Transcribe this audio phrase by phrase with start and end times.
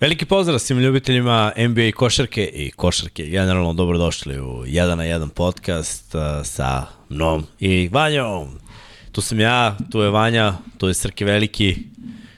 [0.00, 3.26] Veliki pozdrav svim ljubiteljima NBA košarke i košarke.
[3.26, 8.48] Generalno dobrodošli u 1 na 1 podcast sa mnom i Vanjom.
[9.12, 11.76] Tu sam ja, tu je Vanja, tu je Srke Veliki,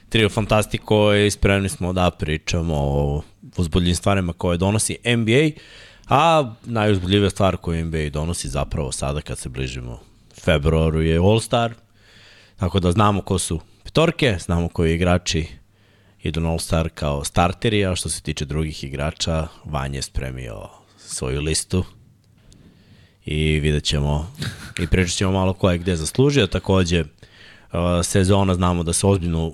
[0.09, 3.21] trio Fantastiko i spremni smo da pričamo o
[3.57, 5.61] uzbudljivim stvarima koje donosi NBA,
[6.09, 9.99] a najuzbudljivija stvar koju NBA donosi zapravo sada kad se bližimo
[10.41, 11.71] februaru je All-Star,
[12.57, 15.58] tako da znamo ko su petorke, znamo koji igrači
[16.23, 21.41] idu na All-Star kao starteri, a što se tiče drugih igrača, Vanja je spremio svoju
[21.41, 21.83] listu.
[23.25, 24.31] I vidjet ćemo.
[24.79, 26.47] I pričat ćemo malo ko je gde zaslužio.
[26.47, 27.07] Takođe, uh,
[28.03, 29.53] sezona znamo da se ozbiljno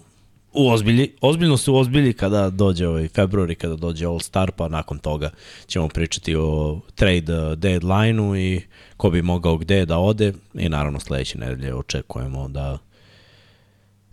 [0.54, 5.00] uozbilji, ozbiljno se uozbilji kada dođe ovaj februar i kada dođe All Star, pa nakon
[5.00, 5.30] toga
[5.68, 8.62] ćemo pričati o trade deadline-u i
[8.98, 10.34] ko bi mogao gde da ode.
[10.54, 12.78] I naravno sledeće nedelje očekujemo da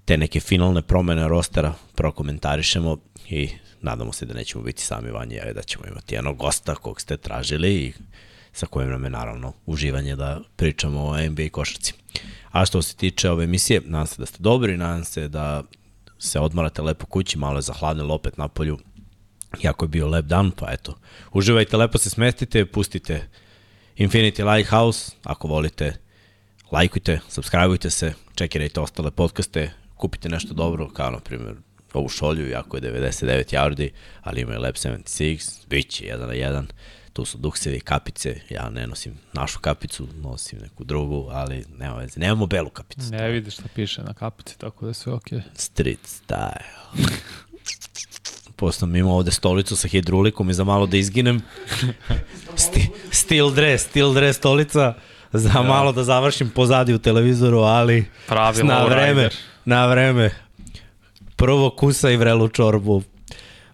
[0.04, 2.96] te neke finalne promene rostera prokomentarišemo
[3.28, 3.48] i
[3.80, 7.16] nadamo se da nećemo biti sami vanje, ali da ćemo imati jednog gosta kog ste
[7.16, 7.92] tražili i
[8.52, 11.94] sa kojim nam je naravno uživanje da pričamo o NBA košarci.
[12.50, 15.62] A što se tiče ove emisije, nadam se da ste dobri, nadam se da
[16.18, 18.78] se odmarate lepo kući, malo je zahladnilo opet na polju,
[19.62, 20.98] jako je bio lep dan, pa eto,
[21.32, 23.28] uživajte, lepo se smestite, pustite
[23.96, 25.96] Infinity Lighthouse, ako volite,
[26.72, 29.70] lajkujte, subscribeujte se, čekirajte ostale podcaste,
[30.02, 31.54] kupite nešto dobro, kao na primjer
[31.92, 33.90] ovu šolju, jako je 99 yardi,
[34.22, 36.64] ali ima je Lab 76, bit će 1 na 1,
[37.12, 42.20] tu su duksevi, kapice, ja ne nosim našu kapicu, nosim neku drugu, ali nema veze,
[42.20, 43.10] nemamo belu kapicu.
[43.10, 45.38] Ne vidiš šta piše na kapici, tako da sve okej.
[45.38, 45.42] Okay.
[45.54, 47.06] Street style.
[48.56, 51.42] Posto mi imamo ovde stolicu sa hidrulikom i za malo da izginem.
[52.64, 54.94] Sti, steel dress, steel dress stolica.
[55.32, 55.62] Za ja.
[55.62, 59.51] malo da završim pozadi u televizoru, ali Pravi na vreme, rider.
[59.64, 60.30] Na vreme.
[61.36, 63.02] Prvo kusa i vrelu čorbu.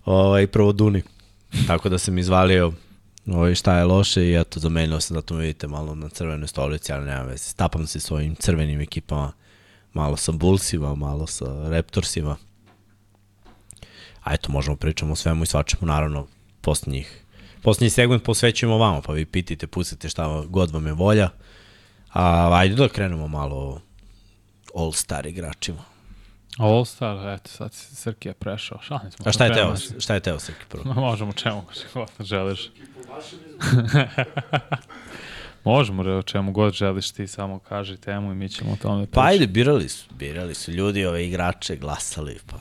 [0.05, 1.03] Ovaj, prvo duni.
[1.67, 2.73] Tako da sam izvalio
[3.27, 6.93] ovaj, šta je loše i eto, zamenio sam, zato me vidite malo na crvenoj stolici,
[6.93, 7.45] ali nema veze.
[7.45, 9.33] Stapam se svojim crvenim ekipama,
[9.93, 12.37] malo sa Bullsima, malo sa Raptorsima.
[14.25, 16.27] A eto, možemo pričamo o svemu i svačemu, naravno,
[16.61, 17.25] posljednjih
[17.63, 21.31] Poslednji segment posvećujemo vama, pa vi pitite, pustite šta god vam je volja.
[22.13, 23.81] A ajde da krenemo malo
[24.79, 25.85] All-Star igračima.
[26.59, 28.79] All Star, eto, sad Srki je prešao.
[28.83, 29.25] Šalim smo.
[29.29, 30.95] A šta je teo, šta je teo Srki prvo?
[30.95, 31.63] Možemo čemu
[31.95, 32.71] god želiš.
[35.65, 39.03] Možemo re, o čemu god želiš ti, samo kaži temu i mi ćemo o tome
[39.03, 39.15] pričati.
[39.15, 42.57] Pa ajde, birali su, birali su ljudi ove igrače, glasali, pa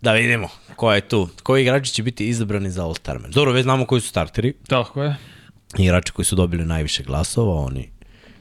[0.00, 1.28] da vidimo ko je tu.
[1.42, 3.30] Koji igrači će biti izabrani za All-Star.
[3.30, 4.54] Dobro, već znamo koji su starteri.
[4.68, 5.16] Tako je.
[5.78, 7.90] Igrači koji su dobili najviše glasova, oni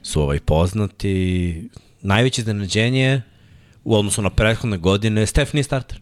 [0.04, 1.70] su ovaj poznati.
[2.02, 3.22] Najveće iznenađenje
[3.84, 6.02] u odnosu na prethodne godine, Steph nije starter.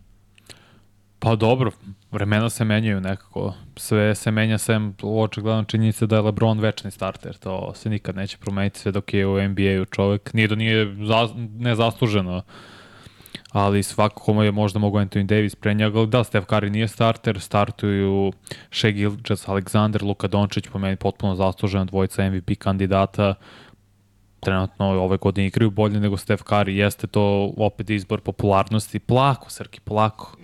[1.19, 1.71] Pa dobro,
[2.11, 3.53] vremena se menjaju nekako.
[3.75, 7.37] Sve se menja sem očigledno činjenica da je LeBron večni starter.
[7.37, 10.33] To se nikad neće promeniti sve dok je u NBA-u čovek.
[10.33, 12.43] Nije da nije za, nezasluženo
[13.51, 18.31] ali svako je možda mogo Anthony Davis pre njega, da, Steph Curry nije starter, startuju
[18.71, 23.35] Shea Gilgis, Alexander, Luka Dončić, po meni potpuno zaslužena dvojica MVP kandidata,
[24.39, 29.79] trenutno ove godine igraju bolje nego Steph Curry, jeste to opet izbor popularnosti, plako, Srki,
[29.79, 30.37] plako.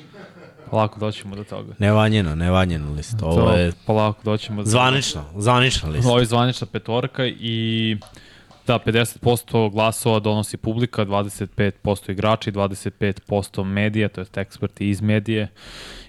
[0.72, 1.74] Polako doćemo do toga.
[1.80, 3.16] Nevanjeno, nevanjeno list.
[3.22, 3.72] Ovo je...
[3.86, 6.10] Polako doćemo do Zvanično, zvanična lista.
[6.10, 7.98] Ovo je zvanična petorka i
[8.68, 15.48] da, 50% glasova donosi publika, 25% igrači, 25% medija, to je eksperti iz medije,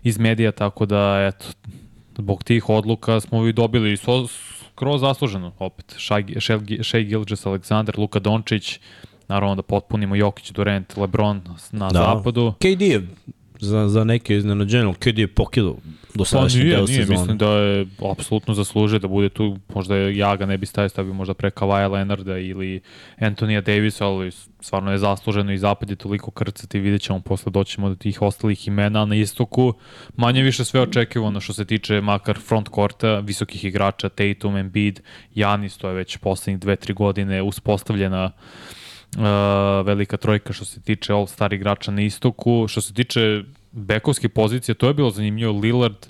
[0.02, 1.46] iz medija, tako da, eto,
[2.18, 4.26] zbog tih odluka smo i dobili so,
[4.76, 5.96] skroz zasluženo, opet,
[6.82, 8.81] Shea Gilgis, Aleksandar, Luka Dončić,
[9.28, 11.40] naravno da potpunimo Jokić, Durant, Lebron
[11.73, 11.99] na da.
[11.99, 12.52] zapadu.
[12.58, 13.06] KD je
[13.61, 15.76] za, za neke iznenađenje, KD je pokidao
[16.16, 17.20] do sadašnjeg pa dela sezona.
[17.20, 21.12] Mislim da je apsolutno zaslužio da bude tu, možda ja ga ne bi stavio, stavio
[21.12, 22.80] možda pre Kavaja Leonarda ili
[23.18, 24.30] Antonija Davisa, ali
[24.60, 28.68] stvarno je zasluženo i zapad je toliko krcati, vidjet ćemo posle doćemo do tih ostalih
[28.68, 29.74] imena na istoku.
[30.16, 35.00] Manje više sve očekivano što se tiče makar front korta, visokih igrača, Tatum, Embiid,
[35.34, 38.30] Janis, to je već poslednjih dve, tri godine uspostavljena
[39.16, 39.22] uh,
[39.86, 42.66] velika trojka što se tiče all-star igrača na istoku.
[42.69, 43.42] Što se tiče
[43.76, 45.52] bekovske pozicije, to je bilo zanimljivo.
[45.52, 46.06] Lillard,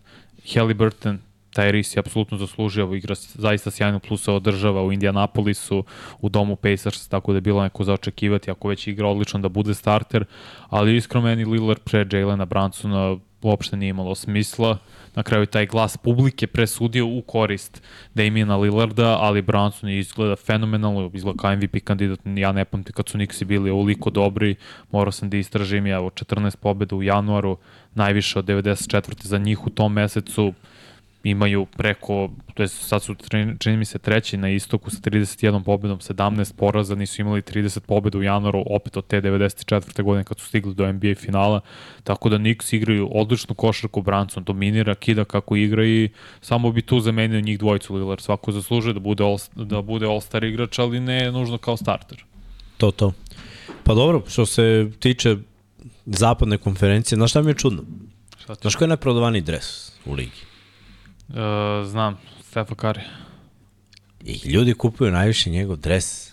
[0.55, 1.19] Halliburton,
[1.57, 5.85] Tyrese je apsolutno zaslužio, igra zaista sjajno plusa održava u Indianapolisu,
[6.21, 9.49] u domu Pacers, tako da je bilo neko za očekivati, ako već igra odlično da
[9.49, 10.25] bude starter,
[10.69, 14.79] ali iskreno meni Lillard pre Jalena Bransona uopšte nije imalo smisla.
[15.15, 17.83] Na kraju taj glas publike presudio u korist
[18.15, 22.21] Damiena Lillarda, ali Branson izgleda fenomenalno, izgleda kao MVP kandidat.
[22.25, 24.56] Ja ne pamtim kad su Nixi bili ovoliko dobri,
[24.93, 27.59] morao sam da istražim, ja, 14 pobjeda u januaru,
[27.94, 29.27] najviše od 94.
[29.27, 30.53] za njih u tom mesecu
[31.31, 33.14] imaju preko, to je sad su
[33.58, 38.19] čini mi se treći na istoku sa 31 pobedom, 17 poraza, nisu imali 30 pobeda
[38.19, 40.02] u januaru, opet od te 94.
[40.02, 41.61] godine kad su stigli do NBA finala,
[42.05, 46.08] tako da Knicks igraju odličnu košarku, Branson dominira, kida kako igra i
[46.40, 50.44] samo bi tu zamenio njih dvojicu Lillard, svako zaslužuje da bude all, da bude all-star
[50.44, 52.25] igrač, ali ne nužno kao starter.
[52.76, 53.12] To, to.
[53.84, 55.37] Pa dobro, što se tiče
[56.06, 57.82] zapadne konferencije, znaš šta mi je čudno?
[58.61, 60.46] Znaš koji je najprodovaniji dres u ligi?
[61.28, 61.37] Uh,
[61.87, 63.00] znam, Stefa Kari.
[64.25, 66.32] I ljudi kupuju najviše njegov dres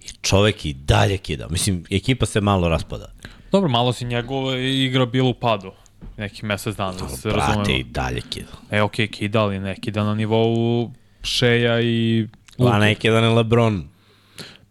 [0.00, 1.48] i čovek i dalje kida.
[1.48, 3.12] Mislim, ekipa se malo raspada.
[3.52, 5.72] Dobro, malo si njegova igra bila u padu
[6.16, 7.54] neki mesec dana, da se razumemo.
[7.54, 8.52] Brate, i dalje kida.
[8.70, 10.90] E, okej, okay, kida, ali ne kida na nivou
[11.22, 12.28] Šeja i...
[12.58, 13.88] Pa neki da ne Lebron.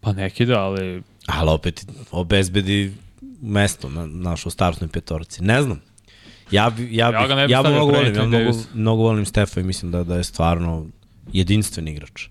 [0.00, 1.02] Pa neki da, ali...
[1.26, 2.92] Ali opet obezbedi
[3.42, 5.42] mesto na našoj startnoj petorci.
[5.42, 5.80] Ne znam.
[6.52, 9.60] Ja, ja, bi, ja, ga ne bi ja mnogo volim, ja mnogo, mnogo volim Stefa
[9.60, 10.86] i mislim da, da je stvarno
[11.32, 12.28] jedinstven igrač.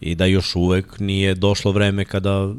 [0.00, 2.54] I da još uvek nije došlo vreme kada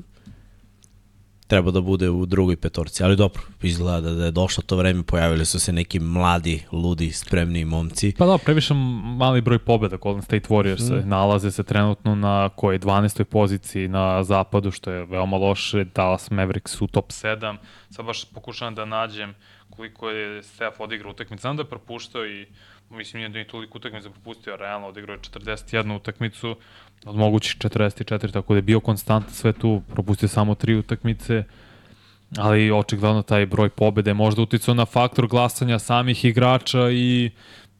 [1.48, 5.46] treba da bude u drugoj petorci, ali dobro, izgleda da je došlo to vreme, pojavili
[5.46, 8.14] su se neki mladi, ludi, spremni momci.
[8.18, 8.74] Pa da, previše
[9.18, 11.10] mali broj pobjeda Golden State Warriors mm.
[11.10, 13.24] nalaze se trenutno na kojoj 12.
[13.24, 17.58] poziciji na zapadu, što je veoma loše, Dallas Mavericks u top 7,
[17.90, 19.36] sad baš pokušavam da nađem uh,
[19.70, 21.42] koliko je Steph odigrao utakmicu.
[21.42, 22.46] Znam da je propuštao i
[22.90, 26.56] mislim nije da je toliko utakmica propustio, realno odigrao je 41 utakmicu
[27.06, 31.44] od mogućih 44, tako da je bio konstant sve tu, propustio samo tri utakmice,
[32.38, 37.32] ali očigledno taj broj pobede možda uticao na faktor glasanja samih igrača i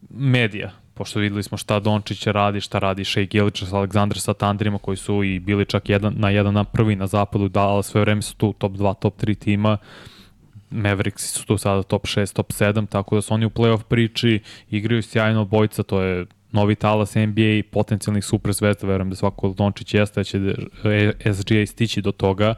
[0.10, 4.78] medija, pošto videli smo šta Dončić radi, šta radi Shea Gilić sa Aleksandra sa Tandrima
[4.78, 8.22] koji su i bili čak jedan, na jedan na prvi na zapadu, da, sve vreme
[8.22, 9.78] su tu top 2, top 3 tima
[10.70, 14.40] Mavericks su tu sada top 6, top 7, tako da su oni u playoff priči,
[14.70, 19.94] igraju sjajno bojca, to je novi talas NBA, potencijalnih super zvezda, verujem da svako Dončić
[19.94, 20.40] jeste, da će
[21.34, 22.56] SGA stići do toga.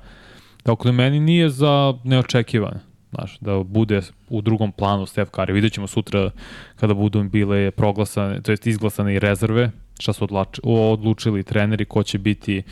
[0.64, 2.80] Tako da meni nije za neočekivane.
[3.10, 5.54] Znaš, da bude u drugom planu Steph Curry.
[5.54, 6.32] Vidjet ćemo sutra
[6.76, 12.04] kada budu bile proglasane, to jest izglasane i rezerve, šta su odlači, odlučili treneri, ko
[12.04, 12.64] će biti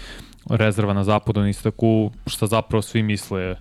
[0.49, 3.55] rezerva na zapadu istaku, šta zapravo svi misle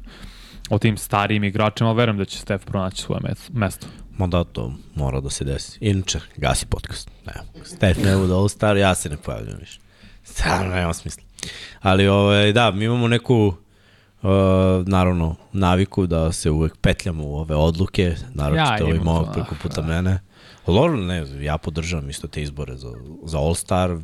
[0.71, 3.21] o tim starijim igračima, verujem da će Stef pronaći svoje
[3.53, 3.87] mesto.
[4.19, 5.79] Ma da, to mora da se desi.
[5.81, 7.11] Inače, gasi podcast.
[7.27, 7.33] Ne,
[7.65, 9.81] Stef ne bude ovo star, ja se ne pojavljam više.
[10.23, 11.23] Stvarno nema smisla.
[11.81, 14.31] Ali ovaj, da, mi imamo neku uh,
[14.87, 19.55] naravno naviku da se uvek petljamo u ove odluke, naravno ja, to i mog preko
[19.63, 19.87] puta da.
[19.87, 20.21] mene.
[20.67, 22.89] Lor, ne, ja podržavam isto te izbore za,
[23.25, 23.99] za All Star,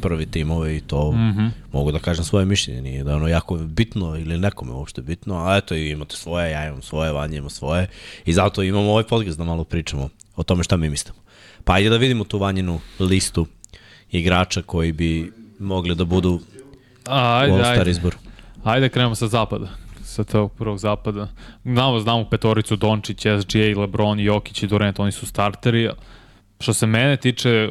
[0.00, 1.50] prvi timove i to mm -hmm.
[1.72, 5.56] mogu da kažem svoje mišljenje, nije da ono jako bitno ili nekome uopšte bitno, a
[5.56, 7.86] eto imate svoje, ja imam svoje, Vanja ima svoje
[8.24, 11.18] i zato imamo ovaj podcast da malo pričamo o tome šta mi mislimo.
[11.64, 13.46] Pa ajde da vidimo tu Vanjinu listu
[14.10, 16.40] igrača koji bi mogli da budu
[17.06, 18.16] ajde, u All-Star izboru.
[18.64, 19.68] Ajde krenemo sa zapada
[20.10, 21.28] sa tog prvog zapada.
[21.64, 25.90] Znamo, znamo petoricu Dončić, SGA, LeBron, Jokić i Durant, oni su starteri.
[26.60, 27.68] Što se mene tiče,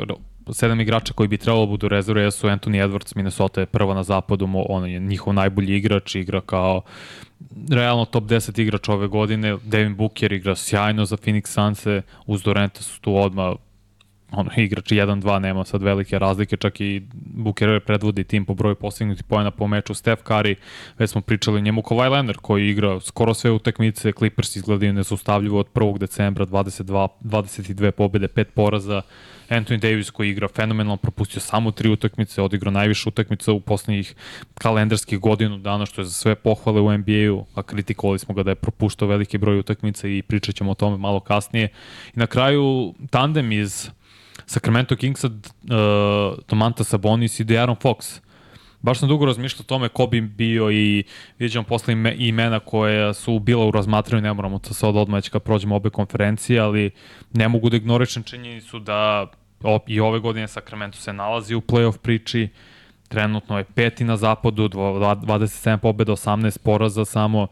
[0.53, 4.03] sedam igrača koji bi trebalo da budu rezerve jesu Anthony Edwards, Minnesota je prva na
[4.03, 6.81] zapadu, on je njihov najbolji igrač, igra kao
[7.69, 12.81] realno top 10 igrač ove godine, Devin Booker igra sjajno za Phoenix Suns, uz Dorenta
[12.81, 13.53] su tu odmah
[14.31, 19.23] ono, igrač 1-2 nema sad velike razlike, čak i Booker predvodi tim po broju postignuti
[19.23, 20.55] pojena po meču, Steph Curry,
[20.97, 25.59] već smo pričali o njemu, Kawhi Leonard koji igra skoro sve utakmice, Clippers izgledaju nesustavljivo
[25.59, 25.97] od 1.
[25.97, 29.01] decembra, 22, 22 pobede, 5 poraza,
[29.49, 34.15] Anthony Davis koji igra fenomenalno, propustio samo tri utakmice, odigrao najviše utakmica u poslednjih
[34.53, 38.51] kalendarskih godinu dana, što je za sve pohvale u NBA-u, a kritikovali smo ga da
[38.51, 41.69] je propuštao veliki broj utakmica i pričat ćemo o tome malo kasnije.
[42.15, 43.89] I na kraju tandem iz
[44.49, 48.19] Sacramento Kingsa, uh, Tomanta Sabonis i De'Aaron Fox.
[48.81, 51.03] Baš sam dugo razmišljao o tome ko bi bio i
[51.39, 55.43] vidjet posle ime, imena koje su bila u razmatranju, ne moramo to sad odmah kad
[55.43, 56.91] prođemo obe konferencije, ali
[57.33, 59.27] ne mogu da ignoričem činjenicu da
[59.87, 62.49] i ove godine Sacramento se nalazi u playoff priči,
[63.07, 67.47] trenutno je peti na zapadu, 27 pobjeda, 18 poraza samo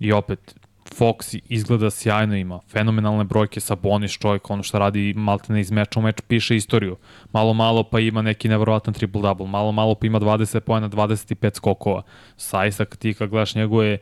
[0.00, 0.57] i opet
[0.96, 6.00] Fox izgleda sjajno, ima fenomenalne brojke sa Bonis čovjek, ono što radi maltene iz meča
[6.00, 6.96] u meč, piše istoriju.
[7.32, 12.02] Malo malo pa ima neki nevjerovatan triple-double, malo malo pa ima 20 pojena, 25 skokova.
[12.36, 13.98] Sajsa, ti kad gledaš njegove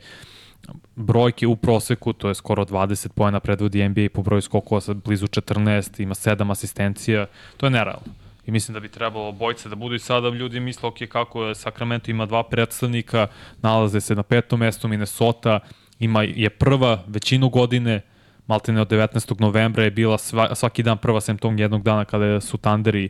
[0.95, 5.27] brojke u proseku, to je skoro 20 pojena predvodi NBA po broju skokova sa blizu
[5.27, 7.25] 14, ima 7 asistencija,
[7.57, 8.13] to je nerealno.
[8.45, 11.55] I mislim da bi trebalo bojce da budu i sada ljudi misle, ok, kako je
[11.55, 13.27] Sacramento ima dva predstavnika,
[13.61, 15.59] nalaze se na petom mestu Minnesota,
[15.99, 18.01] ima, je prva većinu godine,
[18.47, 19.41] maltene od 19.
[19.41, 23.09] novembra je bila sva, svaki dan prva sem tog jednog dana kada su Tanderi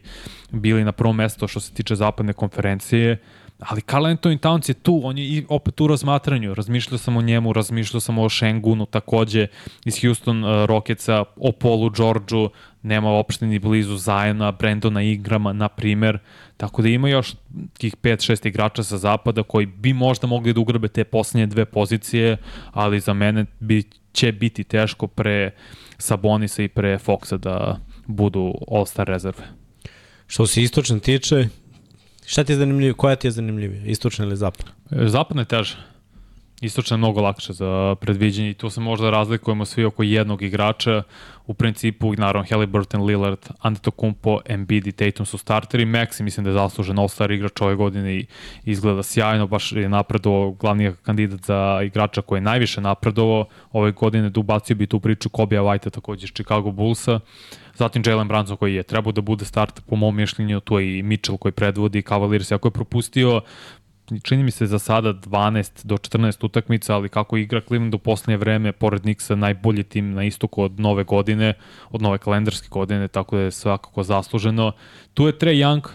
[0.51, 3.17] bili na prvom mesto što se tiče zapadne konferencije.
[3.59, 6.53] Ali Carl Anthony Towns je tu, on je i opet u razmatranju.
[6.53, 9.47] Razmišljao sam o njemu, razmišljao sam o Shengunu takođe
[9.85, 12.49] iz Houston uh, Rocketsa, o Paulu Georgeu,
[12.87, 16.19] nema uopšte ni blizu Zajona, Brandona Igrama, na primer.
[16.57, 17.33] Tako da ima još
[17.77, 22.37] tih 5-6 igrača sa zapada koji bi možda mogli da ugrabe te poslednje dve pozicije,
[22.71, 25.51] ali za mene bi, će biti teško pre
[25.97, 29.43] Sabonisa i pre Foxa da budu All-Star rezerve.
[30.27, 31.47] Što se istočne tiče,
[32.25, 34.71] šta ti je zanimljivije, koja ti je zanimljivija, istočna ili zapadna?
[34.89, 35.75] Zapadna je teža.
[36.61, 41.03] Istočna je mnogo lakše za predviđenje i tu se možda razlikujemo svi oko jednog igrača.
[41.45, 45.85] U principu, naravno, Halliburton, Lillard, Antetokounmpo, Embiid i Tatum su starteri.
[45.85, 48.25] Maxi mislim da je zaslužen all-star igrač ove godine i
[48.65, 54.29] izgleda sjajno, baš je napredovao glavni kandidat za igrača koji je najviše napredovao ove godine,
[54.29, 57.19] da ubacio bi tu priču Kobija White takođe iz Chicago Bullsa.
[57.75, 61.03] Zatim Jalen Brunson koji je trebao da bude start po mom mišljenju, tu je i
[61.03, 63.41] Mitchell koji predvodi Cavaliers, ako je propustio
[64.23, 68.37] čini mi se za sada 12 do 14 utakmica, ali kako igra Cleveland u poslednje
[68.37, 71.53] vreme, pored Nixa najbolji tim na istoku od nove godine,
[71.89, 74.71] od nove kalendarske godine, tako da je svakako zasluženo.
[75.13, 75.87] Tu je Trey Young,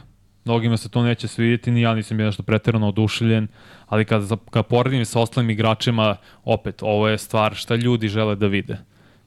[0.45, 3.49] mnogima se to neće svidjeti, ni ja nisam bio nešto preterano oduševljen,
[3.87, 8.47] ali kada, kada poredim sa ostalim igračima, opet, ovo je stvar šta ljudi žele da
[8.47, 8.79] vide.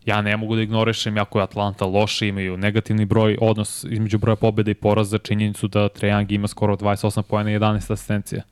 [0.06, 4.36] Ja ne mogu da ignorišem, jako je Atlanta loše, imaju negativni broj, odnos između broja
[4.36, 8.44] pobjeda i poraza, činjenicu da Trae Young ima skoro 28 pojena i 11 asistencija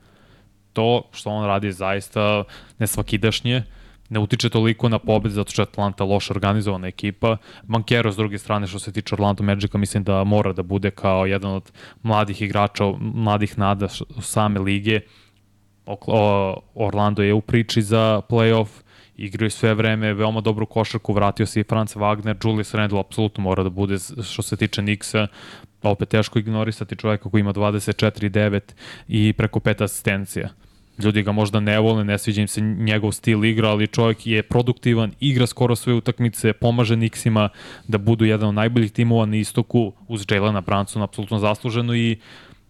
[0.74, 2.44] to što on radi zaista
[2.80, 3.64] nesvakidašnje,
[4.10, 7.38] ne utiče toliko na pobed zato što je Atlanta loša organizovana ekipa.
[7.64, 11.26] Bankero s druge strane što se tiče Orlando Magica mislim da mora da bude kao
[11.26, 11.72] jedan od
[12.04, 13.88] mladih igrača, mladih nada
[14.22, 15.00] same lige.
[16.76, 18.68] Orlando je u priči za playoff,
[19.18, 23.64] igraju sve vreme, veoma dobru košarku, vratio se i Franz Wagner, Julius Randle apsolutno mora
[23.64, 25.28] da bude što se tiče Nixa,
[25.84, 28.60] opet teško ignorisati čoveka koji ima 24-9
[29.08, 30.50] i preko pet asistencija.
[30.98, 34.44] Ljudi ga možda ne vole, ne sviđa im se njegov stil igra, ali čovjek je
[34.44, 37.50] produktivan, igra skoro sve utakmice, pomaže Nixima
[37.88, 42.18] da budu jedan od najboljih timova na istoku uz Jelena Bransona, apsolutno zasluženo i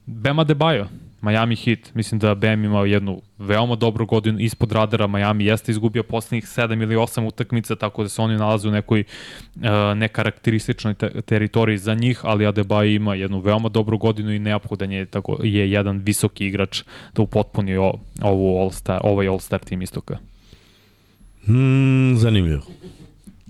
[0.05, 0.87] Bema Debajo,
[1.23, 6.03] Miami Heat, mislim da Bam imao jednu veoma dobru godinu ispod radara, Miami jeste izgubio
[6.03, 9.03] poslednjih 7 ili 8 utakmica, tako da se oni nalaze u nekoj
[9.55, 9.61] uh,
[9.95, 15.05] nekarakterističnoj te teritoriji za njih, ali Adebayo ima jednu veoma dobru godinu i neophodan je,
[15.05, 16.83] tako, je jedan visoki igrač
[17.15, 20.17] da upotpuni o, ovu All-Star, ovaj All-Star tim istoka.
[21.45, 22.61] Hmm, zanimljivo.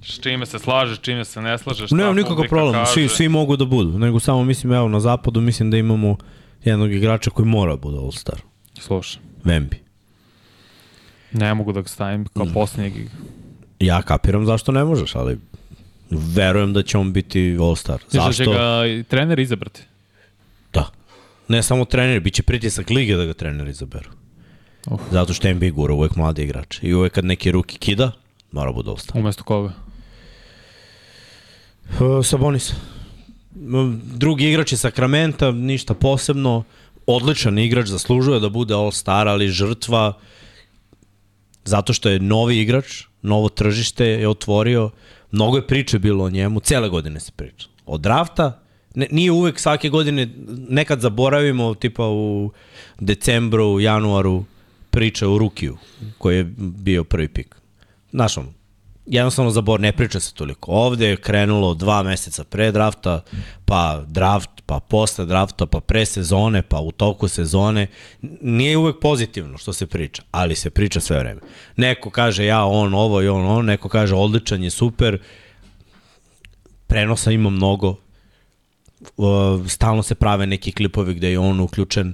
[0.04, 1.92] S čime se slažeš, čime se ne slažeš?
[1.92, 5.72] Nemam nikakav problem, svi, svi mogu da budu, nego samo mislim, evo, na zapadu mislim
[5.72, 6.18] da imamo
[6.64, 8.40] jednog igrača koji mora bude All-Star.
[8.80, 9.22] Slušaj.
[9.44, 9.78] Vembi.
[11.32, 12.54] Ne mogu da ga stavim kao mm.
[12.54, 12.94] posljednjeg.
[13.80, 15.38] Ja kapiram zašto ne možeš, ali
[16.10, 17.98] verujem da će on biti All-Star.
[18.10, 18.28] Zašto?
[18.28, 18.44] Zašto?
[18.44, 19.82] će ga trener izabrati?
[20.74, 20.90] Da.
[21.48, 24.10] Ne samo trener, bit će pritisak lige da ga trener izaberu.
[24.88, 25.02] Uf.
[25.12, 26.80] Zato što NBA gura uvek mladi igrač.
[26.82, 28.12] I uvek kad neki ruki kida,
[28.52, 29.20] mora bude All-Star.
[29.20, 29.74] Umesto koga?
[32.00, 32.74] Uh, Sabonis
[34.16, 36.64] drugi igrač je Sakramenta, ništa posebno,
[37.06, 40.14] odličan igrač, zaslužuje da bude All-Star, ali žrtva
[41.66, 44.90] zato što je novi igrač, novo tržište je otvorio,
[45.32, 47.68] mnogo je priče bilo o njemu, cele godine se priča.
[47.86, 48.60] Od drafta,
[48.96, 50.30] ne, nije uvek svake godine,
[50.70, 52.52] nekad zaboravimo, tipa u
[53.00, 54.46] decembru, januaru,
[54.90, 55.78] priče o Rukiju,
[56.18, 57.56] koji je bio prvi pik.
[58.12, 58.38] Znaš,
[59.06, 60.72] jednostavno zabor, ne priča se toliko.
[60.72, 63.22] Ovde je krenulo dva meseca pre drafta,
[63.66, 67.88] pa draft, pa posle drafta, pa pre sezone, pa u toku sezone.
[68.42, 71.42] Nije uvek pozitivno što se priča, ali se priča sve vreme.
[71.76, 75.20] Neko kaže ja, on, ovo i on, on, neko kaže odličan je, super,
[76.88, 77.96] prenosa ima mnogo,
[79.68, 82.14] stalno se prave neki klipovi gde je on uključen,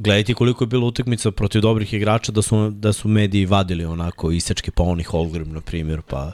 [0.00, 4.30] gledajte koliko je bilo utakmica protiv dobrih igrača da su, da su mediji vadili onako
[4.30, 6.32] isečke pa onih Holgrim na primjer pa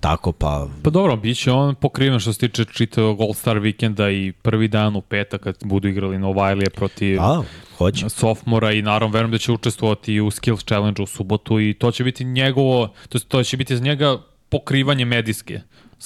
[0.00, 0.68] tako pa...
[0.82, 4.96] Pa dobro, bit će on pokriven što se tiče čitavog All-Star vikenda i prvi dan
[4.96, 7.42] u petak kad budu igrali Novajlije protiv A,
[7.78, 8.08] hoće.
[8.08, 12.04] Sofmora i naravno verujem da će učestvovati u Skills Challenge u subotu i to će
[12.04, 14.18] biti njegovo, to, to će biti za njega
[14.48, 15.60] pokrivanje medijske,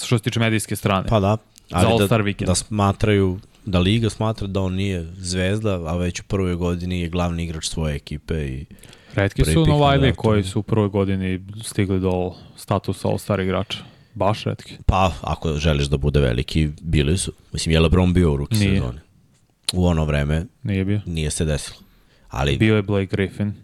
[0.04, 1.08] što se tiče medijske strane.
[1.08, 1.36] Pa da,
[1.70, 2.46] ali za da, vikend.
[2.48, 7.08] da smatraju da Liga smatra da on nije zvezda, a već u prvoj godini je
[7.08, 8.64] glavni igrač svoje ekipe i
[9.14, 10.22] Redki su pik na Novajli draftu.
[10.22, 13.78] koji su u prvoj godini stigli do statusa All-Star igrača.
[14.14, 14.74] Baš redki.
[14.86, 17.32] Pa, ako želiš da bude veliki, bili su.
[17.52, 18.74] Mislim, je LeBron bio u ruki Nije.
[18.74, 18.98] sezoni.
[19.72, 21.00] U ono vreme Nije bio.
[21.06, 21.76] nije se desilo.
[22.28, 23.54] Ali, Bio je Blake Griffin,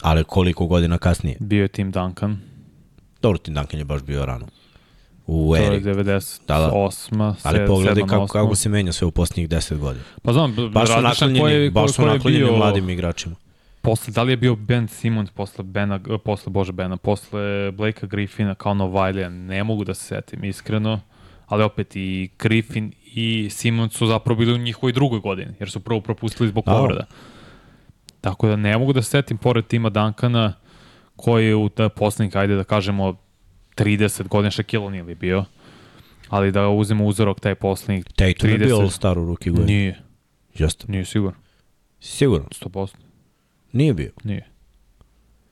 [0.00, 1.36] ali koliko godina kasnije.
[1.40, 2.40] bio je Tim Duncan,
[3.22, 4.46] Dobro, Tim Duncan je baš bio rano.
[5.30, 5.80] U to je eri.
[5.80, 6.46] 98.
[6.48, 7.34] Da, da.
[7.42, 8.28] Ali pogledaj 7, kako, 8.
[8.32, 10.04] kako se menja sve u posljednjih 10 godina.
[10.22, 13.34] Pa znam, Baš su naklonjeni, baš su naklonjeni mladim igračima.
[13.82, 18.54] Posle, da li je bio Ben Simmons posle Bena, posle Bože Bena, posle Blakea Griffina
[18.54, 21.00] kao Novajlija, ne mogu da se setim iskreno,
[21.46, 25.80] ali opet i Griffin i Simmons su zapravo bili u njihovoj drugoj godini, jer su
[25.80, 26.72] prvo propustili zbog Da.
[26.72, 27.04] povreda.
[28.20, 30.52] Tako da ne mogu da se setim pored tima Duncana,
[31.16, 33.16] koji je u da poslednjih, ajde da kažemo,
[33.78, 35.44] 30 godina Shaquille O'Neal je bio,
[36.28, 38.82] ali da uzmemo uzorok taj poslednjih Tatum je bio 30.
[38.82, 39.66] All-Star u ruki godina.
[39.66, 40.00] Nije,
[40.54, 40.84] Jeste.
[40.88, 41.38] nije sigurno,
[42.00, 42.46] Sigurno.
[42.48, 42.88] 100%,
[43.72, 44.10] Nije bio.
[44.24, 44.46] nije.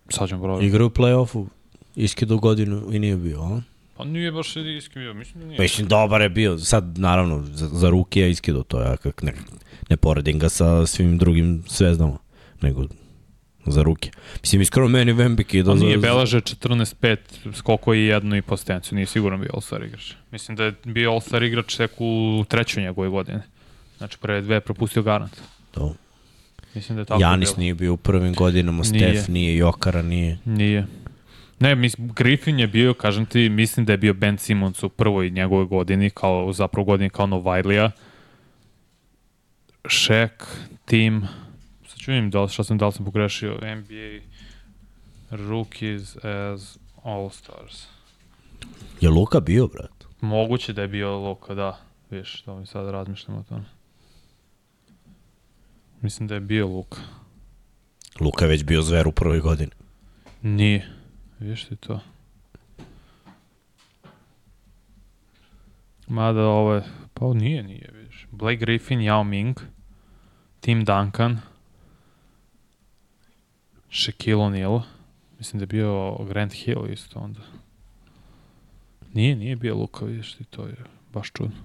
[0.08, 0.66] Sad ćemo provjeriti.
[0.66, 1.46] Igra u play-offu,
[1.96, 3.60] iskidu godinu i nije bio, a?
[3.96, 5.60] Pa nije baš iski bio, mislim da nije.
[5.60, 6.58] Mislim, dobar je bio.
[6.58, 8.82] Sad, naravno, za, za ruke je iskido to.
[8.82, 9.32] Ja kak ne,
[9.90, 12.18] ne poredim ga sa svim drugim zvezdama,
[12.60, 12.84] nego
[13.66, 14.11] za ruke.
[14.42, 17.16] Mislim, iskreno meni Vembik da On nije za, belaže 14-5
[17.55, 20.12] skoko i jednu i postenciju, nije sigurno bio All-Star igrač.
[20.31, 23.42] Mislim da je bio All-Star igrač tek u trećoj njegove godine.
[23.98, 25.37] Znači prve dve je propustio garant.
[25.70, 25.94] to.
[26.74, 27.59] Mislim da je tako Janis bilo.
[27.59, 29.14] nije bio u prvim godinama, Nije.
[29.14, 30.38] Stef nije, Jokara nije.
[30.44, 30.87] Nije.
[31.61, 35.31] Ne, mislim, Griffin je bio, kažem ti, mislim da je bio Ben Simmons u prvoj
[35.31, 37.90] njegovoj godini, kao, zapravo godini kao Novajlija.
[39.85, 40.44] Shaq,
[40.85, 41.26] Tim,
[42.07, 44.27] ću vidim da li, šta sam, da li sam pogrešio, NBA
[45.31, 47.87] Rookies as All-Stars.
[49.01, 50.05] Je Luka bio, brat?
[50.21, 51.81] Moguće da je bio Luka, da.
[52.11, 53.64] Viš, to mi sad razmišljam o tome.
[56.01, 57.01] Mislim da je bio Luka.
[58.21, 59.73] Luka je već bio zver u prvoj godini.
[60.42, 60.92] Nije.
[61.38, 62.01] Viš ti to?
[66.07, 66.83] Mada ovo je...
[67.14, 68.27] Pa nije, nije, vidiš.
[68.31, 69.61] Blake Griffin, Yao Ming,
[70.61, 71.40] Tim Duncan,
[73.96, 74.80] Shaquille O'Neal,
[75.38, 77.40] mislim da je bio Grant Hill isto onda.
[79.14, 80.76] Nije, nije bio Luka, vidiš ti, to je
[81.12, 81.56] baš čudno.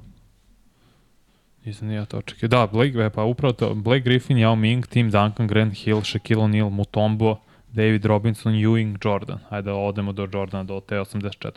[1.66, 2.50] Nisam ni ja to očekio.
[2.50, 6.42] Da, Blake, e, pa upravo to, Blake Griffin, Yao Ming, Tim Duncan, Grant Hill, Shaquille
[6.42, 7.38] O'Neal, Mutombo,
[7.74, 9.40] David Robinson, Ewing, Jordan.
[9.50, 11.52] Ajde odemo do Jordana, do te 84.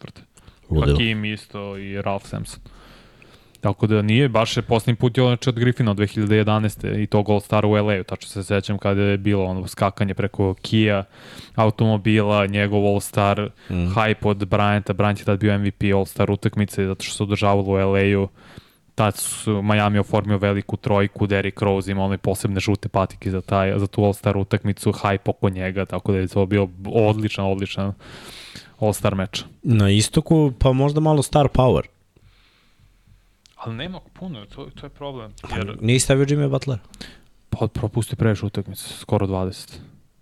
[0.71, 0.97] Ludilo.
[0.97, 2.61] Hakim isto i Ralph Sampson.
[3.65, 7.03] Tako da nije, baš je poslednji put je znači od Griffina od 2011.
[7.03, 10.55] i tog All Star u LA-u, tačno se sećam kada je bilo ono skakanje preko
[10.55, 11.05] Kia
[11.55, 13.75] automobila, njegov All Star, mm.
[13.75, 17.63] hype od Bryanta, Bryant je tad bio MVP All Star utakmice zato što se održavalo
[17.63, 18.29] u LA-u.
[18.95, 23.79] Tad su Miami oformio veliku trojku, Derrick Rose ima one posebne žute patike za, taj,
[23.79, 27.93] za tu All Star utakmicu, hype oko njega, tako da je to bio odličan, odličan
[28.79, 29.45] All Star meč.
[29.63, 31.94] Na istoku, pa možda malo star power.
[33.65, 35.33] Ali nema puno, to, to je problem.
[35.57, 36.79] Jer Nije stavio Jimmy Butler.
[37.51, 39.73] pa, propustio previše utakmice, skoro 20.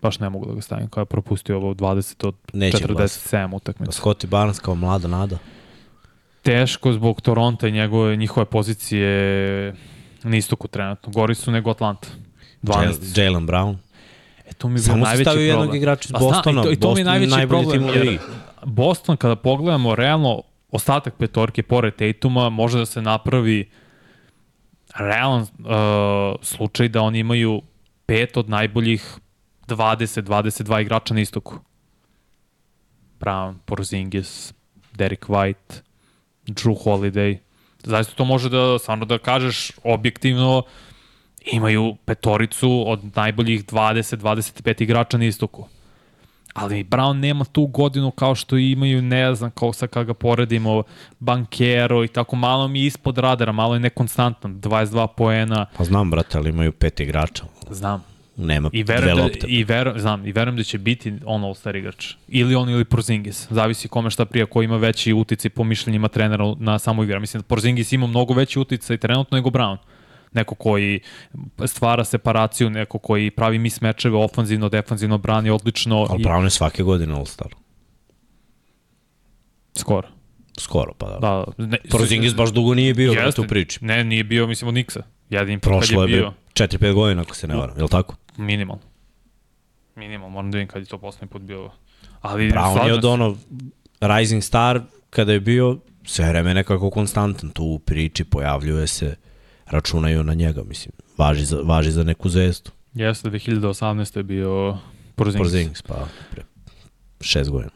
[0.01, 4.01] Baš ne mogu da ga stavim, kao je propustio ovo 20 od Neće 47 utakmica.
[4.01, 5.37] Scotty Barnes kao mlada nada.
[6.41, 9.75] Teško zbog Toronto i njegove, njihove pozicije
[10.23, 11.11] na istoku trenutno.
[11.13, 12.07] Gori su nego Atlanta.
[12.63, 12.93] 12.
[13.01, 13.75] Jal- Jalen Brown.
[14.45, 15.59] E, to mi je bio Samo si najveći stavio problem.
[15.61, 16.61] jednog igrača iz Pa znam, Bostona.
[16.61, 18.19] I to, i to mi Boston je je najveći problem, jer.
[18.65, 20.41] Boston, kada pogledamo realno
[20.73, 23.69] ostatak petorke pored Tatuma, može da se napravi
[24.97, 27.61] realan uh, slučaj da oni imaju
[28.05, 29.05] pet od najboljih
[29.67, 31.59] 20-22 igrača na istoku.
[33.19, 34.53] Brown, Porzingis,
[34.93, 35.81] Derek White,
[36.47, 37.37] Drew Holiday.
[37.83, 40.63] Zaista to može da, stvarno da kažeš objektivno,
[41.51, 45.67] imaju petoricu od najboljih 20-25 igrača na istoku.
[46.53, 50.83] Ali Brown nema tu godinu kao što imaju, ne znam, kao sa kada ga poredimo,
[51.19, 56.11] Bankero i tako malo mi je ispod radara, malo je nekonstantan, 22 poena, Pa znam,
[56.11, 57.43] brate, ali imaju pet igrača.
[57.69, 58.03] znam.
[58.37, 59.47] Nema I dve verujem, da, lopte.
[59.47, 62.13] i verujem, znam, i verujem da će biti on all-star igrač.
[62.27, 63.47] Ili on ili Porzingis.
[63.49, 67.19] Zavisi kome šta prija, ko ima veći uticaj po mišljenjima trenera na samu igra.
[67.19, 69.77] Mislim da Porzingis ima mnogo veći uticaj trenutno nego Brown.
[70.33, 70.99] Neko koji
[71.65, 76.07] stvara separaciju, neko koji pravi mismečeve ofanzivno, defanzivno, brani odlično.
[76.09, 77.53] Ali i, Brown je svake godine All-Star.
[79.75, 80.07] Skoro.
[80.59, 81.19] Skoro, pa da.
[81.19, 83.25] Da, ne, Porzingis baš dugo nije bio Jeste.
[83.25, 83.41] Jeste.
[83.41, 83.85] u priči.
[83.85, 85.03] Ne, nije bio, mislim, od Niksa.
[85.29, 86.33] Jedin Prošlo je je bio.
[86.55, 87.77] bio 4-5 godina, ako se ne varam.
[87.77, 88.15] Je li tako?
[88.37, 88.83] Minimalno.
[89.95, 91.71] Minimalno, moram da vidim kad je to poslednji put bio.
[92.21, 93.37] Ali, Brown je od ono
[94.01, 99.15] Rising Star, kada je bio sve vreme nekako konstantan tu u priči, pojavljuje se,
[99.67, 100.91] računaju na njega, mislim.
[101.17, 102.71] Važi za, važi za neku zvezdu.
[102.93, 104.17] Jeste, 2018.
[104.17, 104.77] je bio
[105.15, 105.39] Porzingis.
[105.39, 106.43] Porzingis, pa pre
[107.21, 107.71] šest godina.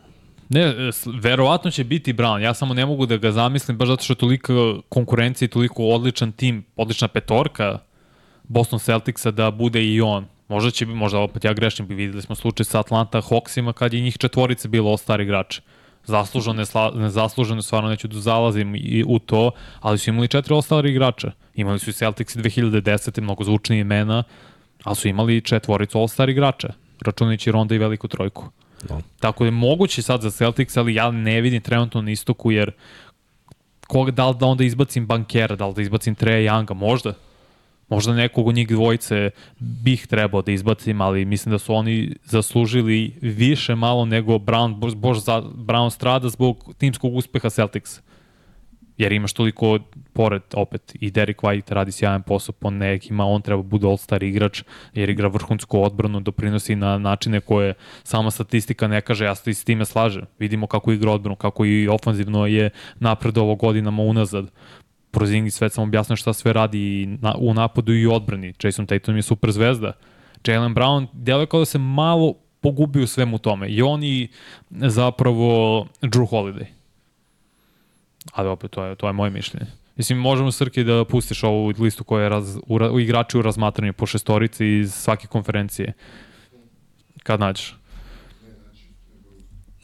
[0.50, 0.76] Ne,
[1.14, 2.40] verovatno će biti Brown.
[2.40, 4.54] Ja samo ne mogu da ga zamislim baš zato što je tolika
[4.90, 7.80] konkurencija i toliko odličan tim, odlična petorka
[8.44, 10.26] Boston Celticsa da bude i on.
[10.48, 13.94] Možda će, bi- možda opet ja grešim, bi videli smo slučaj sa Atlanta Hawksima kad
[13.94, 15.62] je njih četvorice bilo all-star igrače.
[16.08, 16.66] Zasluženo,
[16.96, 21.32] nezasluženo, stvarno neću da zalazim i u to, ali su imali četiri all-star igrača.
[21.56, 23.22] Imali su i Celtics 2010.
[23.22, 24.24] mnogo zvučnije imena,
[24.84, 28.46] ali su imali četvoricu all-star igrača, računajući Ronda i veliku trojku.
[28.90, 29.02] No.
[29.20, 32.72] Tako da je moguće sad za Celtics, ali ja ne vidim trenutno na istoku, jer
[33.88, 37.14] koga, da li da onda izbacim bankera, da li da izbacim Treja Younga, možda.
[37.90, 43.14] Možda nekog od njih dvojice bih trebao da izbacim, ali mislim da su oni zaslužili
[43.22, 48.02] više malo nego Brown, bož, za, Brown strada zbog timskog uspeha Celticsa.
[48.98, 49.80] Jer imaš toliko,
[50.14, 54.64] pored opet, i Derek White radi sjajan posao po nekima, on treba bude all-star igrač,
[54.94, 57.74] jer igra vrhunsku odbranu, doprinosi na načine koje
[58.04, 60.26] sama statistika ne kaže, ja se s time slažem.
[60.40, 62.70] Vidimo kako igra odbranu, kako i ofanzivno je
[63.00, 64.52] napred ovo godinama unazad.
[65.18, 68.54] Prozingis sve sam objasnio šta sve radi i na, u napadu i u odbrani.
[68.64, 69.94] Jason Tatum je super zvezda.
[70.48, 73.70] Jalen Brown deluje kao da se malo pogubio u svemu tome.
[73.70, 74.28] I on i
[74.70, 76.66] zapravo Drew Holiday.
[78.34, 79.66] Ali opet, to je, to je moje mišljenje.
[79.96, 83.94] Mislim, možemo Srki da pustiš ovu listu koja je raz, u, u igrači u razmatranju
[83.94, 85.94] po šestorici iz svake konferencije.
[87.24, 87.76] Kad nađeš?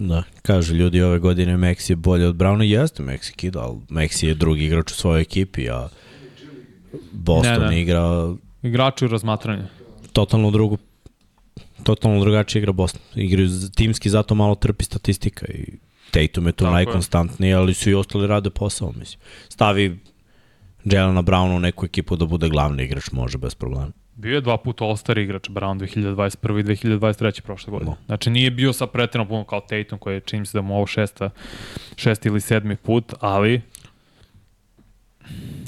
[0.04, 4.26] Da, kažu ljudi ove godine Maxi je bolje od Browna, jeste Maxi kida, ali Maxi
[4.26, 5.88] je drugi igrač u svojoj ekipi, a
[7.12, 7.82] Boston Ne, ne.
[7.82, 9.64] igra Igrači u razmatranju.
[10.14, 10.78] totalno drugu
[11.84, 13.02] totalno drugačije igra Boston.
[13.16, 15.66] Igraju timski, zato malo trpi statistika i
[16.12, 16.74] Tatum je tu Tako je.
[16.74, 19.20] najkonstantniji, ali su i ostali rade posao, mislim.
[19.50, 20.00] Stavi
[20.86, 23.92] Jelena Browna u neku ekipu da bude glavni igrač, može bez problema.
[24.16, 26.60] Bio je dva puta All-Star igrač Brown 2021.
[26.60, 27.42] i 2023.
[27.42, 27.92] prošle godine.
[27.92, 27.98] No.
[28.06, 30.86] Znači nije bio sa pretredno puno kao Tatum koji je čini se da mu ovo
[30.88, 31.30] šesta,
[31.96, 33.62] šesti ili sedmi put, ali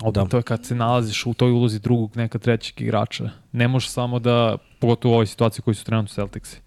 [0.02, 0.26] opet Da.
[0.26, 3.30] to je kad se nalaziš u toj ulozi drugog neka trećeg igrača.
[3.52, 6.62] Ne možeš samo da, pogotovo u ovoj situaciji koji su trenutno Celticsi,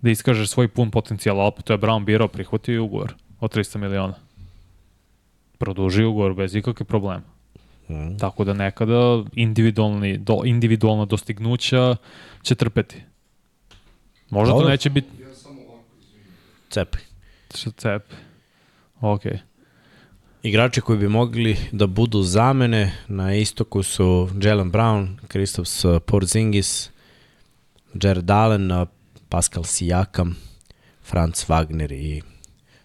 [0.00, 3.54] da iskažeš svoj pun potencijal, a opet to je Brown birao, prihvatio i ugovor od
[3.56, 4.14] 300 miliona.
[5.58, 7.22] Produžio ugovor bez ikakve problema.
[7.88, 8.18] Mm.
[8.18, 11.96] Tako da nekada individualni, do, individualna dostignuća
[12.42, 13.02] će trpeti.
[14.30, 14.70] Možda to Dobro.
[14.70, 15.08] neće biti
[16.70, 16.98] Cepi.
[17.54, 18.02] što cep.
[19.00, 19.22] Ok.
[20.42, 26.90] Igrači koji bi mogli da budu zamene na istoku su Jalen Brown, Kristaps Porzingis,
[28.02, 28.86] Jared Allen,
[29.28, 30.36] Pascal Sijakam,
[31.02, 32.22] Franz Wagner i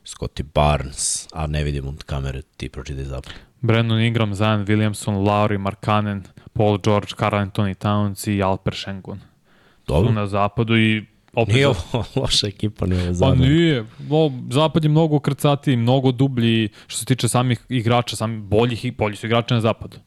[0.06, 3.47] Scotty Barnes, a ne vidim od kamere, ti pročitaj zapad.
[3.62, 9.20] Brandon Ingram, Zion Williamson, Lauri Markkanen, Paul George, Karl Anthony Towns i Alper Schengen.
[9.20, 13.48] Su Dobro, na zapadu i opet nije ovo loša ekipa, nije ovo Pa zadnje.
[13.48, 18.86] nije, o, zapad je mnogo krcatiji, mnogo dublji što se tiče samih igrača, sami boljih
[18.86, 19.98] i bolji su igrači na zapadu.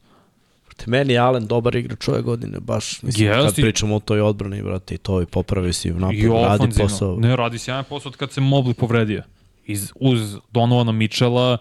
[0.77, 3.45] Te meni je Allen dobar igrač ove godine, baš, mislim, Jeste.
[3.45, 7.17] kad pričamo o toj odbrani, brate, i to i popravi si I napadu, radi posao.
[7.19, 9.23] Ne, radi sjajan posao od kad se Mobley povredio.
[9.65, 11.57] Iz, uz Donovana Mitchella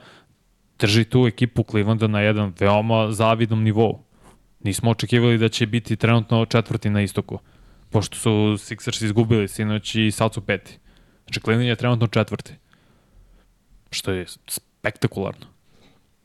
[0.80, 4.04] drži tu ekipu Clevelanda na jedan veoma zavidnom nivou.
[4.60, 7.38] Nismo očekivali da će biti trenutno četvrti na istoku,
[7.90, 10.78] pošto su Sixers izgubili sinoć i sad su peti.
[11.24, 12.52] Znači Cleveland je trenutno četvrti.
[13.90, 15.46] Što je spektakularno.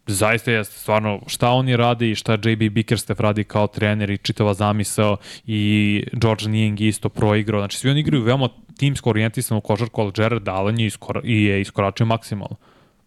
[0.08, 4.54] Zaista jeste, stvarno, šta oni radi i šta JB Bickerstaff radi kao trener i čitava
[4.54, 6.44] zamisao i George
[6.80, 7.62] je isto proigrao.
[7.62, 12.06] Znači, svi oni igraju veoma timsko orijentisanu košarku, ali Jared Allen je, iskora, je iskoračio
[12.06, 12.56] maksimalno.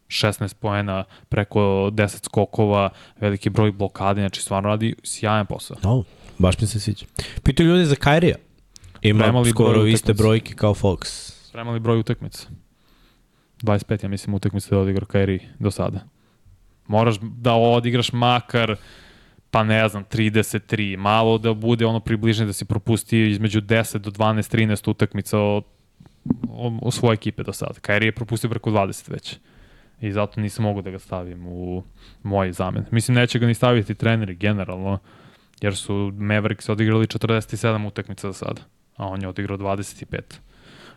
[0.08, 2.90] 16 poena, preko 10 skokova,
[3.20, 5.76] veliki broj blokade, znači stvarno radi sjajan posao.
[5.82, 6.04] No,
[6.38, 7.06] baš mi se sviđa.
[7.42, 8.36] Pitaju ljudi za Kairija.
[9.02, 11.04] Ima Premali skoro broj iste brojke kao Fox.
[11.48, 12.48] Spremali broj utakmica.
[13.62, 16.00] 25, ja mislim, utakmica da odigra Kairi do sada.
[16.86, 18.76] Moraš da odigraš makar
[19.50, 24.10] pa ne znam, 33, malo da bude ono približno da si propustio između 10 do
[24.10, 25.64] 12, 13 utakmica od,
[26.50, 27.80] od, od svoje ekipe do sada.
[27.80, 29.36] Kairi je propustio preko 20 već.
[30.00, 31.82] I zato nisam mogu da ga stavim u
[32.22, 32.84] moj zamen.
[32.90, 34.98] Mislim, neće ga ni staviti treneri generalno,
[35.60, 38.62] jer su Mavericks odigrali 47 utakmica do sada,
[38.96, 40.18] a on je odigrao 25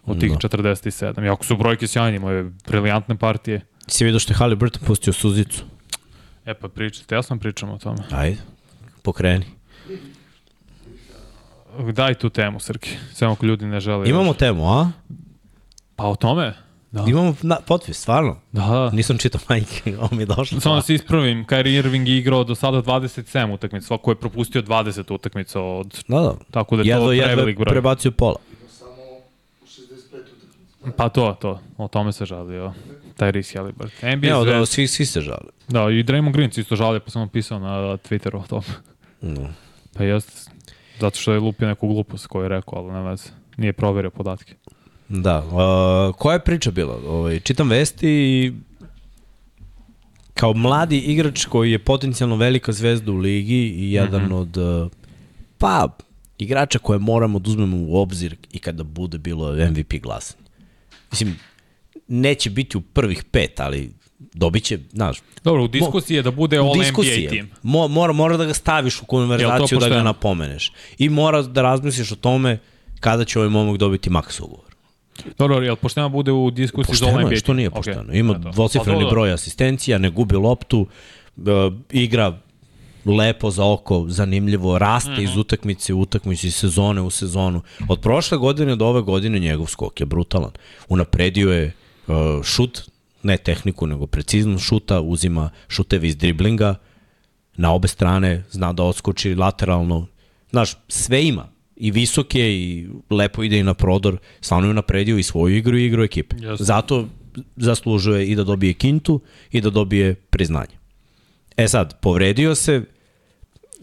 [0.05, 0.37] od tih Da.
[0.37, 1.25] 47.
[1.25, 3.61] Iako su brojke sjajne, imao je briljantne partije.
[3.87, 5.63] Si vidio što je Halliburton pustio suzicu?
[6.45, 8.03] E pa pričate, ja sam pričam o tome.
[8.11, 8.37] Ajde,
[9.01, 9.45] pokreni.
[11.93, 12.89] Daj tu temu, Srki.
[13.13, 14.09] Samo ako ljudi ne žele.
[14.09, 14.37] Imamo još.
[14.37, 14.91] temu, a?
[15.95, 16.53] Pa o tome?
[16.91, 17.05] Da.
[17.07, 18.37] Imamo na, potpis, stvarno.
[18.51, 18.89] Da.
[18.89, 20.59] Nisam čitao majke, ovo mi je došlo.
[20.59, 24.61] Samo da se ispravim, Kyrie Irving je igrao do sada 27 utakmica, svako je propustio
[24.61, 26.03] 20 utakmica od...
[26.07, 26.33] Da, da.
[26.51, 27.71] Tako da je Jedno, to jedno prevelik je broj.
[27.73, 28.35] prebacio pola.
[28.69, 28.91] Samo
[30.97, 31.59] Pa to, to.
[31.77, 32.73] O tome se žalio.
[33.17, 34.17] Tyrese Halliburton.
[34.17, 35.49] NBA Evo, da, svi, svi se žale.
[35.67, 38.63] Da, i Draymond Green se isto žalio, pa sam napisao na Twitteru o tome.
[39.21, 39.49] No.
[39.93, 40.51] Pa jeste,
[40.99, 43.29] zato što je lupio neku glupost koju je rekao, ali ne veze.
[43.57, 44.53] Nije proverio podatke.
[45.11, 46.99] Da, uh, koja je priča bila?
[47.07, 48.53] Ovaj, čitam vesti i
[50.33, 54.29] kao mladi igrač koji je potencijalno velika zvezda u ligi i jedan mm.
[54.29, 54.35] -hmm.
[54.35, 54.91] od uh,
[55.57, 55.87] pa
[56.37, 60.43] igrača koje moramo da uzmemo u obzir i kada bude bilo MVP glasanje.
[61.11, 61.39] Mislim,
[62.07, 66.57] neće biti u prvih pet, ali dobit će, znaš, Dobro, u diskusiji je da bude
[66.57, 67.49] All NBA tim.
[67.63, 70.71] Mo, mora, mora da ga staviš u konverzaciju da ga napomeneš.
[70.97, 72.59] I mora da razmisliš o tome
[72.99, 74.70] kada će ovaj momak dobiti maks ugovor.
[75.37, 77.55] Dobro, jel pošteno bude u diskusiji za Pošteno NBA je, što tim?
[77.55, 78.13] nije pošteno.
[78.13, 78.49] Ima eto.
[78.51, 80.87] dvocifreni broj asistencija, ne gubi loptu,
[81.37, 81.41] e,
[81.91, 82.37] igra
[83.05, 85.21] lepo za oko, zanimljivo, raste Mhm.
[85.21, 87.61] iz utakmice u utakmicu, iz sezone u sezonu.
[87.89, 90.51] Od prošle godine do ove godine njegov skok je brutalan.
[90.89, 91.73] Unapredio je
[92.07, 92.81] uh, šut,
[93.23, 96.75] ne tehniku, nego preciznost šuta, uzima šutevi iz driblinga,
[97.55, 100.07] na obe strane, zna da odskoči lateralno.
[100.49, 101.50] Znaš, sve ima.
[101.81, 104.17] I visok je i lepo ide i na prodor.
[104.41, 106.35] Stvarno je napredio i svoju igru i igru ekipe.
[106.39, 106.65] Jasno.
[106.65, 107.07] Zato
[107.55, 110.77] zaslužuje i da dobije kintu i da dobije priznanje.
[111.57, 112.81] E sad, povredio se,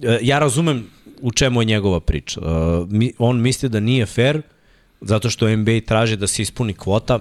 [0.03, 0.87] E, ja razumem
[1.21, 2.41] u čemu je njegova priča.
[2.41, 2.45] E,
[3.19, 4.43] On misli da nije fair
[5.01, 7.21] zato što NBA traži da se ispuni kvota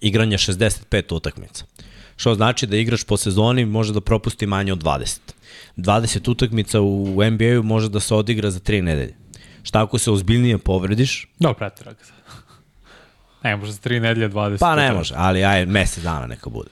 [0.00, 1.64] igranja 65 utakmica.
[2.16, 5.18] Što znači da igrač po sezoni može da propusti manje od 20.
[5.76, 9.14] 20 utakmica u NBA-u može da se odigra za 3 nedelje.
[9.68, 11.28] Šta ako se ozbiljnije povrediš?
[11.38, 12.16] Dobro, pretira ga sad.
[13.42, 14.58] Ne, može za tri nedelje 20.
[14.58, 16.70] Pa ne može, ali aj mesec dana neka bude.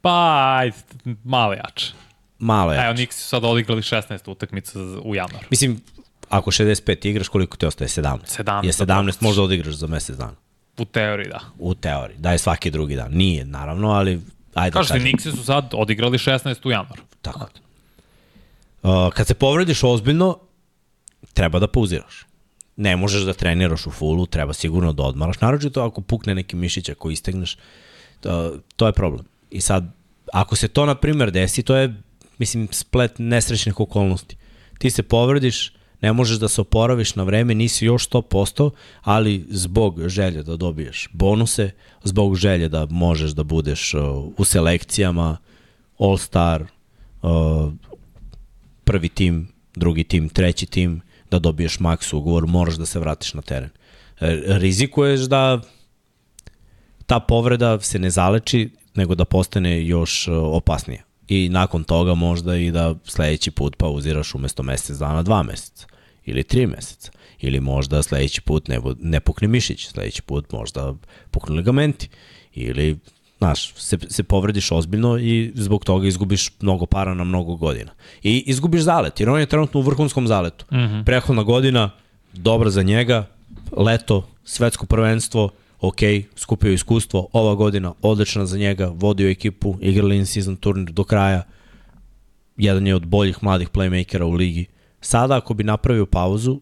[0.00, 0.76] Pa, ajde,
[1.24, 1.92] malo jače.
[2.38, 2.84] Malo je.
[2.84, 5.46] Evo, Nix su sad odigrali 16 utakmica u januaru.
[5.50, 5.80] Mislim,
[6.28, 7.88] ako 65 igraš, koliko ti ostaje?
[7.88, 8.18] 17.
[8.38, 9.20] 17 Je da 17 propustiš.
[9.20, 10.34] možda odigraš za mesec dana.
[10.78, 11.40] U teoriji, da.
[11.58, 12.18] U teoriji.
[12.18, 13.12] Da je svaki drugi dan.
[13.12, 14.20] Nije, naravno, ali
[14.54, 15.12] ajde Kažete, da kažem.
[15.12, 17.02] Nixi su sad odigrali 16 u januaru.
[17.22, 17.48] Tako.
[18.82, 20.38] Uh, kad se povrediš ozbiljno,
[21.34, 22.27] treba da pauziraš.
[22.78, 25.40] Ne možeš da treniraš u fullu, treba sigurno da odmaraš.
[25.40, 27.56] Naročito ako pukne neki mišić ako istegneš,
[28.20, 29.26] to, to je problem.
[29.50, 29.90] I sad,
[30.32, 31.94] ako se to, na primer, desi, to je,
[32.38, 34.36] mislim, splet nesrećnih okolnosti.
[34.78, 38.70] Ti se povrediš, ne možeš da se oporaviš na vreme, nisi još 100%,
[39.02, 41.70] ali zbog želje da dobiješ bonuse,
[42.04, 43.94] zbog želje da možeš da budeš
[44.36, 45.36] u selekcijama,
[45.98, 46.66] All-Star,
[47.22, 47.72] uh,
[48.84, 53.42] prvi tim, drugi tim, treći tim, da dobiješ maks ugovor, moraš da se vratiš na
[53.42, 53.70] teren.
[54.20, 55.60] E, Rizikuješ da
[57.06, 61.02] ta povreda se ne zaleči, nego da postane još e, opasnija.
[61.28, 65.86] I nakon toga možda i da sledeći put pauziraš umesto mesec dana dva meseca
[66.24, 67.10] ili tri meseca.
[67.40, 70.94] Ili možda sledeći put ne, ne pukne mišić, sledeći put možda
[71.30, 72.08] puknu ligamenti.
[72.54, 72.98] Ili,
[73.38, 77.90] znaš, se, se povrediš ozbiljno i zbog toga izgubiš mnogo para na mnogo godina.
[78.22, 80.64] I izgubiš zalet, jer on je trenutno u vrhunskom zaletu.
[80.72, 81.04] Mm -hmm.
[81.04, 81.90] Prehodna godina,
[82.32, 83.26] dobra za njega,
[83.76, 85.98] leto, svetsko prvenstvo, ok,
[86.36, 91.42] skupio iskustvo, ova godina odlična za njega, vodio ekipu, igrali in season turnir do kraja,
[92.56, 94.66] jedan je od boljih mladih playmakera u ligi.
[95.00, 96.60] Sada ako bi napravio pauzu,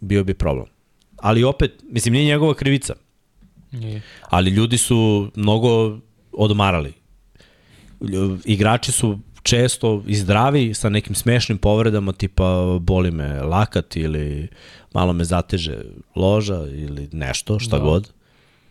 [0.00, 0.66] bio bi problem.
[1.16, 2.94] Ali opet, mislim, nije njegova krivica,
[3.72, 4.02] Nije.
[4.30, 5.98] ali ljudi su mnogo
[6.32, 6.92] odmarali.
[8.44, 14.48] Igrači su često i zdravi sa nekim smešnim povredama tipa boli me lakat ili
[14.94, 15.78] malo me zateže
[16.16, 17.84] loža ili nešto, šta da.
[17.84, 18.12] god.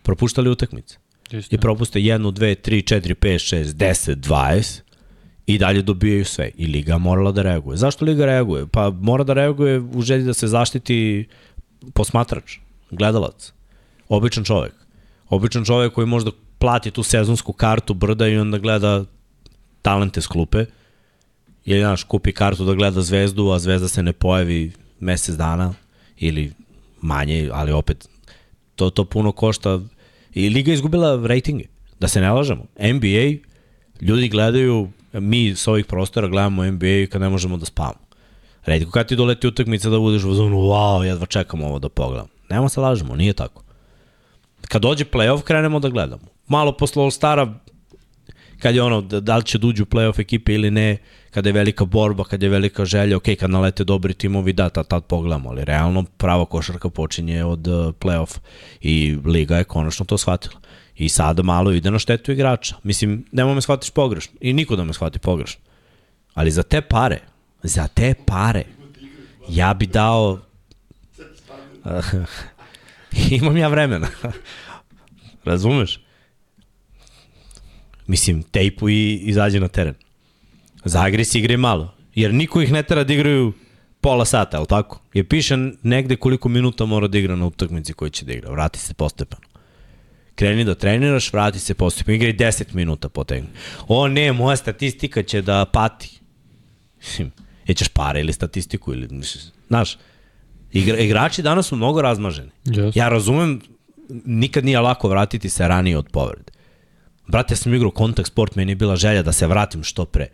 [0.03, 0.97] Propuštali utakmice.
[1.31, 1.55] Isto.
[1.55, 4.81] I propuste 1, 2, 3, 4, 5, 6, 10, 20
[5.45, 6.51] i dalje dobijaju sve.
[6.57, 7.77] I Liga morala da reaguje.
[7.77, 8.67] Zašto Liga reaguje?
[8.67, 11.27] Pa mora da reaguje u želji da se zaštiti
[11.93, 12.57] posmatrač,
[12.91, 13.53] gledalac,
[14.09, 14.73] običan čovek.
[15.29, 19.05] Običan čovek koji možda plati tu sezonsku kartu brda i onda gleda
[19.81, 20.65] talente s klupe.
[21.65, 25.73] Ili, znaš, kupi kartu da gleda zvezdu, a zvezda se ne pojavi mesec dana
[26.17, 26.53] ili
[27.01, 28.09] manje, ali opet
[28.75, 29.79] to, to puno košta.
[30.33, 31.65] I Liga izgubila rejtinge,
[31.99, 32.65] da se ne lažemo.
[32.79, 33.41] NBA,
[34.01, 38.05] ljudi gledaju, mi s ovih prostora gledamo NBA kad ne možemo da spavamo.
[38.65, 42.27] Redko kad ti doleti utakmica da budeš u zonu, wow, jedva čekam ovo da pogledam.
[42.49, 43.63] Nemo se lažemo, nije tako.
[44.67, 46.23] Kad dođe playoff, krenemo da gledamo.
[46.47, 47.53] Malo posle All-Stara,
[48.59, 50.97] kad je ono, da, da li će da uđu playoff ekipe ili ne,
[51.31, 54.87] kada je velika borba, kada je velika želja, ok, kad nalete dobri timovi, da, tad,
[54.87, 58.37] tad pogledamo, ali realno prava košarka počinje od uh, playoff
[58.81, 60.61] i Liga je konačno to shvatila.
[60.95, 62.75] I sada malo ide na štetu igrača.
[62.83, 64.33] Mislim, nemoj me shvatiš pogrešno.
[64.41, 65.61] I niko da me shvati pogrešno.
[66.33, 67.19] Ali za te pare,
[67.63, 68.63] za te pare,
[69.49, 70.39] ja bi dao
[73.41, 74.07] Imam ja vremena.
[75.43, 75.99] Razumeš?
[78.07, 79.93] Mislim, tejpu i izađe na teren.
[80.85, 81.95] Zagri se igre malo.
[82.15, 83.53] Jer niko ih ne tera da igraju
[84.01, 85.01] pola sata, ali tako?
[85.13, 88.51] Je piše negde koliko minuta mora da igra na utakmici koji će da igra.
[88.51, 89.41] Vrati se postepeno.
[90.35, 92.15] Kreni da treniraš, vrati se postepeno.
[92.15, 93.49] Igraj 10 minuta potegni.
[93.87, 96.19] O ne, moja statistika će da pati.
[96.97, 97.31] Mislim,
[97.67, 99.07] Jećeš pare ili statistiku ili,
[99.67, 99.97] znaš,
[100.71, 102.49] igra, igrači danas su mnogo razmaženi.
[102.65, 102.91] Yes.
[102.95, 103.61] Ja razumem,
[104.25, 106.51] nikad nije lako vratiti se ranije od povrede.
[107.27, 110.27] Brate, ja sam igrao kontakt sport, meni je bila želja da se vratim što pre.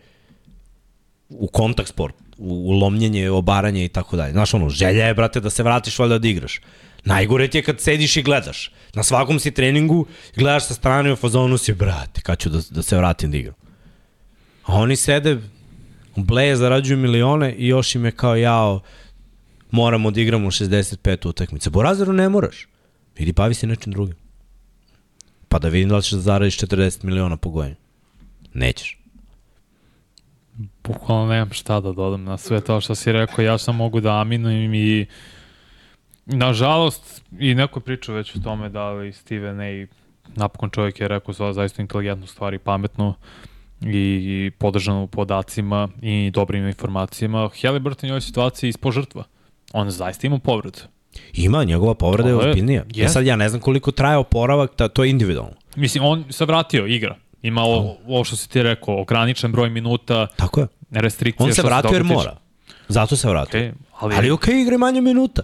[1.28, 4.32] U kontakt sport, u, u lomljenje, obaranje i tako dalje.
[4.32, 6.60] Znaš, ono, želja je, brate, da se vratiš valjda da igraš.
[7.04, 8.72] Najgore ti je kad sediš i gledaš.
[8.94, 12.82] Na svakom si treningu, gledaš sa strane u fazonu si, brate, kad ću da, da
[12.82, 13.54] se vratim da igram.
[14.64, 15.38] A oni sede,
[16.16, 18.80] bleje, zarađuju milione i još im je kao jao,
[19.70, 21.70] moramo da igramo 65 utakmice.
[21.70, 22.68] Borazeru ne moraš.
[23.18, 24.16] Idi bavi se nečim drugim.
[25.48, 27.76] Pa da vidim da li ćeš da zaradiš 40 miliona po godinu.
[28.54, 28.98] Nećeš.
[30.84, 34.20] Bukvalno nemam šta da dodam na sve to što si rekao, ja sam mogu da
[34.20, 35.06] aminujem i
[36.26, 39.86] nažalost i neko priča već o tome da li Steven A.
[40.34, 43.14] napokon čovjek je rekao za zaista inteligentnu stvar i pametnu
[43.80, 47.50] i podržanu podacima i dobrim informacijama.
[47.62, 49.24] Halliburton je u ovoj situaciji ispo žrtva.
[49.72, 50.78] On zaista ima povredu.
[51.32, 52.84] Ima, njegova povreda je Ovo je- ozbiljnija.
[52.94, 55.54] Ja sad ja ne znam koliko traje oporavak, ta, to je individualno.
[55.76, 57.16] Mislim, on se vratio, igra.
[57.42, 60.66] Ima ovo, ovo što si ti rekao, ograničen broj minuta, Tako je.
[60.90, 61.46] restrikcije.
[61.46, 62.36] On se vratio jer mora.
[62.88, 63.60] Zato se vratio.
[63.60, 65.42] Okej, ali, Ali okej, okay, igre manje minuta.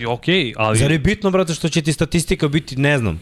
[0.00, 3.20] i okej, ali Zar je bitno, brate, što će ti statistika biti, ne znam,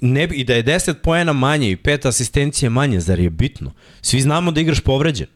[0.00, 3.72] ne, i da je 10 poena manje i 5 asistencije manje, zar je bitno?
[4.02, 5.26] Svi znamo da igraš povređen.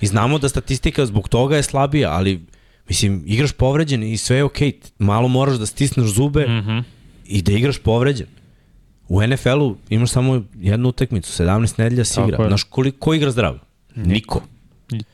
[0.00, 2.46] I znamo da statistika zbog toga je slabija, ali
[2.88, 4.72] mislim, igraš povređen i sve je okej.
[4.98, 6.78] Malo moraš da stisneš zube Mhm.
[7.26, 8.26] i da igraš povređen.
[9.08, 12.48] U NFL-u imaš samo jednu utakmicu, 17 nedelja si igra.
[12.48, 13.58] Znaš, koliko, ko igra zdravo?
[13.96, 14.42] Niko.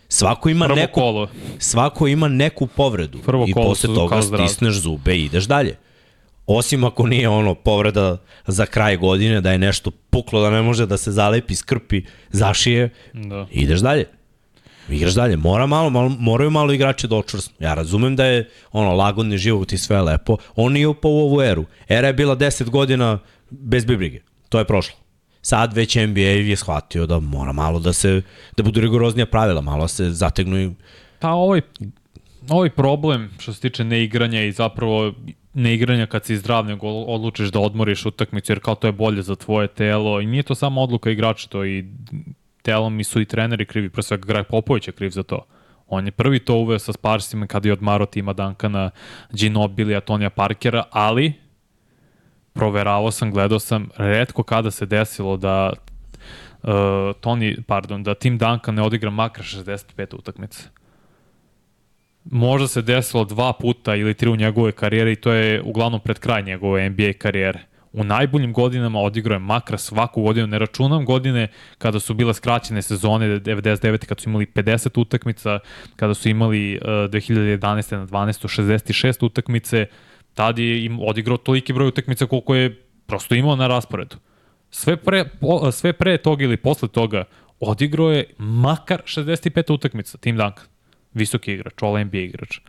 [0.08, 1.28] Svako ima prvo neku kolo.
[1.58, 4.46] svako ima neku povredu Prvo i posle toga zdrav.
[4.46, 5.76] stisneš zube i ideš dalje.
[6.46, 10.86] Osim ako nije ono povreda za kraj godine, da je nešto puklo, da ne može
[10.86, 13.46] da se zalepi, skrpi, zašije, Da.
[13.52, 14.04] ideš dalje.
[14.88, 15.36] Igraš dalje.
[15.36, 17.54] Mora malo, malo, moraju malo igrači da očvrsnu.
[17.58, 20.36] Ja razumem da je ono lagodni život i sve lepo.
[20.56, 21.64] On nije upao u ovu eru.
[21.88, 23.18] Era je bila 10 godina
[23.50, 24.20] bez bibrige.
[24.48, 24.96] To je prošlo.
[25.42, 28.22] Sad već NBA je shvatio da mora malo da se
[28.56, 30.70] da budu rigoroznija pravila, malo se zategnu i
[31.20, 31.60] Pa ovaj,
[32.48, 35.12] ovaj problem što se tiče neigranja i zapravo
[35.54, 39.36] neigranja kad si zdrav, nego odlučiš da odmoriš utakmicu, jer kao to je bolje za
[39.36, 41.84] tvoje telo i nije to samo odluka igrača, to i
[42.70, 45.44] telom i su i treneri krivi, pre svega Greg Popović je kriv za to.
[45.88, 48.90] On je prvi to uveo sa Sparsima kada je odmaro tima Duncana,
[49.32, 51.32] Ginobili, Antonija Parkera, ali
[52.52, 56.70] proveravao sam, gledao sam, redko kada se desilo da uh,
[57.20, 60.68] Tony, pardon, da Tim Duncan ne odigra makar 65 utakmice.
[62.24, 66.18] Možda se desilo dva puta ili tri u njegove karijere i to je uglavnom pred
[66.18, 67.69] kraj njegove NBA karijere.
[67.92, 72.82] U najboljim godinama odigrao je makar svaku godinu, ne računam godine kada su bile skraćene
[72.82, 74.06] sezone 99.
[74.06, 75.58] kada su imali 50 utakmica,
[75.96, 77.96] kada su imali uh, 2011.
[77.96, 78.62] na 12.
[78.62, 79.86] 66 utakmice,
[80.34, 84.16] tad je im odigrao toliki broj utakmica koliko je prosto imao na rasporedu.
[84.70, 87.24] Sve pre, po, sve pre toga ili posle toga
[87.60, 90.64] odigrao je makar 65 utakmica, Tim Duncan.
[91.14, 92.60] Visoki igrač, all NBA igrač.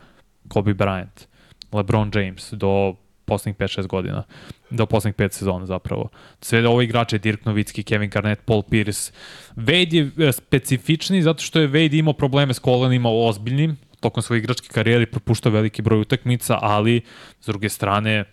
[0.48, 1.28] Kobe Bryant,
[1.72, 2.96] LeBron James do
[3.32, 4.24] poslednjih 5-6 godina,
[4.70, 6.10] do poslednjih 5 sezona zapravo.
[6.42, 9.12] Sve ovo igrače, Dirk Novicki, Kevin Garnett, Paul Pierce.
[9.56, 14.40] Wade je e, specifični zato što je Wade imao probleme s kolenima ozbiljnim, tokom svoje
[14.40, 17.02] igračke karijere propuštao veliki broj utakmica, ali
[17.40, 18.24] s druge strane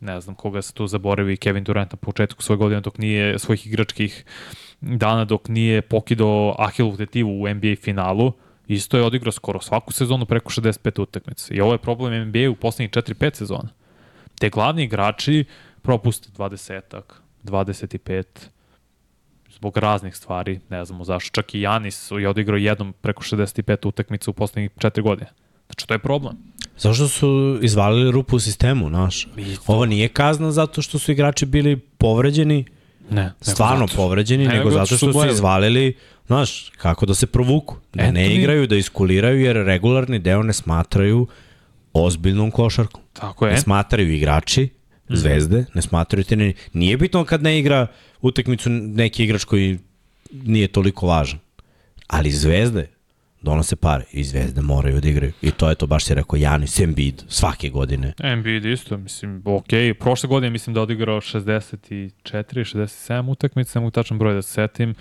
[0.00, 3.66] ne znam koga se tu zaboravi, Kevin Durant na početku svoje godine dok nije svojih
[3.66, 4.24] igračkih
[4.80, 8.32] dana dok nije pokidao Ahilu tetivu u NBA finalu,
[8.68, 11.54] isto je odigrao skoro svaku sezonu preko 65 utakmica.
[11.54, 13.68] I ovo je problem NBA u poslednjih 4-5 sezona.
[14.34, 15.44] Te glavni igrači
[15.82, 17.02] propuste 20-ak,
[17.44, 18.22] 25,
[19.50, 21.30] zbog raznih stvari, ne znamo zašto.
[21.32, 25.30] Čak i Janis je odigrao jednom preko 65 utakmica u poslednjih 4 godine.
[25.66, 26.36] Znači, to je problem.
[26.78, 29.28] Zašto su izvalili rupu u sistemu, naš?
[29.66, 32.64] Ovo nije kazna zato što su igrači bili povređeni,
[33.10, 33.96] Ne, nego stvarno zato.
[33.96, 35.32] povređeni, Ne, nego zato što su gledali.
[35.32, 37.76] izvalili, znaš, kako da se provuku.
[37.94, 41.26] Da ne Anthony- igraju, da iskuliraju, jer regularni deo ne smatraju
[41.94, 43.00] ozbiljnom košarkom.
[43.12, 43.58] Tako Ne je.
[43.58, 44.68] smatraju igrači,
[45.08, 46.54] zvezde, ne smatraju treneri.
[46.72, 47.86] Nije bitno kad ne igra
[48.20, 49.78] utakmicu neki igrač koji
[50.32, 51.38] nije toliko važan.
[52.06, 52.86] Ali zvezde,
[53.42, 55.32] donose pare i zvezde moraju da igraju.
[55.42, 58.12] I to je to, baš si rekao, Janis Embiid svake godine.
[58.22, 59.66] Embiid isto, mislim, ok.
[60.00, 64.94] Prošle godine mislim da odigrao 64, 67 utakmica, mogu tačan broj da se setim.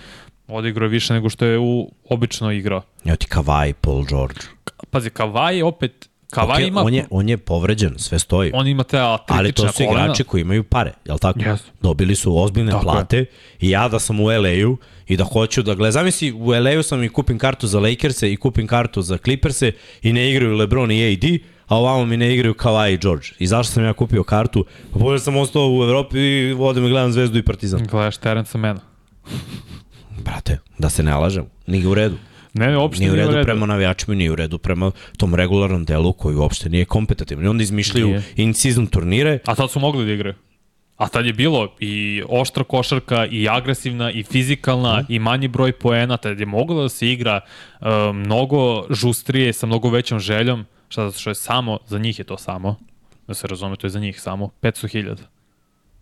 [0.47, 2.81] Odigrao je više nego što je u obično igrao.
[3.05, 4.39] Evo ti Kawhi, Paul George.
[4.89, 6.81] Pazi, Kawhi opet Kawhi okay, ima...
[6.81, 8.51] On je, on je povređen, sve stoji.
[8.53, 10.05] On ima te atletične Ali to su kolena.
[10.05, 11.39] igrači koji imaju pare, jel tako?
[11.39, 11.57] Yes.
[11.81, 13.25] Dobili su ozbiljne Tako plate
[13.59, 14.77] i ja da sam u LA-u
[15.07, 15.91] i da hoću da gledam.
[15.91, 19.71] Zamisli, u LA-u sam i kupim kartu za Lakers-e i kupim kartu za Clippers-e
[20.01, 23.27] i ne igraju LeBron i AD, a ovamo mi ne igraju Kawhi i George.
[23.39, 24.65] I zašto sam ja kupio kartu?
[24.93, 27.83] Pa bolje sam ostao u Evropi i vodim i gledam Zvezdu i Partizan.
[27.91, 28.79] Gledaš Terenca Mena.
[30.17, 32.15] Brate, da se ne lažem, nije u redu.
[32.53, 35.85] Ne, ne, uopšte Nije u nije redu prema navijačima, nije u redu prema tom regularnom
[35.85, 37.45] delu koji uopšte nije kompetitivan.
[37.45, 38.23] I onda izmišljaju Nije.
[38.35, 40.35] in-season turnire A tad su mogli da igraju.
[40.97, 45.13] A tad je bilo i oštra košarka, i agresivna, i fizikalna, Mhm.
[45.13, 47.41] i manji broj poena, tad je moglo da se igra
[47.81, 52.25] uh, mnogo žustrije, sa mnogo većom željom, šta zato što je samo, za njih je
[52.25, 52.75] to samo,
[53.27, 55.15] da se razume, to je za njih samo, 500.000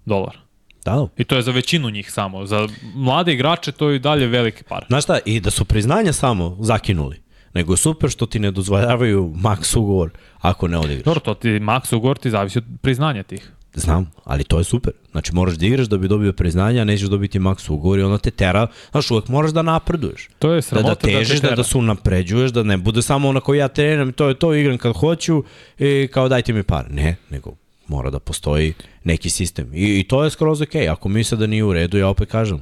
[0.06, 0.40] dolara.
[0.86, 1.08] Da, da.
[1.18, 2.46] I to je za većinu njih samo.
[2.46, 4.86] Za mlade igrače to je i dalje velike pare.
[4.90, 7.22] Znaš šta, i da su priznanja samo zakinuli,
[7.54, 10.10] nego je super što ti ne dozvoljavaju maks ugovor
[10.40, 11.04] ako ne odigraš.
[11.06, 13.52] Dobro, to ti Max ugovor ti zavisi od priznanja tih.
[13.74, 14.94] Znam, ali to je super.
[15.12, 18.18] Znači moraš da igraš da bi dobio priznanja, a nećeš dobiti maks ugovor i onda
[18.18, 20.30] te tera, znaš, uvek moraš da napreduješ.
[20.40, 23.30] To je Da, sramota da težiš, te da, da se unapređuješ, da ne bude samo
[23.30, 25.44] ono kao ja treniram i to je to, igram kad hoću
[25.80, 26.86] i kao dajte mi par.
[26.90, 27.54] Ne, nego
[27.92, 28.74] mora da postoji
[29.04, 29.72] neki sistem.
[29.74, 30.76] I, i to je skroz ok.
[30.90, 32.62] Ako misle da nije u redu, ja opet kažem,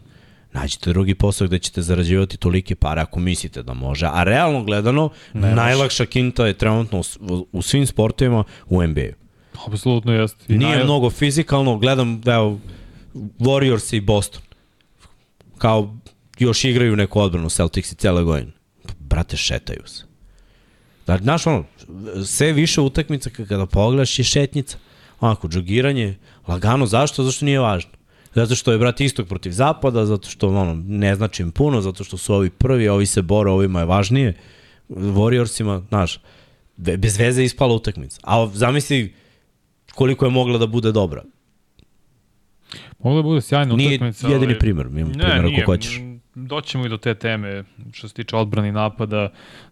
[0.53, 4.05] nađite drugi posao gde ćete zarađivati tolike pare ako mislite da može.
[4.05, 9.13] A realno gledano, Ne najlakša kinta je trenutno u, u, svim sportovima u NBA-u.
[9.67, 10.53] Apsolutno jeste.
[10.53, 12.59] I Nije naj- mnogo fizikalno, gledam evo,
[13.39, 14.41] Warriors i Boston.
[15.57, 15.95] Kao
[16.39, 18.51] još igraju neku odbranu Celtics i cele godine.
[18.99, 20.03] Brate, šetaju se.
[21.07, 21.63] Da, znaš ono,
[22.25, 24.77] sve više utakmica kada pogledaš je šetnica.
[25.19, 26.15] Onako, džogiranje,
[26.47, 27.23] lagano, zašto?
[27.23, 27.91] Zato što nije važno.
[28.33, 32.03] Zato što je, brate, istok protiv zapada, zato što ono, ne znači im puno, zato
[32.03, 34.33] što su ovi prvi, ovi se bore, ovima je važnije.
[34.89, 36.19] Warriorsima, znaš,
[36.77, 38.19] be- bez veze je ispala utakmica.
[38.23, 39.13] A zamisli
[39.93, 41.23] koliko je mogla da bude dobra.
[42.99, 44.27] Mogla da bude sjajna Nije utakmica.
[44.27, 45.99] jedini ali- primer, imam primer ako hoćeš.
[46.35, 47.63] Doćemo i do te teme
[47.93, 49.29] što se tiče odbrani napada,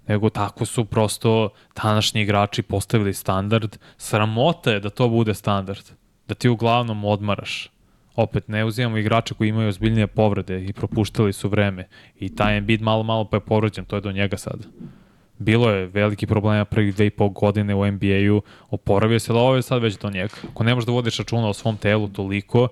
[0.07, 1.49] nego tako su prosto
[1.83, 3.77] današnji igrači postavili standard.
[3.97, 5.83] Sramota je da to bude standard.
[6.27, 7.69] Da ti uglavnom odmaraš.
[8.15, 11.87] Opet, ne uzimamo igrače koji imaju ozbiljnije povrede i propuštali su vreme.
[12.19, 14.63] I taj Embiid malo, malo pa je povređen, to je do njega sada.
[15.39, 19.55] Bilo je veliki problema prvih dve i pol godine u NBA-u, oporavio se, ali ovo
[19.55, 20.33] je sad već do njega.
[20.51, 22.67] Ako ne možeš da vodiš računa o svom telu toliko,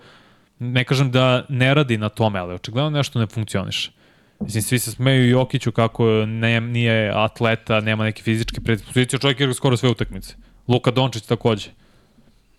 [0.59, 3.91] ne kažem da ne radi na tome, ali očigledno nešto ne funkcioniše.
[4.39, 9.53] Mislim, svi se smeju Jokiću kako ne, nije atleta, nema neke fizičke predispozicije, čovjek igra
[9.53, 10.35] skoro sve utakmice.
[10.67, 11.69] Luka Dončić takođe.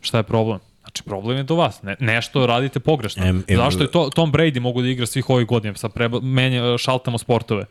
[0.00, 0.58] Šta je problem?
[0.80, 1.82] Znači, problem je do vas.
[1.82, 3.26] Ne, nešto radite pogrešno.
[3.26, 5.74] Em, em, Zašto je to, Tom Brady mogu da igra svih ovih godina?
[5.74, 7.64] Sad preba, menja, šaltamo sportove.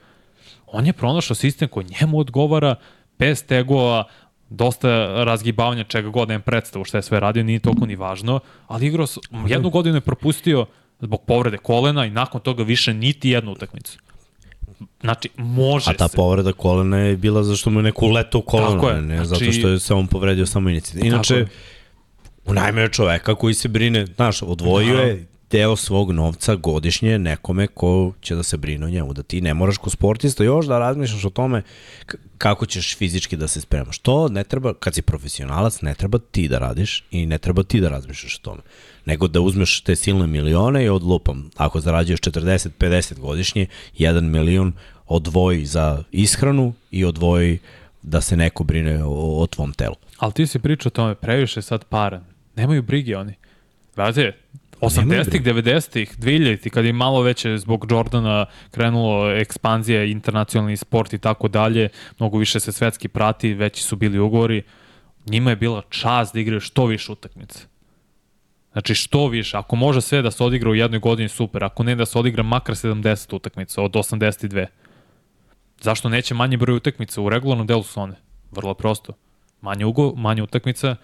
[0.67, 2.75] On je pronašao sistem koji njemu odgovara,
[3.19, 4.03] bez tegova,
[4.49, 4.89] dosta
[5.23, 9.07] razgibavanja čega god nema predstavu šta je sve radio, nije toliko ni važno, ali igrao,
[9.47, 10.65] jednu godinu je propustio
[10.99, 13.97] zbog povrede kolena i nakon toga više niti jednu utakmicu.
[15.01, 16.15] Znači, može A ta se.
[16.15, 19.45] povreda kolena je bila zašto mu je neko uletao u koleno, Tako je, ne, znači-
[19.45, 21.05] zato što je se on povredio samo inicijativ.
[21.05, 21.47] Inače, je.
[22.45, 25.25] unajmio čoveka koji se brine, znaš, odvojio je
[25.55, 29.53] deo svog novca godišnje nekome ko će da se brine o njemu, da ti ne
[29.53, 31.61] moraš ko sportista još da razmišljaš o tome
[32.37, 33.99] kako ćeš fizički da se spremaš.
[33.99, 37.79] To ne treba, kad si profesionalac, ne treba ti da radiš i ne treba ti
[37.79, 38.61] da razmišljaš o tome,
[39.05, 43.67] nego da uzmeš te silne milione i odlupam, ako zarađuješ 40-50 godišnje,
[43.99, 44.73] 1 milion
[45.07, 47.59] odvoji za ishranu i odvoji
[48.01, 49.95] da se neko brine o, o tvom telu.
[50.17, 52.21] Ali ti si pričao o tome, previše sad para.
[52.55, 53.33] Nemaju brige oni.
[53.97, 54.33] Nemaju
[54.81, 61.47] 80-ih, 90-ih, 2000-ih, kad je malo veće zbog Jordana krenulo ekspanzija, internacionalni sport i tako
[61.47, 64.63] dalje, mnogo više se svetski prati, veći su bili ugovori,
[65.25, 67.59] njima je bila čast da igraju što više utakmice.
[68.71, 71.95] Znači što više, ako može sve da se odigra u jednoj godini, super, ako ne
[71.95, 74.65] da se odigra makar 70 utakmica od 82.
[75.81, 77.21] Zašto neće manje broj utakmica?
[77.21, 78.15] U regularnom delu su one.
[78.51, 79.13] Vrlo prosto.
[79.61, 80.95] Manje, ugo, manje utakmica,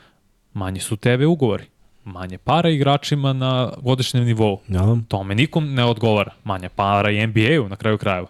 [0.54, 1.64] manje su TV ugovori.
[2.06, 4.60] Manje para igračima na godišnjem nivou.
[4.68, 6.32] Ja, Tome nikom ne odgovara.
[6.44, 8.28] Manje para i NBA-u na kraju krajeva.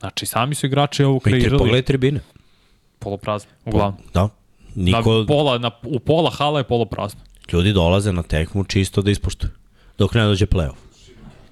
[0.00, 1.58] Znači, sami su igrači ovo Pa kreirali.
[1.58, 2.20] pogledaj tribine.
[2.98, 4.00] Poloprazno, uglavnom.
[4.14, 4.28] Da.
[4.74, 7.20] Niko, Na pola, na, u pola hala je poloprazno.
[7.52, 9.50] ljudi dolaze na tekmu čisto da ispoštuju.
[9.98, 10.74] Dok ne dođe playoff.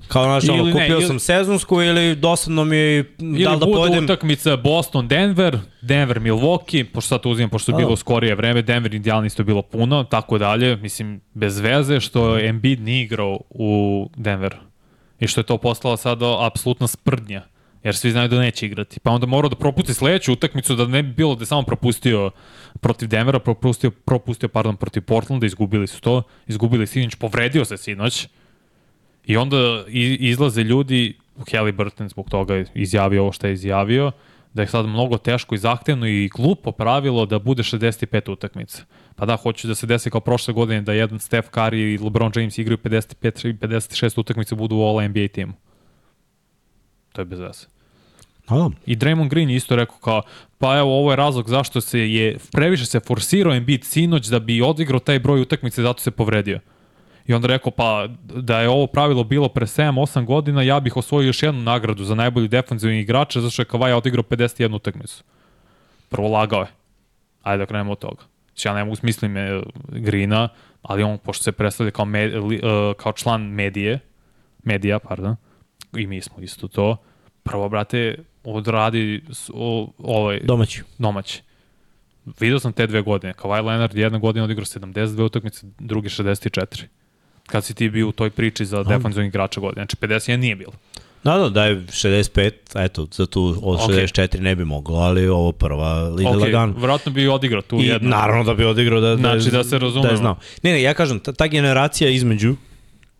[0.08, 3.60] Kao, znaš, Ili ono, ne, kupio ili- sam sezonsku ili dosadno mi je, da li
[3.60, 4.04] da pojedem...
[4.04, 9.44] utakmica Boston-Denver, Denver-Milwaukee, pošto sad to uzimam, pošto je bilo skorije vreme, Denver-Indiana isto je
[9.44, 10.76] bilo puno, tako dalje.
[10.76, 14.56] Mislim, bez veze što Embiid nije igrao u Denveru.
[15.20, 17.42] I što je to postala sada apsolutna sprdnja.
[17.84, 19.00] Jer svi znaju da neće igrati.
[19.00, 22.30] Pa onda morao da propusti sledeću utakmicu, da ne bi bilo da je samo propustio
[22.80, 28.28] protiv Denvera, propustio, propustio pardon, protiv Portlanda, izgubili su to, izgubili sinoć, povredio se sinoć.
[29.26, 29.84] I onda
[30.20, 31.16] izlaze ljudi,
[31.52, 34.12] Halliburton zbog toga izjavio ovo što je izjavio,
[34.54, 38.82] da je sad mnogo teško i zahtevno i glupo pravilo da bude 65 utakmica.
[39.16, 42.32] Pa da, hoću da se desi kao prošle godine da jedan Steph Curry i LeBron
[42.34, 45.52] James igraju 55 i 56 utakmica budu u All NBA timu.
[47.12, 47.66] To je bez veze.
[48.46, 48.70] A, da.
[48.86, 50.22] I Draymond Green isto rekao kao,
[50.58, 54.62] pa evo, ovo je razlog zašto se je, previše se forsirao Embiid sinoć da bi
[54.62, 56.60] odigrao taj broj utakmice, zato se povredio.
[57.26, 61.26] I onda rekao, pa da je ovo pravilo bilo pre 7-8 godina, ja bih osvojio
[61.26, 65.24] još jednu nagradu za najbolji defanzivni igrača, zato što je Kawhi odigrao 51 utakmicu.
[66.08, 66.68] Prvo lagao je.
[67.42, 68.22] Ajde da krenemo od toga.
[68.46, 70.48] Znači, ja ne mogu smislim me Grina,
[70.82, 73.98] ali on, pošto se predstavlja kao, med, li, uh, kao član medije,
[74.64, 75.36] medija, pardon,
[75.96, 76.96] i mi smo isto to,
[77.42, 79.22] prvo, brate, odradi
[79.54, 80.82] o, ovaj, Domaći.
[80.98, 81.42] domaći.
[82.40, 83.32] Video sam te dve godine.
[83.32, 86.84] Kawhi Leonard jedne godine odigrao 72 utakmice, drugi 64.
[87.46, 89.80] Kad si ti bio u toj priči za defensivnog igrača godine.
[89.80, 90.72] Znači 51 nije bilo.
[91.24, 93.90] Da, da, da je 65, a eto, za tu od Ok.
[93.90, 96.72] 64 ne bi moglo, ali ovo prva ide Ok, lagano.
[96.72, 98.08] vratno bi odigrao tu I jednu.
[98.08, 100.02] naravno da bi odigrao da, da, Znači, da se razumemo.
[100.02, 100.36] Da je znao.
[100.62, 102.56] Ne, ne, ja kažem, ta, ta generacija između,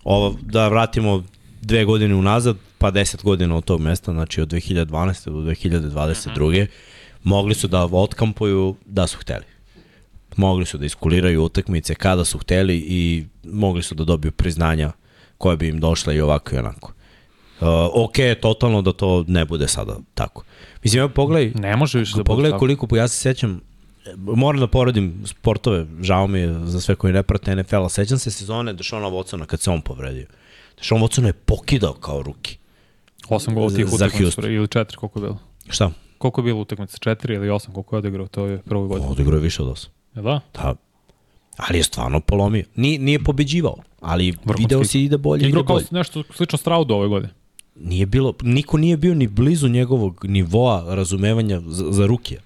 [0.04, 1.24] ovo, da vratimo
[1.62, 4.86] dve godine unazad, pa 10 godina od tog mesta, znači od 2012.
[5.24, 6.62] do 2022.
[6.62, 6.70] Mhm.
[7.24, 9.44] mogli su da otkampuju da su hteli.
[10.36, 14.92] Mogli su da iskuliraju utakmice kada su hteli i mogli su da dobiju priznanja
[15.38, 16.92] koje bi im došle i ovako i onako.
[17.60, 20.44] Uh, ok, totalno da to ne bude sada tako.
[20.82, 22.58] Mislim, evo pogledaj, Ne može više da bude Pogledaj tako.
[22.58, 23.60] koliko, ja se sećam,
[24.16, 28.30] moram da poredim sportove, žao mi je za sve koji ne prate NFL-a, sećam se
[28.30, 30.26] sezone Dešona Watsona kad se on povredio.
[30.76, 32.58] Dešon Watson je pokidao kao ruki.
[33.28, 35.38] 8 gola tih utakmica ili 4 koliko je bilo.
[35.68, 35.90] Šta?
[36.18, 36.96] Koliko je bilo utakmica?
[36.96, 39.10] 4 ili 8 koliko je odigrao to je prvoj godini.
[39.10, 39.90] Odigrao je više od osam.
[40.16, 40.40] Je da?
[40.54, 40.74] Da.
[41.56, 42.64] Ali je stvarno polomio.
[42.76, 44.62] Nije, nije pobeđivao, ali Vrhunski.
[44.62, 45.86] video si ide bolje, ide Igrao kao bolje.
[45.90, 47.32] nešto slično Straudu ove godine.
[47.80, 52.40] Nije bilo, niko nije bio ni blizu njegovog nivoa razumevanja za, za rukija.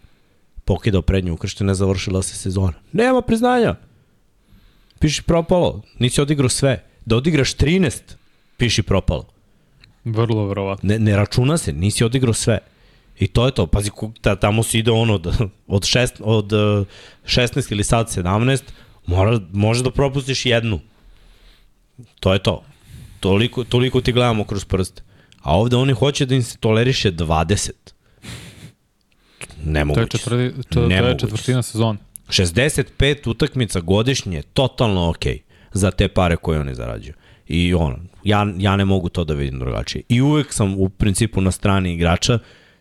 [0.65, 2.73] Pokidao prednju ukrštene, završila se sezona.
[2.93, 3.75] Nema priznanja.
[4.99, 5.83] Piši propalo.
[5.99, 6.85] Nisi odigrao sve.
[7.07, 8.01] Da odigraš 13,
[8.57, 9.27] piši propalo.
[10.05, 10.89] Vrlo verovatno.
[10.89, 12.59] Ne, ne računa se, nisi odigrao sve.
[13.21, 13.67] I to je to.
[13.67, 13.91] Pazi,
[14.21, 16.87] ta, tamo se ide ono od, od, šest, od uh,
[17.25, 18.63] 16 ili sad 17,
[19.07, 20.81] mora, može da propustiš jednu.
[22.21, 22.63] To je to.
[23.21, 25.03] Toliko, toliko ti gledamo kroz prste.
[25.43, 27.71] A ovde oni hoće da im se toleriše 20.
[29.39, 30.01] To Nemoguće.
[30.01, 31.99] je, četvrti, to, to je četvrtina sezona.
[32.29, 35.43] 65 utakmica godišnje je totalno okej
[35.73, 37.15] za te pare koje oni zarađuju.
[37.49, 40.03] I ono, ja, ja ne mogu to da vidim drugačije.
[40.09, 42.39] I uvek sam u principu na strani igrača,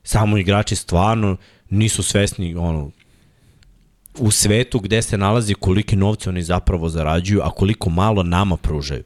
[0.10, 1.38] samo igrači stvarno
[1.70, 2.92] nisu svesni ono,
[4.18, 9.04] u svetu gde se nalazi kolike novce oni zapravo zarađuju, a koliko malo nama pružaju.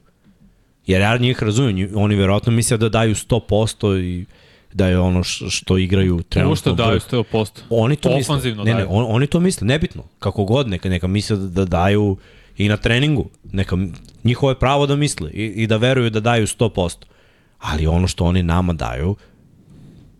[0.86, 4.24] Jer ja njih razumijem, oni verovatno misle da daju 100% i
[4.72, 6.56] da je ono što igraju trenutno.
[6.56, 7.60] što daju 100%.
[7.70, 8.34] Oni to misle.
[8.34, 8.88] Ofanzivno ne, ne, daju.
[8.90, 10.02] on, oni to misle, nebitno.
[10.18, 12.16] Kako god, neka, neka misle da, da daju
[12.56, 13.28] i na treningu.
[13.52, 13.76] Neka,
[14.24, 16.96] njihovo je pravo da misle i, i da veruju da daju 100%.
[17.58, 19.16] Ali ono što oni nama daju,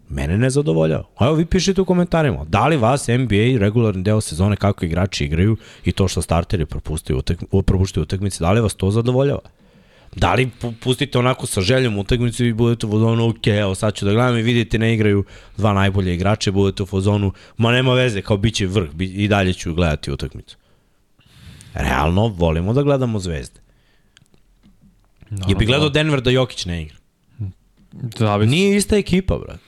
[0.09, 1.05] mene ne zadovoljava.
[1.17, 5.25] A Evo vi pišite u komentarima, da li vas NBA regularni deo sezone kako igrači
[5.25, 9.41] igraju i to što starteri propuštaju utakmi, propuštaju utakmice, da li vas to zadovoljava?
[10.17, 13.95] Da li pu- pustite onako sa željom utakmicu i budete u fazonu, ok, evo sad
[13.95, 15.25] ću da gledam i vidite ne igraju
[15.57, 19.29] dva najbolje igrače, budete u fazonu, ma nema veze, kao bit će vrh, bi, i
[19.29, 20.57] dalje ću gledati utakmicu.
[21.75, 23.61] Realno, volimo da gledamo zvezde.
[25.31, 26.97] No, Je bi gledao Denver da Jokić ne igra.
[28.17, 28.51] Zavisi.
[28.51, 29.61] Nije ista ekipa, brat.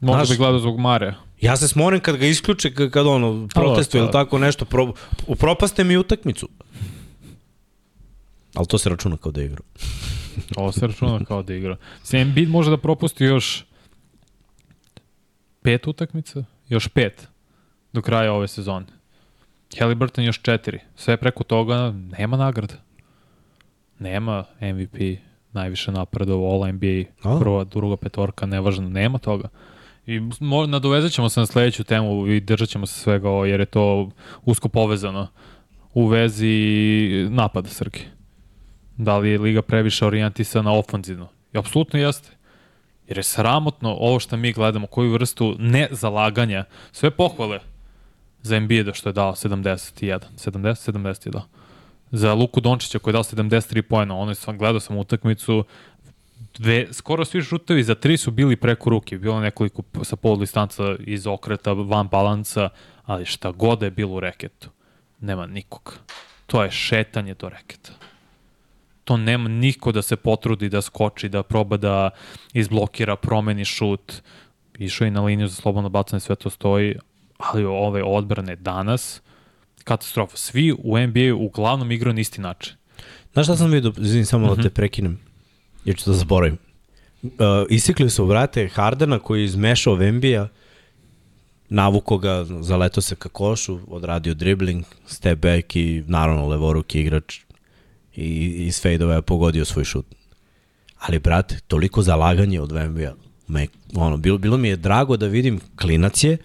[0.00, 1.14] Možda Znaš- bi gledao zbog Mare.
[1.40, 4.92] Ja se smorim kad ga isključe, kad, kad ono, protestuje ili tako nešto, pro,
[5.26, 6.48] upropaste mi utakmicu.
[8.54, 9.60] Ali to se računa kao da igra.
[10.56, 11.76] Ovo se računa kao da igra.
[12.02, 13.64] Se Embiid može da propusti još
[15.62, 16.44] pet utakmica?
[16.68, 17.28] Još pet
[17.92, 18.86] do kraja ove sezone.
[19.78, 20.78] Halliburton još četiri.
[20.96, 22.74] Sve preko toga nema nagrada.
[23.98, 25.18] Nema MVP,
[25.52, 27.04] najviše napredov, All NBA,
[27.38, 29.48] prva, druga petorka, nevažno, nema toga.
[30.06, 33.60] I mo- nadovezat ćemo se na sledeću temu i držat ćemo se svega ovo, jer
[33.60, 34.10] je to
[34.44, 35.28] usko povezano
[35.94, 38.02] u vezi napada Srki.
[38.96, 41.28] Da li je Liga previše orijentisana ofanzivno?
[41.54, 42.30] I apsolutno jeste.
[43.08, 47.60] Jer je sramotno ovo što mi gledamo, koju vrstu nezalaganja, sve pohvale
[48.42, 51.44] za Embiida što je dao 71, 70, 70 je dao.
[52.10, 55.64] Za Luku Dončića koji je dao 73 pojena, ono sam, gledao sam utakmicu,
[56.58, 60.96] dve, skoro svi šutevi za tri su bili preko ruke, bilo nekoliko sa pol distanca
[61.00, 62.68] iz okreta, van balansa,
[63.04, 64.70] ali šta god je bilo u reketu,
[65.20, 65.98] nema nikog.
[66.46, 67.92] To je šetanje do reketa
[69.06, 72.10] to nema niko da se potrudi da skoči, da proba da
[72.52, 74.12] izblokira, promeni šut.
[74.78, 76.96] Išao je na liniju za slobodno bacanje, sve to stoji,
[77.38, 79.22] ali ove odbrane danas,
[79.84, 80.36] katastrofa.
[80.36, 82.74] Svi u NBA uglavnom igraju na isti način.
[83.32, 84.56] Znaš šta sam vidio, izvini samo mm -hmm.
[84.56, 84.74] da te mhm.
[84.74, 85.18] prekinem,
[85.86, 86.58] jer ću da zaboravim.
[87.22, 87.30] Uh,
[87.68, 90.48] isikli su, vrate, Hardena koji je izmešao Vembija,
[91.68, 97.38] navuko ga, zaleto se ka košu, odradio dribling, step back i naravno levoruki igrač
[98.16, 100.06] i iz fejdova je pogodio svoj šut.
[100.98, 103.14] Ali, brate, toliko zalaganje od Vembija.
[103.48, 106.38] Me, ono, bilo, bilo mi je drago da vidim klinac je,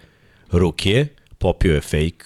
[0.52, 1.06] ruke
[1.38, 2.24] popio je fake,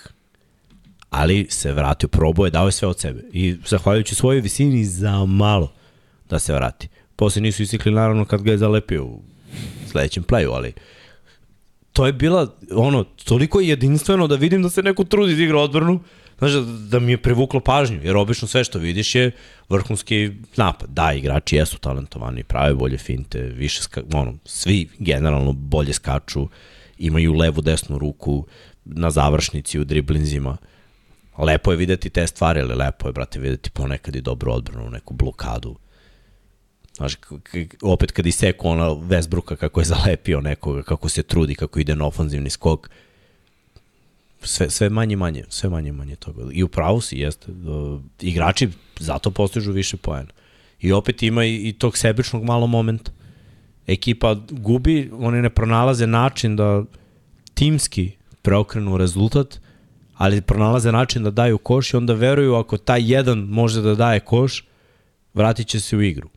[1.10, 3.22] ali se vratio, probao je, dao je sve od sebe.
[3.32, 5.72] I zahvaljujući svojoj visini za malo
[6.30, 6.88] da se vrati.
[7.16, 9.22] Posle nisu isikli naravno kad ga je zalepio u
[9.90, 10.72] sledećem playu, ali
[11.92, 16.00] to je bila ono, toliko jedinstveno da vidim da se neko trudi da igra odbranu,
[16.38, 19.30] znaš, da, da mi je privuklo pažnju, jer obično sve što vidiš je
[19.68, 20.90] vrhunski napad.
[20.90, 26.48] Da, igrači jesu talentovani, prave bolje finte, više ska, ono, svi generalno bolje skaču,
[26.98, 28.46] imaju levu, desnu ruku
[28.84, 30.56] na završnici u driblinzima.
[31.38, 35.14] Lepo je videti te stvari, ali lepo je, brate, videti ponekad i dobru odbranu, neku
[35.14, 35.76] blokadu.
[36.96, 37.16] Znaš,
[37.82, 42.06] opet kad iseku ona Westbrooka kako je zalepio nekoga, kako se trudi, kako ide na
[42.06, 42.90] ofanzivni skok,
[44.42, 46.42] sve, sve manje manje, sve manje manje toga.
[46.52, 47.52] I u pravu si, jeste.
[47.52, 48.68] Uh, igrači
[48.98, 50.30] zato postižu više poena.
[50.80, 53.12] I opet ima i, i tog sebičnog malo momenta.
[53.86, 56.84] Ekipa gubi, oni ne pronalaze način da
[57.54, 58.10] timski
[58.42, 59.60] preokrenu rezultat,
[60.14, 64.20] ali pronalaze način da daju koš i onda veruju ako taj jedan može da daje
[64.20, 64.64] koš,
[65.34, 66.28] vratit će se u igru.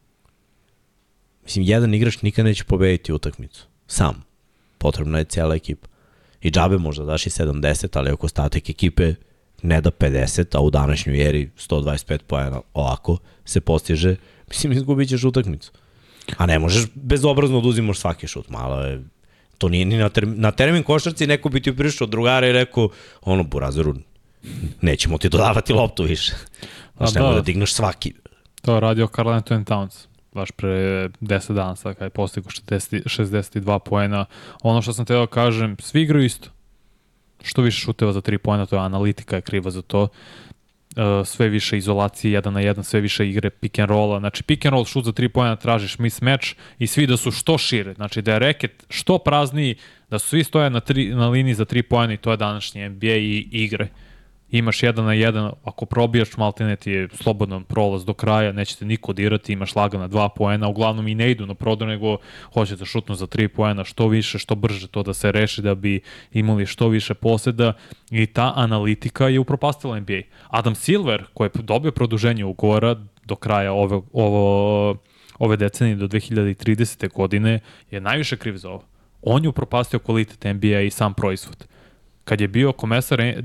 [1.49, 3.65] Mislim, jedan igrač nikad neće pobediti utakmicu.
[3.87, 4.23] Sam.
[4.77, 5.87] Potrebna je cijela ekipa.
[6.41, 9.13] I džabe možda daš i 70, ali ako statek ekipe
[9.61, 14.15] ne da 50, a u današnjoj eri 125 pojena ovako se postiže,
[14.49, 15.71] mislim izgubit ćeš utakmicu.
[16.37, 19.03] A ne možeš bezobrazno da uzimaš svaki šut, malo je
[19.57, 22.51] to nije ni na, term, na termin košarci neko bi ti prišao od drugara i
[22.51, 22.89] rekao
[23.21, 23.95] ono Burazeru
[24.81, 26.33] nećemo ti dodavati loptu više.
[26.97, 27.35] Znaš, nemoj da.
[27.35, 28.13] da digneš svaki.
[28.61, 30.08] To je radio Carl Anthony Towns
[30.39, 34.25] baš pre 10 dana sad kada je postigo 60, 62 poena.
[34.63, 36.49] Ono što sam teo da kažem, svi igraju isto.
[37.43, 40.07] Što više šuteva za 3 poena, to je analitika je kriva za to.
[40.95, 44.19] Uh, sve više izolacije jedan na jedan, sve više igre pick and rolla.
[44.19, 46.47] Znači pick and roll šut za 3 poena tražiš mismatch
[46.79, 47.93] i svi da su što šire.
[47.93, 49.75] Znači da je reket što prazniji,
[50.09, 52.89] da su svi stoje na, tri, na liniji za 3 poena i to je današnji
[52.89, 53.83] NBA i igre.
[53.85, 54.08] Uh,
[54.51, 59.13] imaš jedan na jedan, ako probijaš maltene ti je slobodan prolaz do kraja, nećete niko
[59.13, 62.17] dirati, imaš lagana dva poena, uglavnom i ne idu na prodor, nego
[62.53, 65.75] hoće da šutnu za tri poena, što više, što brže to da se reši, da
[65.75, 66.01] bi
[66.33, 67.73] imali što više poseda
[68.11, 70.21] i ta analitika je upropastila NBA.
[70.47, 72.95] Adam Silver, koji je dobio produženje ugovora
[73.25, 74.95] do kraja ove, ovo,
[75.39, 77.13] ove decenije do 2030.
[77.13, 77.59] godine,
[77.91, 78.83] je najviše kriv za ovo.
[79.21, 81.68] On je upropastio kvalitet NBA i sam proizvod
[82.29, 83.35] kad je bio komesar eh,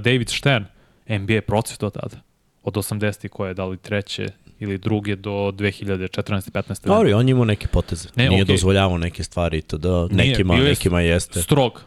[0.00, 0.64] David Stern,
[1.08, 2.16] NBA procvetao tada.
[2.62, 3.28] Od 80.
[3.28, 4.28] koje je dali treće
[4.58, 6.50] ili druge do 2014.
[6.50, 6.86] 15.
[6.86, 8.08] Dobro, on imao neke poteze.
[8.16, 8.46] Ne, Nije okay.
[8.46, 11.42] dozvoljavao neke stvari to da nekima, Nije, nekima jeste.
[11.42, 11.82] Strog.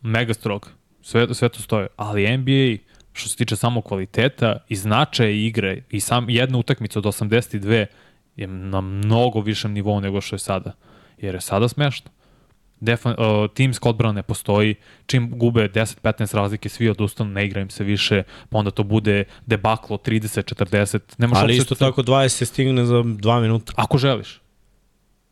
[0.00, 0.70] Mega strog.
[1.02, 1.86] Sve, sve to stoje.
[1.96, 7.04] Ali NBA što se tiče samo kvaliteta i značaja igre i sam jedna utakmica od
[7.04, 7.86] 82
[8.36, 10.72] je na mnogo višem nivou nego što je sada.
[11.18, 12.10] Jer je sada smešno
[12.80, 14.74] defan, uh, timska odbrana ne postoji,
[15.06, 19.24] čim gube 10-15 razlike, svi odustanu, ne igra im se više, pa onda to bude
[19.46, 20.98] debaklo 30-40.
[21.18, 21.78] Nemaš Ali isto se...
[21.78, 23.72] tako 20 stigne za 2 minuta.
[23.76, 24.40] Ako želiš.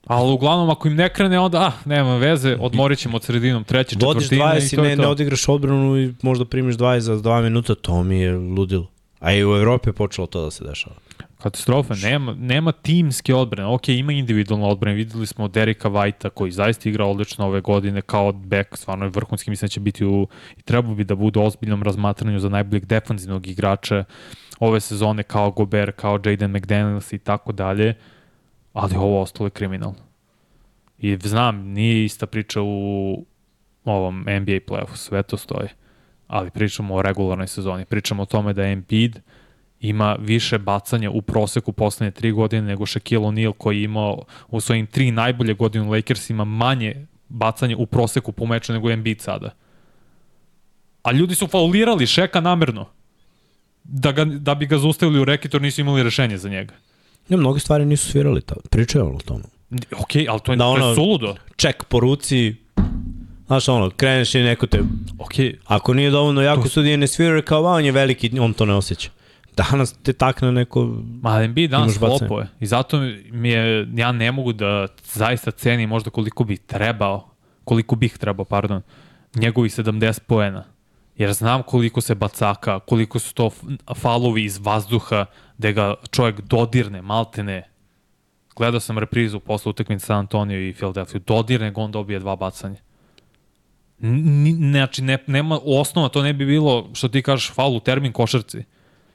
[0.07, 3.91] Ali uglavnom, ako im ne krene, onda, ah, nema veze, odmorit ćemo od sredinom treće,
[3.91, 4.45] četvrtine.
[4.45, 5.03] Vodiš 20 i, to ne, to.
[5.03, 8.87] ne odigraš odbranu i možda primiš 20 za 2 minuta, to mi je ludilo.
[9.21, 10.97] A i u Evropi je počelo to da se dešava.
[11.43, 13.69] Katastrofa, nema, nema timske odbrane.
[13.69, 14.97] Ok, ima individualne odbrane.
[14.97, 19.51] Videli smo Derika Vajta koji zaista igra odlično ove godine kao back, stvarno je vrhunski,
[19.51, 23.47] mislim da će biti u, i treba bi da bude ozbiljnom razmatranju za najboljeg defanzivnog
[23.47, 24.05] igrača
[24.61, 27.95] ove sezone kao Gober, kao Jaden McDaniels i tako dalje,
[28.73, 30.09] ali ovo ostalo je kriminalno.
[30.99, 33.25] I znam, nije ista priča u
[33.85, 35.69] ovom NBA playoffu, sve to stoji.
[36.27, 37.85] Ali pričamo o regularnoj sezoni.
[37.85, 39.21] Pričamo o tome da Embiid
[39.81, 44.61] ima više bacanja u proseku poslednje tri godine nego Shaquille O'Neal koji je imao u
[44.61, 49.51] svojim tri najbolje godine u Lakersima manje bacanje u proseku po meču nego Embiid sada.
[51.03, 52.87] A ljudi su faulirali Šeka namerno.
[53.85, 56.75] Da, ga, da bi ga zaustavili u rekitor nisu imali rešenje za njega.
[57.29, 58.61] Ne, mnogi stvari nisu svirali tamo.
[58.71, 59.45] Pričaju o tome.
[59.99, 61.35] Ok, ali to je, Da, da, to ono- je suludo.
[61.57, 62.55] Ček po ruci,
[63.47, 64.81] znaš ono, kreneš i neko te,
[65.19, 65.33] Ok,
[65.65, 69.11] ako nije dovoljno jako sudije ne svira, kao, on je veliki, on to ne osjeća.
[69.59, 70.85] Danas te takne neko,
[71.23, 72.19] Ma Embiid danas bacanje.
[72.19, 72.47] flopuje.
[72.61, 73.01] I zato
[73.31, 77.31] mi je, ja ne mogu da zaista cenim možda koliko bi trebao,
[77.65, 78.83] koliko bih trebao, pardon,
[79.35, 80.65] njegovih 70 poena.
[81.17, 83.51] Jer znam koliko se bacaka, koliko su to
[83.97, 85.25] falovi iz vazduha,
[85.59, 87.69] da ga čovjek dodirne, maltene.
[88.57, 91.21] Gledao sam reprizu posle utakmice San Antonio i Philadelphia.
[91.27, 92.77] Dodirne ga, on dobije dva bacanja.
[93.99, 98.13] Ni, znači, ne, nema osnova, to ne bi bilo, što ti kažeš, faul u termin
[98.13, 98.65] košarci.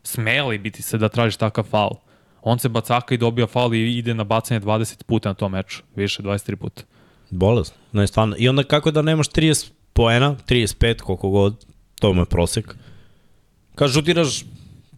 [0.03, 1.95] Smeli biti se da tražiš takav faul.
[2.41, 5.83] On se bacaka i dobija faul i ide na bacanje 20 puta na tom meču.
[5.95, 6.83] Više, 23 puta.
[7.29, 7.73] bolest.
[7.91, 8.35] Ne, stvarno.
[8.39, 11.65] I onda kako da nemaš 30 poena, 35, koliko god,
[11.99, 12.75] to mu je prosek.
[13.75, 14.43] Kad šutiraš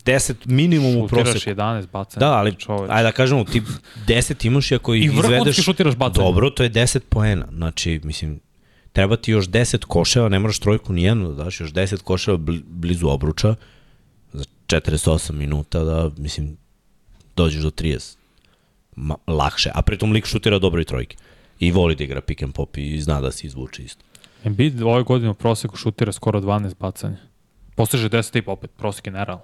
[0.06, 1.62] 10 minimum u Šutiraš proseku.
[1.62, 2.20] 11 bacanja.
[2.20, 2.90] Da, ali čoveč.
[2.92, 3.62] ajde da kažemo, ti
[4.08, 5.66] 10 imaš i ako I ih vrhunski izvedeš...
[5.66, 6.26] šutiraš bacanje.
[6.26, 7.46] Dobro, to je 10 poena.
[7.52, 8.40] Znači, mislim,
[8.94, 12.54] treba ti još 10 koševa, ne moraš trojku nijednu da daš, još 10 koševa bl
[12.66, 13.56] blizu obruča
[14.68, 16.58] 48 minuta da, mislim,
[17.36, 18.18] dođeš do 30.
[18.96, 19.72] Ma, lakše.
[19.74, 21.18] A pritom lik šutira dobro i trojke.
[21.60, 24.04] I voli da igra pick and pop i zna da se izvuče isto.
[24.44, 27.18] Embiid ove godine u proseku šutira skoro 12 bacanja.
[27.76, 29.44] Postiže 10 i opet, prosek je nerealan.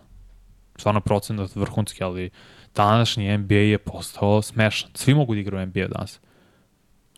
[0.78, 2.30] Stvarno procenat vrhunski, ali
[2.76, 4.90] današnji NBA je postao smešan.
[4.94, 6.20] Svi mogu da igraju NBA danas.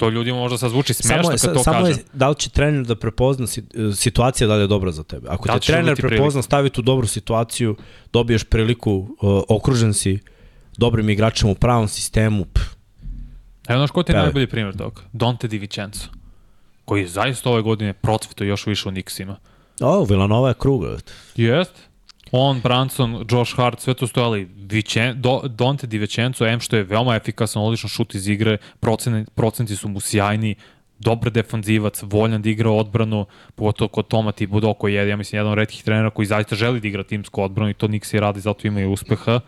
[0.03, 1.97] To ljudima možda sad zvuči smešno je, kad to samo kažem.
[1.97, 3.63] je da li će trener da prepozna si,
[3.95, 5.27] situacija da li je dobra za tebe.
[5.29, 7.75] Ako Da te trener prepozna, stavi tu dobru situaciju,
[8.13, 10.19] dobiješ priliku, uh, okružen si
[10.77, 12.73] dobrim igračem u pravom sistemu, pff,
[13.67, 15.01] Evo znaš ko ti je najbolji primjer toga?
[15.13, 16.07] Dante Di Vincenzo.
[16.85, 19.35] Koji je zaista ove godine procvito još više u Knicksima.
[19.81, 20.97] O, Villanova je kruga.
[21.35, 21.92] Jest.
[22.35, 24.47] On, Branson, Josh Hart, sve to stojali.
[24.57, 29.31] Vicen, do, Dante Di Vincenzo, M što je veoma efikasan, odličan šut iz igre, procenti,
[29.35, 30.55] procenti su mu sjajni,
[30.99, 33.25] dobar defanzivac, voljan da igra odbranu,
[33.55, 34.33] pogotovo kod Toma
[34.79, 37.69] koji je, ja mislim, jedan od redkih trenera koji zaista želi da igra timsku odbranu
[37.69, 39.39] i to Nixi radi, zato imaju uspeha.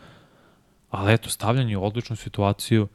[0.90, 2.88] Ali eto, stavljanje u odličnu situaciju,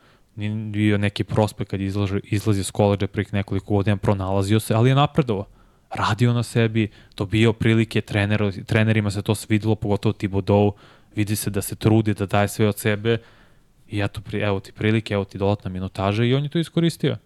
[0.72, 4.94] bio neki prospekt kad izlazi, izlazi s koleđa prek nekoliko godina, pronalazio se, ali je
[4.94, 5.46] napredovao.
[5.90, 10.72] Radio na sebi, dobio prilike, trener, trenerima se to svidilo, pogotovo Thibodeau,
[11.16, 13.18] vidi se da se trudi, da daje sve od sebe
[13.88, 17.16] i eto, evo ti prilike, evo ti dodatna minutaža i on je to iskoristio.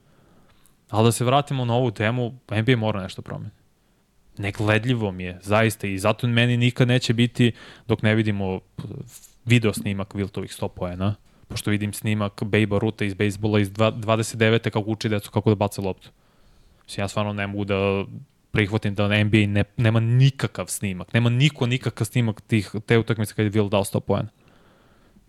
[0.91, 3.57] Ali da se vratimo na ovu temu, NBA mora nešto promeniti.
[4.39, 7.53] Negledljivo mi je, zaista, i zato meni nikad neće biti
[7.89, 8.61] dok ne vidimo
[9.45, 11.15] video snimak Viltovih 100 poena,
[11.49, 14.71] pošto vidim snimak Bejba Ruta iz bejsbola iz dva- 29.
[14.71, 16.11] kako uči decu kako da baca loptu.
[16.85, 18.05] Mislim, ja stvarno ne mogu da
[18.55, 23.45] prihvatim da NBA ne, nema nikakav snimak, nema niko nikakav snimak tih, te utakmice kad
[23.45, 24.29] je Will dao 100 poena.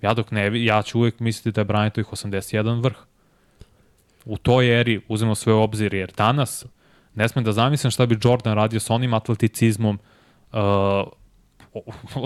[0.01, 2.95] Ja dok ne, ja ću uvek misliti da je Bryantovih 81 vrh.
[4.25, 6.65] U toj eri uzmemo sve u obzir, jer danas
[7.15, 9.99] ne smem da zamislim šta bi Jordan radio sa onim atleticizmom,
[10.53, 10.59] uh,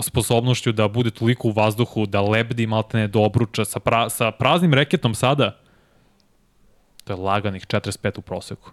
[0.08, 4.74] sposobnošću da bude toliko u vazduhu, da lebdi maltene do obruča sa, pra, sa praznim
[4.74, 5.56] reketom sada,
[7.04, 8.72] to je laganih 45 u proseku.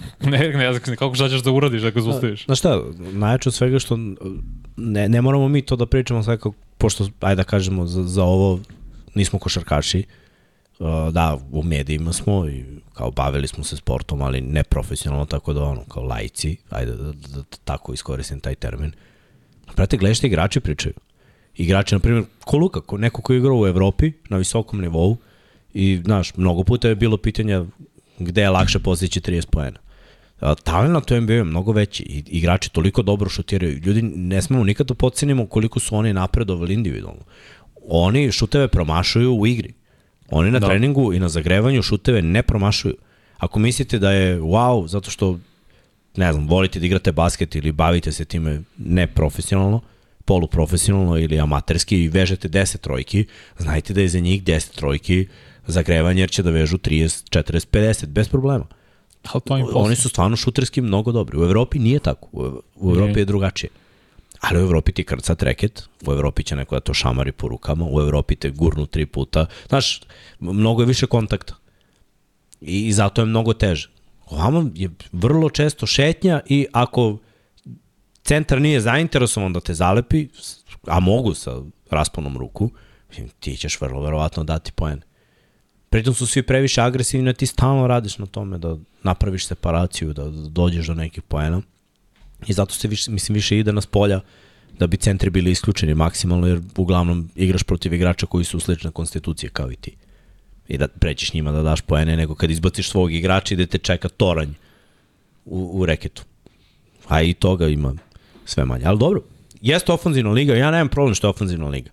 [0.32, 2.44] ne, ne znam kako šta ćeš da uradiš ako zustaviš.
[2.44, 3.96] Znaš šta, najjače od svega što
[4.76, 8.24] ne, ne moramo mi to da pričamo sad kako, pošto, ajde da kažemo, za, za
[8.24, 8.60] ovo
[9.14, 10.04] nismo košarkaši,
[10.80, 15.52] Uh, da, u medijima smo i kao bavili smo se sportom, ali ne profesionalno, tako
[15.52, 18.92] da ono, kao lajci, ajde da, da, da tako iskoristim taj termin.
[19.74, 20.94] Prate, gledaš šta igrači pričaju.
[21.56, 25.16] Igrači, na primjer, ko Luka, ko neko ko je igrao u Evropi na visokom nivou
[25.74, 27.64] i, znaš, mnogo puta je bilo pitanja
[28.18, 29.78] gde je lakše postići 30 poena.
[30.64, 33.78] Talent u NBA je mnogo veći i igrači toliko dobro šutiraju.
[33.78, 37.22] Ljudi, ne smemo nikad da pocenimo koliko su oni napredovali individualno.
[37.88, 39.72] Oni šuteve promašuju u igri.
[40.30, 40.58] Oni na.
[40.58, 40.66] Da.
[40.66, 42.94] treningu i na zagrevanju šuteve ne promašuju.
[43.38, 45.38] Ako mislite da je wow, zato što
[46.16, 49.80] ne znam, volite da igrate basket ili bavite se time neprofesionalno,
[50.24, 53.24] poluprofesionalno ili amaterski i vežete 10 trojki,
[53.58, 55.26] znajte da je za njih 10 trojki
[55.66, 58.66] zagrevanje jer će da vežu 30, 40, 50 bez problema.
[59.22, 61.38] Ali to im Oni su stvarno šuterski mnogo dobri.
[61.38, 62.28] U Evropi nije tako.
[62.32, 63.20] U, Evropi Nije.
[63.20, 63.70] je drugačije.
[64.40, 67.86] Ali u Evropi ti krca treket, u Evropi će neko da to šamari po rukama,
[67.90, 69.46] u Evropi te gurnu tri puta.
[69.68, 70.00] Znaš,
[70.40, 71.54] mnogo je više kontakta.
[72.60, 73.90] I, i zato je mnogo teže.
[74.26, 77.18] Ovamo je vrlo često šetnja i ako
[78.22, 80.28] centar nije zainteresovan da te zalepi,
[80.86, 82.70] a mogu sa rasponom ruku,
[83.40, 85.02] ti ćeš vrlo verovatno dati poen.
[85.90, 90.30] Pritom su svi previše agresivni, a ti stalno radiš na tome da napraviš separaciju, da
[90.30, 91.62] dođeš do nekih poena.
[92.46, 94.20] I zato se više, mislim, više ide na spolja
[94.78, 99.50] da bi centri bili isključeni maksimalno, jer uglavnom igraš protiv igrača koji su slične konstitucije
[99.50, 99.96] kao i ti.
[100.68, 103.78] I da prećeš njima da daš poene, nego kad izbaciš svog igrača i da te
[103.78, 104.52] čeka toranj
[105.44, 106.22] u, u reketu.
[107.08, 107.94] A i toga ima
[108.44, 108.84] sve manje.
[108.84, 109.22] Ali dobro,
[109.60, 111.90] jeste ofanzivna liga, ja nemam problem što je ofanzivna liga.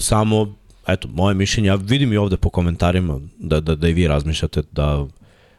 [0.00, 0.54] Samo,
[0.88, 4.62] eto, moje mišljenje, ja vidim i ovde po komentarima da, da, da i vi razmišljate
[4.72, 5.06] da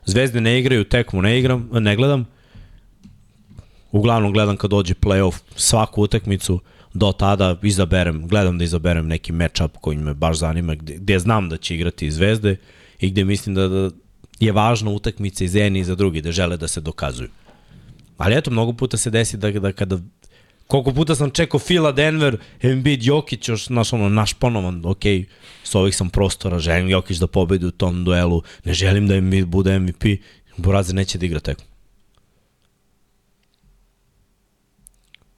[0.06, 2.26] Zvezde ne igraju, tekmu ne igram, ne gledam.
[3.92, 6.60] Uglavnom gledam kad dođe playoff svaku utakmicu,
[6.94, 11.50] do tada izaberem, gledam da izaberem neki matchup koji me baš zanima, gde, gde znam
[11.50, 12.56] da će igrati Zvezde
[13.00, 13.90] i gde mislim da, da
[14.40, 17.30] je važna utakmica i za jedni i za drugi, da žele da se dokazuju.
[18.18, 20.00] Ali eto, mnogo puta se desi da, da kada
[20.72, 25.04] koliko puta sam čekao Fila, Denver, Embiid, Jokić, još naš, ono, naš ponovan, ok,
[25.64, 29.46] s ovih sam prostora, želim Jokić da pobedi u tom duelu, ne želim da Embiid
[29.46, 30.04] bude MVP,
[30.58, 31.66] Burazer neće da igra tekmu.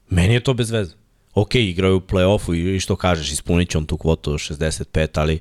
[0.10, 0.94] Meni je to bez veze.
[1.34, 5.40] Ok, igraju u play-offu i što kažeš, ispunit će on tu kvotu 65, ali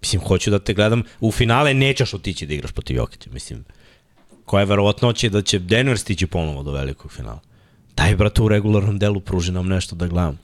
[0.00, 3.64] mislim, hoću da te gledam, u finale nećeš otići da igraš protiv Jokića, mislim,
[4.44, 7.49] koja je verovatnoća da će Denver stići ponovo do velikog finala.
[8.00, 10.36] Daj, brate, u regularnom delu pruži nam nešto da gledamo.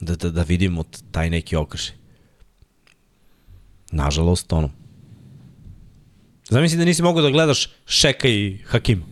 [0.00, 1.94] Da, da, da vidimo taj neki okršaj.
[3.92, 4.70] Nažalost, ono.
[6.48, 9.04] Zamisli da nisi mogao da gledaš Šeka i Hakim.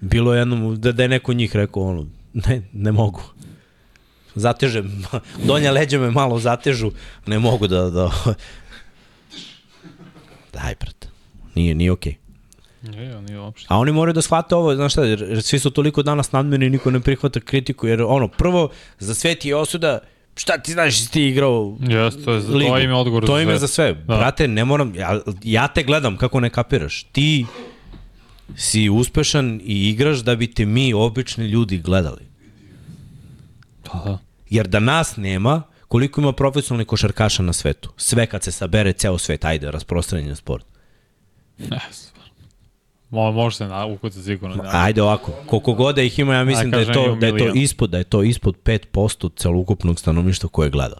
[0.00, 3.22] Bilo je jednom da, da je neko njih rekao, ono, ne, ne mogu.
[4.34, 4.82] Zateže,
[5.48, 6.90] donja leđa me malo zatežu,
[7.26, 8.10] ne mogu da, da...
[10.54, 11.08] Daj, brate.
[11.54, 12.12] Nije, nije okej.
[12.12, 12.23] Okay.
[12.92, 13.66] Je, nije uopšte.
[13.70, 16.70] A oni moraju da shvate ovo, znaš šta, jer svi su toliko danas nadmeni i
[16.70, 19.98] niko ne prihvata kritiku, jer ono, prvo, za sve ti je osuda,
[20.36, 22.70] šta ti znaš si ti igrao Jeste, to je, ligu.
[22.70, 23.94] to je odgovor to ime za sve.
[23.94, 24.16] Da.
[24.16, 27.02] Brate, ne moram, ja, ja te gledam kako ne kapiraš.
[27.02, 27.46] Ti
[28.56, 32.22] si uspešan i igraš da bi te mi, obični ljudi, gledali.
[33.82, 34.18] Pa da.
[34.50, 37.92] Jer da nas nema, koliko ima profesionalnih košarkaša na svetu?
[37.96, 40.66] Sve kad se sabere ceo svet, ajde, rasprostranjen sport.
[41.58, 42.13] Yes.
[43.14, 44.56] Mo, može se na ukuca sigurno.
[44.56, 44.70] Da.
[44.72, 47.52] Ajde ovako, koliko god da ih ima, ja mislim da je to da je to
[47.54, 50.98] ispod da je to ispod 5% celokupnog stanovništva koje gleda.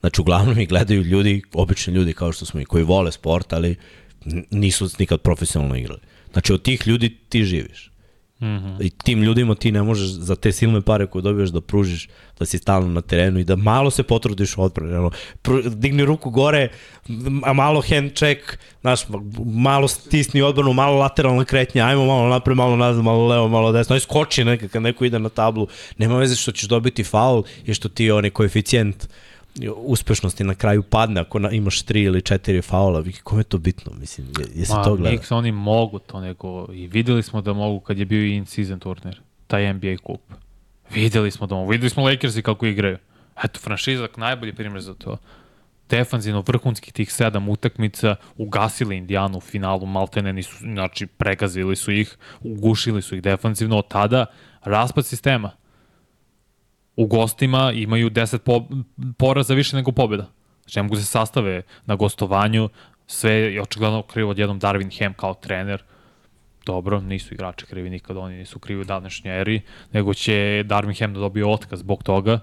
[0.00, 3.76] Znači uglavnom ih gledaju ljudi, obični ljudi kao što smo i koji vole sport, ali
[4.50, 6.00] nisu nikad profesionalno igrali.
[6.32, 7.89] Znači od tih ljudi ti živiš.
[8.40, 8.76] Mm -hmm.
[8.86, 12.46] I tim ljudima ti ne možeš za te silne pare koje dobijaš da pružiš, da
[12.46, 14.62] si stalno na terenu i da malo se potrudiš u.
[14.62, 15.10] Ono,
[15.68, 16.68] digni ruku gore,
[17.44, 19.00] a malo hand check, znaš,
[19.44, 23.94] malo stisni odbranu, malo lateralna kretnja, ajmo malo napred, malo nazad, malo levo, malo desno.
[23.94, 25.66] Aj skoči neka kad neko ide na tablu.
[25.98, 29.10] Nema veze što ćeš dobiti faul i što ti onaj koeficijent uh,
[29.76, 33.92] uspešnosti na kraju padne ako na, imaš tri ili četiri faula, kome je to bitno,
[34.00, 35.08] mislim, je, je se to gleda?
[35.08, 39.20] Knicks, oni mogu to nego, i videli smo da mogu kad je bio in-season turnir,
[39.46, 40.20] taj NBA kup.
[40.90, 42.98] Videli smo da mogu, videli smo Lakersi kako igraju.
[43.44, 45.16] Eto, franšizak najbolji primjer za to.
[45.90, 52.16] Defanzivno vrhunskih tih sedam utakmica ugasili Indijanu u finalu, maltene nisu, znači pregazili su ih,
[52.40, 54.26] ugušili su ih defanzivno, od tada
[54.64, 55.50] raspad sistema
[57.00, 58.66] u gostima imaju 10 po,
[59.18, 60.26] poraza više nego pobjeda.
[60.62, 62.68] Znači ne mogu se sastave na gostovanju,
[63.06, 65.82] sve je očigledno krivo odjednom Darwin Ham kao trener.
[66.66, 69.60] Dobro, nisu igrači krivi nikad, oni nisu krivi u današnjoj eri,
[69.92, 72.40] nego će Darwin Ham da dobije otkaz zbog toga.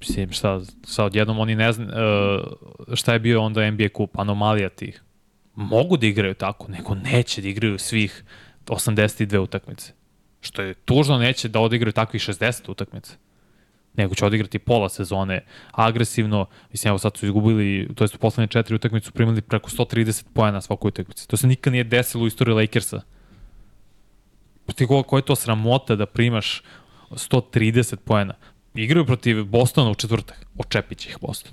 [0.00, 4.68] Mislim, šta, šta odjednom oni ne zna, uh, šta je bio onda NBA kup, anomalija
[4.68, 5.02] tih.
[5.54, 8.24] Mogu da igraju tako, nego neće da igraju svih
[8.66, 9.99] 82 utakmice.
[10.40, 13.16] Što je tužno, neće da odigraju takvih 60 utakmice
[13.96, 16.46] nego će odigrati pola sezone agresivno.
[16.70, 20.24] Mislim, evo sad su izgubili, to jest u poslednje četiri utakmice su primili preko 130
[20.34, 21.28] pojena svakoj utakmici.
[21.28, 23.00] To se nikad nije desilo u istoriji Lakersa.
[24.66, 26.62] Pa ti koja je to sramota da primaš
[27.10, 28.34] 130 pojena.
[28.74, 30.46] Igraju protiv Bostona u četvrtak.
[30.58, 31.52] Očepit će ih Boston.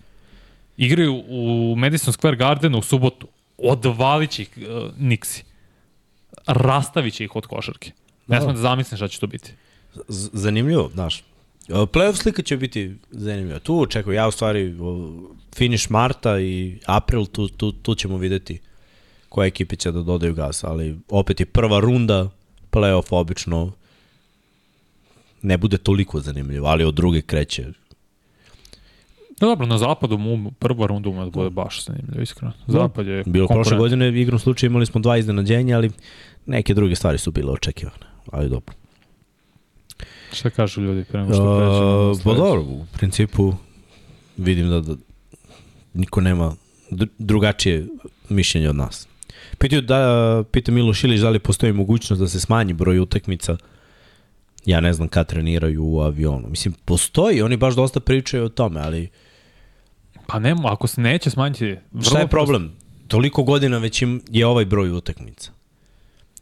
[0.78, 3.28] Igraju u Madison Square Gardenu u subotu.
[3.58, 4.64] Odvalit će ih uh,
[5.00, 5.44] Nixi.
[6.48, 7.92] Rastavit će ih od košarke.
[8.28, 9.54] Ne smem da zamislim šta će to biti.
[10.08, 11.24] Z zanimljivo, znaš.
[11.68, 13.60] Playoff slika će biti zanimljiva.
[13.60, 14.76] Tu očekujem, ja u stvari
[15.56, 18.60] finish marta i april, tu, tu, tu ćemo videti
[19.30, 22.30] koje ekipe će da dodaju gas, ali opet je prva runda
[22.72, 23.72] playoff obično
[25.42, 27.66] ne bude toliko zanimljivo, ali od druge kreće.
[29.40, 32.54] Da, dobro, na zapadu mu prva runda ume da bude baš zanimljivo, iskreno.
[32.68, 35.92] Zapad je Bilo prošle godine, igrom slučaju imali smo dva iznenađenja, ali
[36.46, 38.76] neke druge stvari su bile očekivane ali dobro.
[40.34, 42.12] Šta kažu ljudi pre nego što pređemo?
[42.12, 43.54] Uh, pa dobro, u principu
[44.38, 44.96] vidim da, da
[45.94, 46.56] niko nema
[46.92, 47.88] dr- drugačije
[48.30, 49.08] mišljenje od nas.
[49.58, 53.58] Pitaju, da, pita Milo Šilić da li postoji mogućnost da se smanji broj utakmica.
[54.66, 56.48] Ja ne znam kad treniraju u avionu.
[56.50, 59.10] Mislim, postoji, oni baš dosta pričaju o tome, ali
[60.28, 61.66] Pa nemo, ako se neće smanjiti...
[61.92, 62.72] vrlo šta je problem?
[63.08, 65.52] Toliko godina već im je ovaj broj utakmica.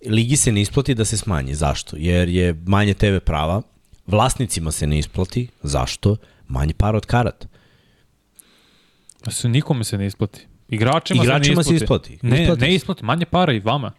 [0.05, 1.53] Ligi se ne isplati da se smanji.
[1.55, 1.95] Zašto?
[1.99, 3.61] Jer je manje TV prava,
[4.07, 5.47] vlasnicima se ne isplati.
[5.63, 6.15] Zašto?
[6.47, 7.47] Manje para od karata.
[9.25, 10.45] Da se nikome se ne isplati.
[10.69, 12.13] Igračima, Igračima se se ne isplati.
[12.13, 12.27] isplati.
[12.27, 12.75] Ne, Isplati ne se.
[12.75, 13.05] isplati.
[13.05, 13.91] Manje para i vama.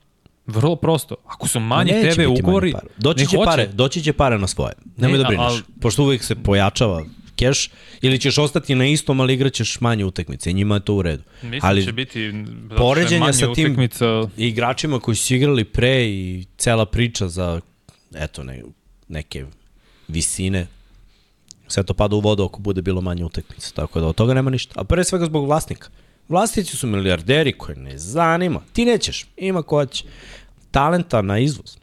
[0.47, 1.15] Vrlo prosto.
[1.27, 2.87] Ako su manji Ma neće TV manje ugovori, para.
[2.99, 3.47] Doći će hoće.
[3.47, 4.73] pare, doći će pare na svoje.
[4.97, 5.45] Nemoj Ne, da brineš.
[5.45, 7.05] al- Pošto uvek se pojačava
[7.37, 7.71] keš,
[8.01, 10.51] ili ćeš ostati na istom, ali igraćeš manje utakmice.
[10.51, 11.23] I njima je to u redu.
[11.43, 12.33] Mislim ali će biti
[12.77, 14.07] poređenja sa tim- utakmica,
[14.37, 17.61] i igračima koji su igrali pre i cela priča za
[18.15, 18.63] eto ne,
[19.09, 19.45] neke
[20.09, 20.67] visine
[21.69, 23.71] sve to pada u vodu ako bude bilo manje utakmica.
[23.75, 24.81] Tako da od toga nema ništa.
[24.81, 25.89] A pre svega zbog vlasnika.
[26.29, 28.61] Vlasnici su milijarderi koje ne zanima.
[28.73, 29.27] Ti nećeš.
[29.37, 30.05] Ima ko će.
[30.71, 31.77] Talenta na izvoz.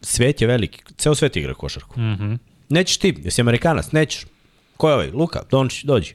[0.00, 0.82] Svet je veliki.
[0.96, 2.00] Ceo svet igra košarku.
[2.00, 2.34] Mhm.
[2.68, 3.14] Nećeš ti.
[3.24, 3.92] Jesi Amerikanac?
[3.92, 4.24] Nećeš.
[4.78, 5.10] Ko je ovaj?
[5.10, 6.14] Luka, Dončić, dođi.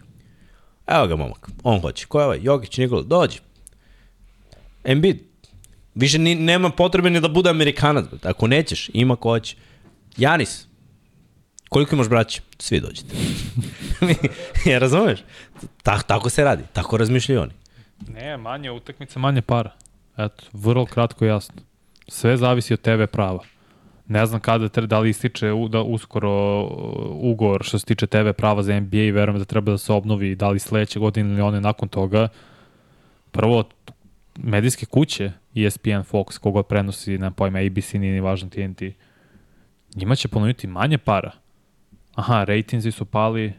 [0.87, 1.49] Evo ga momak.
[1.63, 2.05] On hoće.
[2.05, 2.39] Ko je ovaj?
[2.41, 3.39] Jokić, Nikola, dođi.
[4.83, 5.19] Embiid.
[5.95, 8.05] Više ni, nema potrebe ni da bude Amerikanac.
[8.23, 9.55] Ako nećeš, ima ko hoće.
[10.17, 10.67] Janis.
[11.69, 12.41] Koliko imaš braća?
[12.59, 13.15] Svi dođete.
[14.71, 15.19] ja razumeš?
[15.83, 16.63] Ta, tako se radi.
[16.73, 17.53] Tako razmišljaju oni.
[18.07, 19.71] Ne, manje utakmica, manje para.
[20.17, 21.55] Eto, vrlo kratko i jasno.
[22.07, 23.43] Sve zavisi od TV prava.
[24.07, 26.69] Ne znam kada da li ističe u, da uskoro uh,
[27.31, 30.35] ugovor što se tiče TV prava za NBA i verujem da treba da se obnovi
[30.35, 32.27] da li sledeće godine ili one nakon toga.
[33.31, 33.63] Prvo,
[34.37, 38.81] medijske kuće, ESPN, Fox, koga prenosi, na pojma, ABC, nije ni važno TNT,
[39.95, 41.31] njima će ponoviti manje para.
[42.15, 43.53] Aha, rejtinzi su pali,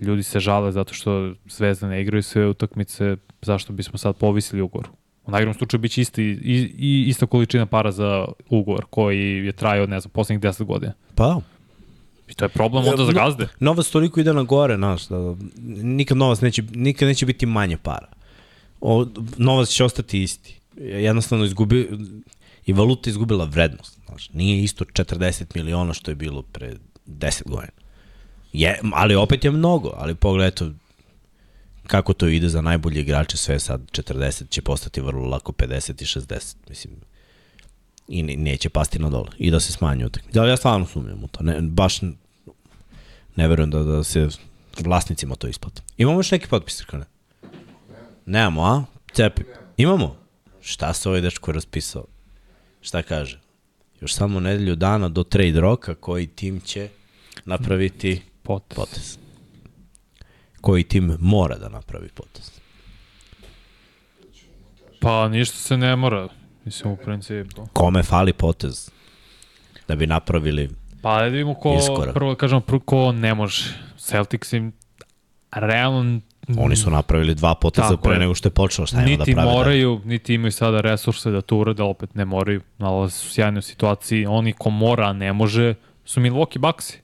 [0.00, 4.88] ljudi se žale zato što Zvezda ne igraju sve utakmice, zašto bismo sad povisili ugovor.
[5.26, 9.86] U najgrom slučaju biće isti, i, i, ista količina para za ugovor koji je trajao,
[9.86, 10.92] ne znam, poslednjih 10 godina.
[11.14, 11.40] Pa,
[12.28, 13.48] I to je problem onda za No- gazde.
[13.60, 15.34] Novac toliko ide na gore, znaš, da
[15.82, 18.06] nikad novac neće, nikad neće biti manje para.
[18.80, 19.06] O,
[19.36, 20.60] novac će ostati isti.
[20.76, 21.88] Jednostavno izgubi,
[22.66, 23.98] i valuta izgubila vrednost.
[24.06, 26.74] Znaš, nije isto 40 miliona što je bilo pre
[27.06, 27.72] 10 godina.
[28.52, 30.70] Je, ali opet je mnogo, ali pogledajte
[31.92, 36.04] kako to ide za najbolje igrače, sve sad 40 će postati vrlo lako 50 i
[36.04, 36.94] 60, mislim,
[38.08, 40.40] i ne, neće pasti na dole i da se smanji utakmice.
[40.40, 42.00] Da, ja stvarno sumnjam u to, ne, baš
[43.36, 44.28] ne verujem da, da se
[44.84, 45.82] vlasnicima to isplati.
[45.96, 47.04] Imamo još neki potpis, Krane?
[48.26, 48.84] Nemamo, a?
[49.12, 49.42] Cepi.
[49.76, 50.16] Imamo?
[50.60, 52.04] Šta se ovaj dečko raspisao?
[52.80, 53.40] Šta kaže?
[54.00, 56.88] Još samo nedelju dana do trade roka koji tim će
[57.44, 58.74] napraviti Pot.
[58.74, 59.21] potez.
[60.62, 62.50] Koji tim mora da napravi potez.
[65.00, 66.28] Pa ništa se ne mora,
[66.64, 67.66] mislim u principu.
[67.72, 68.90] Kome fali potez
[69.88, 70.70] da bi napravili
[71.02, 72.14] Pa da vidimo ko, Iskorak.
[72.14, 73.64] prvo kažemo, prvo ko ne može.
[73.98, 74.72] Celtics im
[75.50, 76.20] realno
[76.58, 78.18] Oni su napravili dva poteza Tako pre je.
[78.18, 78.86] nego što je počelo.
[78.86, 79.46] Šta ima da niti prave?
[79.46, 79.58] dalje?
[79.58, 82.60] moraju, niti imaju sada resurse da to urade, opet ne moraju.
[82.78, 84.26] Nalaze su u sjajnoj situaciji.
[84.26, 86.98] Oni ko mora, a ne može, su Milwaukee Bucksi.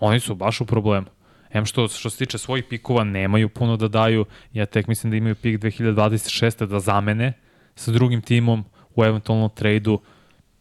[0.00, 1.06] Oni su baš u problemu.
[1.52, 4.24] Em što, što se tiče svojih pikova, nemaju puno da daju.
[4.52, 6.66] Ja tek mislim da imaju pik 2026.
[6.66, 7.32] da zamene
[7.74, 10.00] sa drugim timom u eventualnom tradu.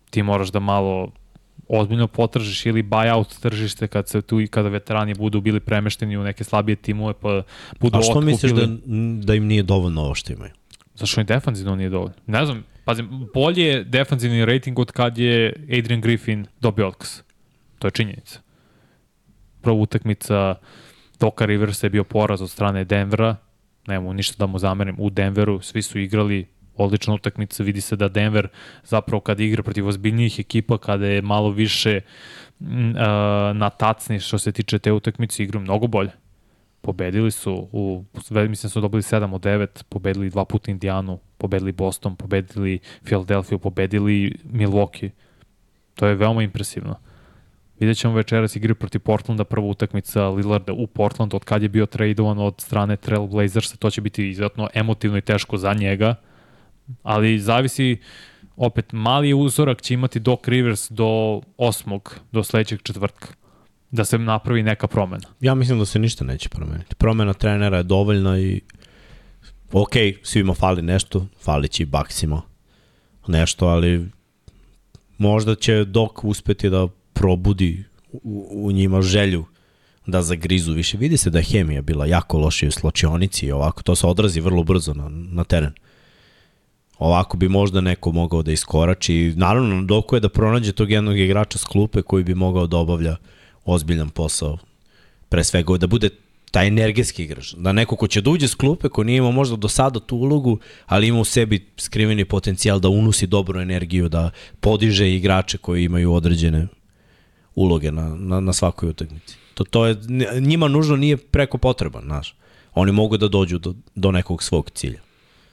[0.09, 1.11] Ti moraš da malo
[1.67, 6.23] ozbiljno potražiš ili buyout tržište kad se tu i kada veterani budu bili premešteni u
[6.23, 7.43] neke slabije timove pa
[7.79, 8.31] budu A što otkupili.
[8.31, 8.67] misliš da,
[9.25, 10.51] da im nije dovoljno ovo što imaju?
[10.95, 12.15] Zašto i defanzivno nije dovoljno?
[12.27, 17.21] Ne znam, pazim, bolje je defanzivni rating od kad je Adrian Griffin dobio otkaz.
[17.79, 18.39] To je činjenica.
[19.61, 20.55] Prva utakmica
[21.19, 23.35] Doka Riversa je bio poraz od strane Denvera,
[23.87, 26.47] nemamo ništa da mu zamerim, u Denveru svi su igrali
[26.83, 28.47] odlična utakmica, vidi se da Denver
[28.83, 32.01] zapravo kada igra protiv ozbiljnijih ekipa, kada je malo više
[32.97, 36.11] a, na tacni što se tiče te utakmice, igraju mnogo bolje.
[36.81, 41.71] Pobedili su, u, mislim da su dobili 7 od 9, pobedili dva puta Indijanu, pobedili
[41.71, 45.09] Boston, pobedili Philadelphia, pobedili Milwaukee.
[45.95, 46.95] To je veoma impresivno.
[47.79, 51.85] Vidjet ćemo večeras igri protiv Portlanda, prva utakmica Lillarda u Portlandu, od kad je bio
[51.85, 56.15] tradovan od strane Trail Blazersa, to će biti izuzetno emotivno i teško za njega,
[57.03, 57.97] ali zavisi,
[58.55, 63.27] opet, mali uzorak će imati Doc Rivers do osmog, do sledećeg četvrtka,
[63.91, 65.27] da se napravi neka promena.
[65.39, 66.95] Ja mislim da se ništa neće promeniti.
[66.95, 68.61] Promena trenera je dovoljna i
[69.71, 72.41] ok, svima fali nešto, fali će i baksima
[73.27, 74.09] nešto, ali
[75.17, 76.87] možda će dok uspeti da
[77.19, 79.45] probudi u, u njima želju
[80.05, 80.97] da zagrizu više.
[80.97, 84.41] Vidi se da je hemija bila jako loša u sločionici i ovako, to se odrazi
[84.41, 85.73] vrlo brzo na, na teren.
[86.99, 89.33] Ovako bi možda neko mogao da iskorači.
[89.35, 93.15] Naravno, doko je da pronađe tog jednog igrača s klupe koji bi mogao da obavlja
[93.65, 94.57] ozbiljan posao.
[95.29, 96.09] Pre svega, da bude
[96.51, 97.53] taj energetski igrač.
[97.57, 100.17] Da neko ko će da uđe s klupe, ko nije imao možda do sada tu
[100.17, 105.83] ulogu, ali ima u sebi skriveni potencijal da unosi dobru energiju, da podiže igrače koji
[105.83, 106.67] imaju određene
[107.59, 109.35] uloge na, na, na svakoj utakmici.
[109.53, 109.97] To, to je,
[110.39, 112.35] njima nužno nije preko potreban, znaš.
[112.73, 114.99] Oni mogu da dođu do, do nekog svog cilja.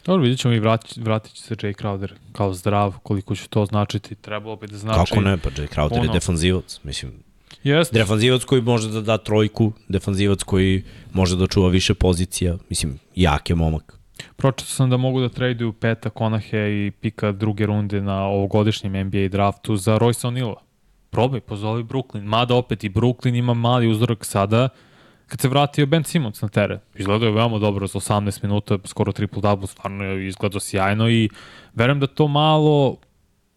[0.05, 3.67] Dobro, vidjet ćemo i vratit, vratit će se Jay Crowder kao zdrav, koliko će to
[3.67, 5.11] značiti, trebalo bi da znači...
[5.11, 7.13] Kako ne, pa Jay Crowder ono, je defanzivac, mislim,
[7.63, 7.99] Jeste.
[7.99, 10.83] Defanzivac koji može da da trojku, defanzivac koji
[11.13, 13.99] može da čuva više pozicija, mislim, jak je momak.
[14.37, 19.29] Pročito sam da mogu da traduju Peta Konahe i pika druge runde na ovogodišnjem NBA
[19.29, 20.55] draftu za Royce O'Neal.
[21.17, 22.25] Probaj, pozovi Brooklyn.
[22.29, 24.69] Mada opet i Brooklyn ima mali uzorak sada
[25.27, 26.79] kad se vratio Ben Simmons na teren.
[26.95, 31.29] Izgledao je veoma dobro za 18 minuta, skoro triple-double, stvarno je izgledao sjajno i
[31.75, 32.97] verujem da to malo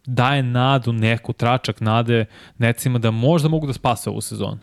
[0.06, 2.24] daje nadu, neku tračak nade
[2.58, 4.58] necima da možda mogu da spase ovu sezonu.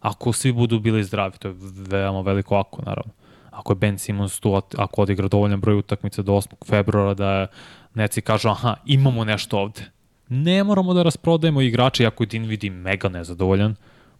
[0.00, 1.54] Ako svi budu bili zdravi, to je
[1.88, 3.12] veoma veliko ako, naravno.
[3.50, 6.52] Ako je Ben Simmons tu, ako odigra dovoljan broj utakmica do 8.
[6.66, 7.46] februara, da
[7.94, 10.01] neci kažu, aha, imamo nešto ovde.
[10.34, 13.74] Ne moramo da rasprodajemo igrače, ako je Dinvidi mega nezadovoljan,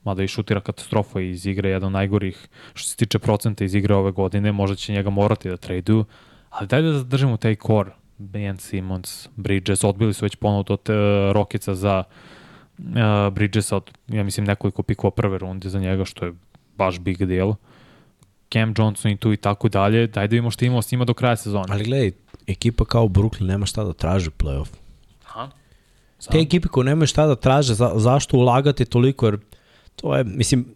[0.05, 3.95] mada i šutira katastrofa iz igre, jedan od najgorih što se tiče procenta iz igre
[3.95, 6.05] ove godine, možda će njega morati da traduju,
[6.51, 11.33] ali daj da zadržimo taj core Ben Simmons, Bridges, odbili su već ponovno od uh,
[11.33, 12.05] Rokica za
[12.79, 12.85] uh,
[13.33, 16.33] Bridgesa od, ja mislim, nekoliko pikova prve runde za njega, što je
[16.77, 17.55] baš big deal.
[18.53, 20.07] Cam Johnson i tu i tako dalje.
[20.07, 21.67] Daj da vidimo što imamo s njima do kraja sezona.
[21.69, 22.13] Ali gledaj,
[22.47, 24.69] ekipa kao Brooklyn nema šta da traži playoff.
[25.27, 25.62] Aha.
[26.31, 29.39] Te ekipe koje nemaju šta da traže, za, zašto ulagati toliko, jer
[29.97, 30.67] to je, mislim,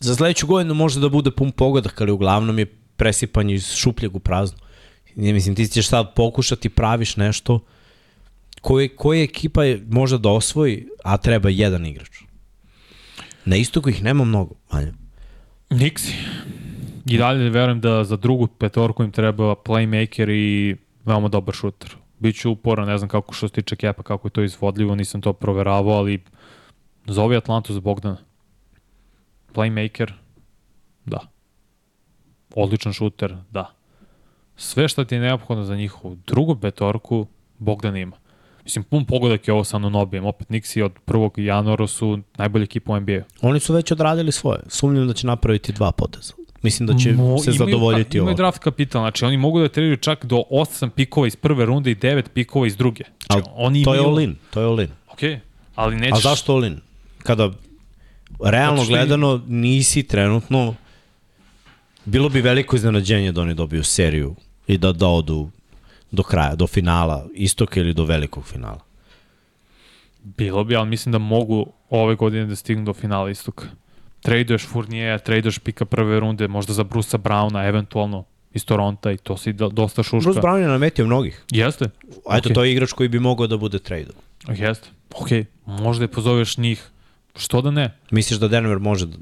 [0.00, 4.18] za sledeću godinu može da bude pun pogodak, ali uglavnom je presipanje iz šupljeg u
[4.18, 4.58] prazno.
[5.16, 7.60] Ne, mislim, ti ćeš sad pokušati, praviš nešto
[8.60, 12.20] koje, koje ekipa je, može da osvoji, a treba jedan igrač.
[13.44, 14.92] Na istoku ih nema mnogo, Vanja.
[15.70, 16.14] Niksi.
[17.06, 21.96] I dalje verujem da za drugu petorku im treba playmaker i veoma dobar šuter.
[22.18, 25.32] Biću uporan, ne znam kako što se tiče kepa, kako je to izvodljivo, nisam to
[25.32, 26.24] proveravao, ali
[27.06, 28.16] zovi Atlantu za Bogdana.
[29.54, 30.12] Playmaker,
[31.04, 31.20] da.
[32.54, 33.78] Odličan šuter, da
[34.58, 37.26] sve što ti je neophodno za njihovu drugu petorku,
[37.58, 38.16] Bogdan ima.
[38.64, 40.26] Mislim, pun pogodak je ovo sa Anunobijem.
[40.26, 41.40] Opet Nixi od 1.
[41.40, 43.22] januara su najbolji ekipa u NBA.
[43.42, 44.60] Oni su već odradili svoje.
[44.66, 46.32] Sumnjam da će napraviti dva poteza.
[46.62, 48.24] Mislim da će Mo, se imaju, zadovoljiti ovo.
[48.24, 51.90] Imaju draft kapital, znači oni mogu da treniraju čak do 8 pikova iz prve runde
[51.90, 53.04] i 9 pikova iz druge.
[53.26, 54.02] Znači, ali oni to imaju...
[54.02, 54.88] je all-in, to je all-in.
[55.08, 55.20] Ok,
[55.74, 56.18] ali nećeš...
[56.18, 56.80] A zašto all-in?
[57.22, 57.50] Kada
[58.44, 60.74] realno gledano nisi trenutno
[62.04, 64.34] bilo bi veliko iznenađenje da oni dobiju seriju
[64.66, 65.50] i da, da odu
[66.10, 68.80] do kraja, do finala istoka ili do velikog finala.
[70.22, 73.66] Bilo bi, ali mislim da mogu ove godine da stignu do finala istoka.
[74.22, 78.24] Traduješ Fournier, traduješ pika prve runde, možda za Brusa Browna, eventualno
[78.54, 80.30] iz Toronta i to si dosta šuška.
[80.30, 81.44] Bruce Brown je nametio mnogih.
[81.50, 81.84] Jeste.
[82.26, 82.54] A eto, okay.
[82.54, 84.10] to je igrač koji bi mogao da bude trade
[84.48, 84.88] Jeste.
[85.14, 85.28] Ok,
[85.66, 86.88] možda je pozoveš njih.
[87.36, 87.98] Što da ne?
[88.10, 89.16] Misliš da Denver može da...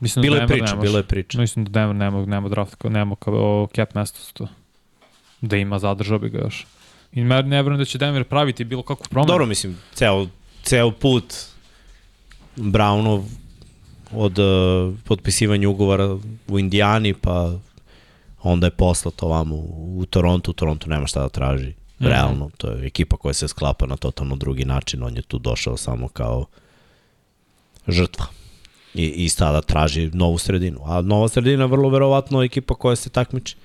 [0.00, 1.40] Mislim bilo da je priča, bilo je priča.
[1.40, 4.48] Mislim da Denver nema, nema draft, nema kao cap mesto to
[5.40, 6.66] da ima, zadržao bi ga još.
[7.12, 9.28] I ne verujem da će Denver praviti bilo kakvu promenu.
[9.28, 10.26] Dobro, mislim, ceo,
[10.62, 11.34] ceo put
[12.56, 13.24] Brownov
[14.14, 16.18] od uh, potpisivanja ugovora
[16.48, 17.52] u Indijani, pa
[18.42, 21.68] onda je poslato ovamo u Torontu, u Torontu nema šta da traži.
[21.68, 22.08] Mm -hmm.
[22.08, 25.76] Realno, to je ekipa koja se sklapa na totalno drugi način, on je tu došao
[25.76, 26.44] samo kao
[27.88, 28.26] žrtva.
[28.94, 30.78] I, i sada traži novu sredinu.
[30.84, 33.56] A nova sredina je vrlo verovatno ekipa koja se takmiči.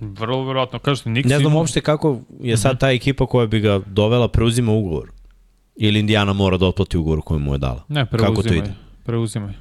[0.00, 1.28] Vrlo verovatno, kažete, Nixi...
[1.28, 2.78] Ne znam uopšte kako je sad mhm.
[2.78, 5.10] ta ekipa koja bi ga dovela preuzima ugovor.
[5.76, 7.84] Ili Indiana mora da otplati ugovor koju mu je dala.
[7.88, 8.34] Ne, preuzimaj.
[8.34, 8.87] Kako to ide?
[9.08, 9.52] Preuzimaj.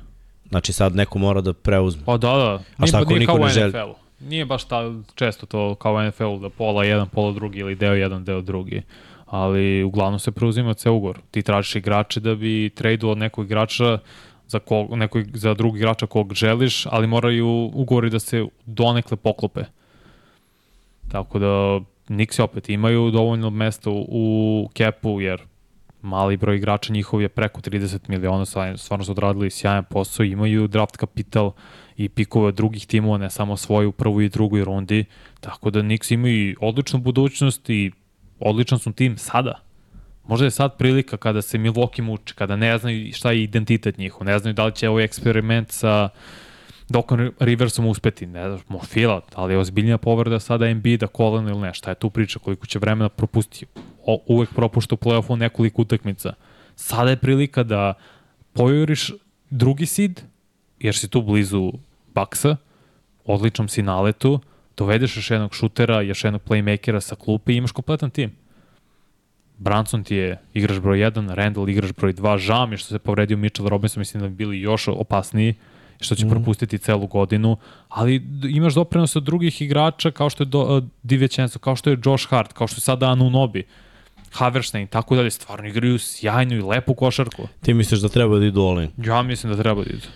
[0.50, 2.04] Znači sad neko mora da preuzme.
[2.06, 2.60] Pa da, da.
[2.78, 3.74] A šta ako niko ne želi?
[4.20, 7.94] Nije baš ta, često to kao u NFL da pola jedan, pola drugi ili deo
[7.94, 8.82] jedan, deo drugi.
[9.26, 11.20] Ali uglavnom se preuzima ceo ugovor.
[11.32, 14.00] Ti tražiš igrače da bi tradeo od nekog igrača
[14.48, 19.64] za, kog, nekog, za drugog igrača kog želiš, ali moraju ugovori da se donekle poklope.
[21.12, 21.80] Tako da
[22.10, 25.42] Nixi opet imaju dovoljno mesta u, u kepu, jer
[26.08, 28.46] mali broj igrača njihov je preko 30 miliona,
[28.78, 31.52] stvarno su odradili sjajan posao, imaju draft kapital
[31.98, 35.06] i pikove drugih timova, ne samo svoju prvu i drugoj rundi,
[35.40, 37.92] tako da Nix imaju odličnu budućnost i
[38.40, 39.62] odličan su tim sada.
[40.28, 44.26] Možda je sad prilika kada se Milwaukee muči, kada ne znaju šta je identitet njihov,
[44.26, 46.10] ne znaju da li će ovaj eksperiment sa
[46.90, 51.48] Dokon Riversom uspeti, ne znaš, mo fila, ali je ozbiljnija povreda sada MB da kolen
[51.48, 53.66] ili ne, šta je tu priča, koliko će vremena propustiti,
[54.06, 56.34] o, uvek propušta u play-offu nekoliko utakmica.
[56.76, 57.94] Sada je prilika da
[58.54, 59.12] pojuriš
[59.50, 60.22] drugi sid,
[60.80, 61.72] jer si tu blizu
[62.14, 62.56] Baksa,
[63.26, 64.40] odličnom si naletu,
[64.78, 68.36] dovedeš još jednog šutera, još jednog playmakera sa klupe i imaš kompletan tim.
[69.58, 73.38] Branson ti je igrač broj 1, Randall igrač broj 2, žao mi što se povredio
[73.38, 75.56] Mitchell Robinson, mislim da bi bili još opasniji,
[76.00, 76.30] što će mm.
[76.30, 77.58] propustiti celu godinu,
[77.90, 78.16] ali
[78.50, 82.28] imaš doprinos od drugih igrača kao što je do, uh, Divećenso, kao što je Josh
[82.30, 83.64] Hart, kao što je sada Anunobi,
[84.32, 87.48] Haverstein i tako dalje, stvarno igraju sjajnu i lepu košarku.
[87.62, 90.08] Ti misliš da treba da idu all Ja mislim da treba da idu.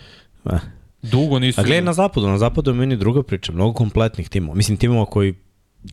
[0.46, 0.60] Eh.
[1.02, 1.62] Dugo nisu...
[1.62, 4.56] A gledaj na zapadu, na zapadu je meni druga priča, mnogo kompletnih timova.
[4.56, 5.34] Mislim, timova koji,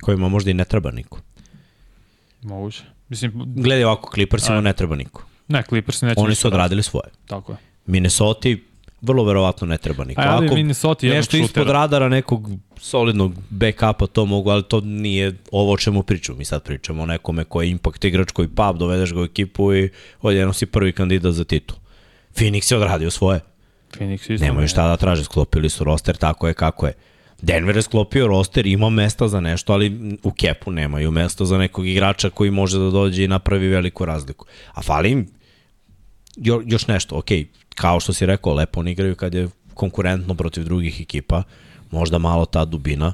[0.01, 1.21] kojima možda i ne treba niko.
[2.43, 2.83] Moguće.
[3.09, 5.25] Mislim, gledaj ovako, Clippersima ne treba niko.
[5.49, 6.21] Ne, Clippersi neće.
[6.21, 7.11] Oni su odradili svoje.
[7.27, 7.59] Tako je.
[7.87, 8.49] Minnesota
[9.01, 10.21] vrlo verovatno ne treba niko.
[10.21, 15.37] A, ali Minnesota je nešto ispod radara nekog solidnog backupa to mogu, ali to nije
[15.53, 16.39] ovo o čemu pričamo.
[16.39, 19.75] Mi sad pričamo o nekome koji je impact igrač, koji pap, dovedeš ga u ekipu
[19.75, 19.91] i
[20.23, 21.77] odjedno si prvi kandidat za titul.
[22.35, 23.41] Phoenix je odradio svoje.
[23.93, 24.47] Phoenix isto.
[24.47, 26.93] Nemaju šta da traže, sklopili su roster, tako je kako je.
[27.43, 31.87] Denver je sklopio roster, ima mesta za nešto, ali u kepu nemaju mesta za nekog
[31.87, 34.47] igrača koji može da dođe i napravi veliku razliku.
[34.75, 35.29] A fali im
[36.37, 37.29] jo, još nešto, ok,
[37.81, 41.43] kao što si rekao, lepo oni igraju kad je konkurentno protiv drugih ekipa,
[41.91, 43.13] možda malo ta dubina.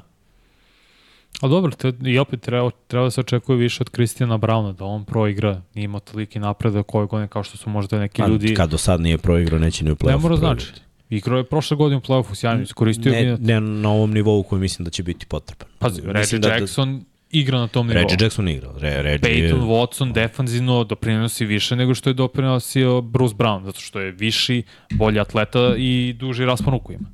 [1.41, 4.85] A dobro, te, i opet treba, treba da se očekuje više od Kristijana Brauna, da
[4.85, 8.53] on proigra, nije imao toliki napredak koje godine kao što su možda neki A, ljudi...
[8.53, 10.11] Kad do sad nije proigrao, neće ni u play-offu.
[10.11, 10.67] Ne mora znači.
[11.09, 13.37] Igrao je prošle godine u play-offu sjajno, iskoristio ne.
[13.37, 15.67] Ne na ovom nivou koji mislim da će biti potreban.
[15.79, 17.05] Pazi, Reggie da, Jackson
[17.39, 18.01] igra na tom nivou.
[18.01, 18.69] Reggie Jackson igra.
[18.77, 19.67] Re, Reggie Peyton je...
[19.67, 24.63] Watson defanzivno doprinosi više nego što je doprinosio Bruce Brown, zato što je viši,
[24.93, 27.09] bolji atleta i duži raspon ruku ima.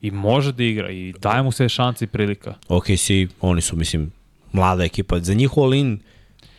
[0.00, 2.54] I može da igra i daje mu se šanci i prilika.
[2.68, 4.12] Ok, si, oni su, mislim,
[4.52, 5.20] mlada ekipa.
[5.20, 6.00] Za njih all-in,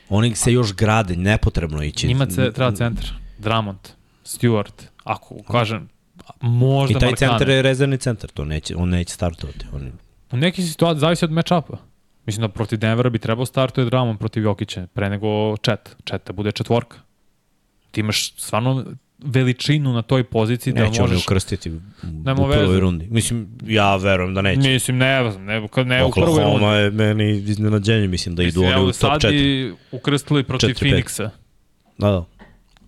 [0.10, 2.08] oni se još grade, nepotrebno ići.
[2.08, 3.06] Njima ce, treba centar.
[3.38, 3.90] Dramont,
[4.26, 5.90] Stewart, ako kažem,
[6.42, 7.30] možda I taj Markane.
[7.30, 9.66] centar je rezervni centar, to neće, on neće startovati.
[9.74, 9.92] On...
[10.32, 11.78] U nekih situacijama zavisi od match-upa.
[12.26, 15.96] Mislim da protiv Denvera bi trebao startuje Dramon protiv Jokića, pre nego Čet.
[16.04, 16.98] Čet da bude četvorka.
[17.92, 18.86] Ti imaš stvarno
[19.24, 21.00] veličinu na toj poziciji neće da možeš...
[21.00, 21.82] Neće oni ukrstiti u
[22.52, 23.08] prvoj rundi.
[23.10, 24.70] Mislim, ja verujem da neće.
[24.70, 26.56] Mislim, ne, ne, ne Oklahoma u prvoj rundi.
[26.56, 29.22] Oklahoma je meni iznenađenje, mislim da mislim, idu oni u top 4.
[29.22, 31.30] Sad i ukrstili protiv 4, Phoenixa.
[31.98, 32.26] Da, da.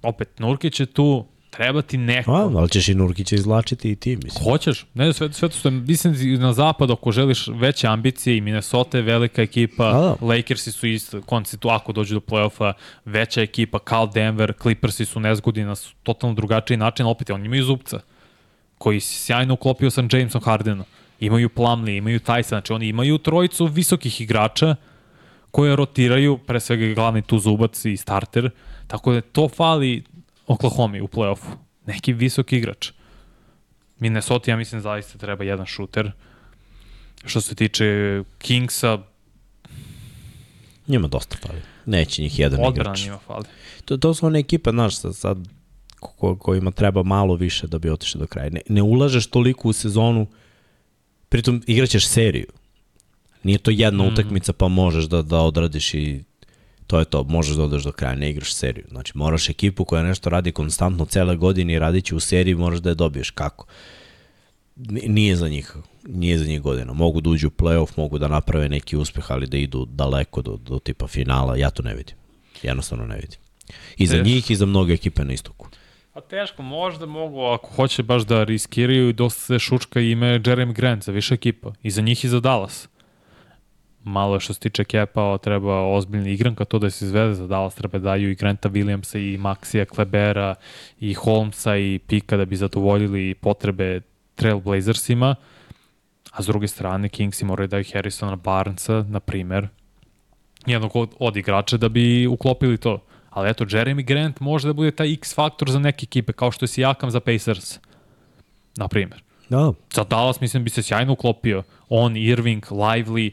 [0.02, 1.26] Opet, Nurkić je tu,
[1.58, 2.32] treba ti neko.
[2.32, 4.44] A, ali ćeš i Nurkića izvlačiti i ti, mislim.
[4.44, 4.86] Hoćeš.
[4.94, 9.04] Ne, sve, sve to što mislim na zapad, ako želiš veće ambicije i Minnesota je
[9.04, 10.26] velika ekipa, A, da.
[10.26, 12.74] Lakersi su isto, konceptu, ako dođu do play-offa,
[13.06, 18.00] veća ekipa, Cal Denver, Clippersi su nezgodni na totalno drugačiji način, opet oni imaju zubca,
[18.78, 20.86] koji se sjajno uklopio sa Jamesom Hardenom.
[21.20, 24.76] Imaju Plumlee, imaju Tyson, znači oni imaju trojicu visokih igrača
[25.52, 28.50] koje rotiraju, pre svega glavni tu zubac i starter,
[28.88, 30.04] tako da to fali
[30.48, 31.56] Oklahoma u play-offu.
[31.86, 32.92] Neki visok igrač.
[34.00, 36.12] Minnesota, ja mislim, zaista treba jedan šuter.
[37.26, 37.86] Što se tiče
[38.38, 38.98] Kingsa...
[40.88, 41.62] Njima dosta fali.
[41.86, 43.00] Neće njih jedan Odbrana igrač.
[43.00, 43.46] Odbrana njima fali.
[43.86, 45.38] To, to su one ekipe, znaš, sad, sad
[46.00, 48.50] ko, kojima treba malo više da bi otišli do kraja.
[48.50, 50.28] Ne, ne ulažeš toliko u sezonu,
[51.30, 52.48] pritom igraćeš seriju.
[53.44, 54.08] Nije to jedna mm.
[54.08, 56.24] utakmica pa možeš da, da odradiš i
[56.88, 58.86] to je to, možeš da odeš do kraja, ne igraš seriju.
[58.90, 62.80] Znači, moraš ekipu koja nešto radi konstantno cele godine i radit će u seriji, moraš
[62.80, 63.30] da je dobiješ.
[63.30, 63.66] Kako?
[65.08, 65.76] Nije za njih,
[66.08, 66.94] nije za njih godina.
[66.94, 70.58] Mogu da uđu u playoff, mogu da naprave neki uspeh, ali da idu daleko do,
[70.58, 72.16] do tipa finala, ja to ne vidim.
[72.64, 73.40] Jednostavno ne vidim.
[73.98, 75.68] I za njih i za mnoge ekipe na istoku.
[76.14, 80.74] A teško, možda mogu, ako hoće baš da riskiraju i dosta se šučka ime Jeremy
[80.74, 81.74] Grant za više ekipa.
[81.84, 82.88] I za njih i za Dallas
[84.04, 87.98] malo što se tiče kepa, treba ozbiljna igranka to da se izvede za Dallas, treba
[87.98, 90.56] da daju i Granta Williamsa i Maxija Klebera
[91.00, 94.02] i Holmesa i Pika da bi zadovoljili potrebe
[94.36, 95.36] Trailblazersima,
[96.32, 99.68] a s druge strane Kingsi moraju da daju Harrisona Barnesa, na primer,
[100.66, 103.04] jednog od, od igrača da bi uklopili to.
[103.30, 106.64] Ali eto, Jeremy Grant može da bude taj X faktor za neke ekipe, kao što
[106.64, 107.80] je Sijakam za Pacers,
[108.78, 109.24] na primer.
[109.50, 109.74] Da.
[109.94, 111.64] Za Dallas mislim bi se sjajno uklopio.
[111.90, 113.32] On, Irving, Lively,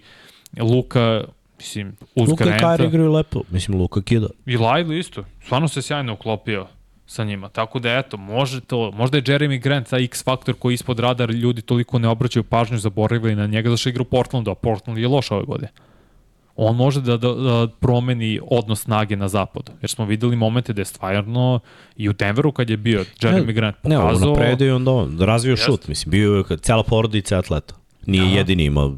[0.58, 1.24] Luka,
[1.58, 2.66] mislim, uz Luka Granta.
[2.66, 4.28] Luka i Kari igraju lepo, mislim, Luka kida.
[4.46, 6.66] I Lively isto, stvarno se sjajno uklopio
[7.06, 7.48] sa njima.
[7.48, 11.30] Tako da eto, može to, možda je Jeremy Grant taj X faktor koji ispod radar
[11.30, 15.08] ljudi toliko ne obraćaju pažnju, zaboravili na njega zašto igra u Portlandu, a Portland je
[15.08, 15.68] loš ove godine.
[16.56, 19.72] on može da, da, da promeni odnos snage na zapadu.
[19.82, 21.60] Jer smo videli momente da je stvarno
[21.96, 24.28] i u Denveru kad je bio Jeremy Ne, Grant Ne, pokazao...
[24.28, 27.74] ono predio i onda on razvio šut, mislim, bio je cela porodica atleta.
[28.06, 28.32] Nije Aha.
[28.32, 28.96] jedini imao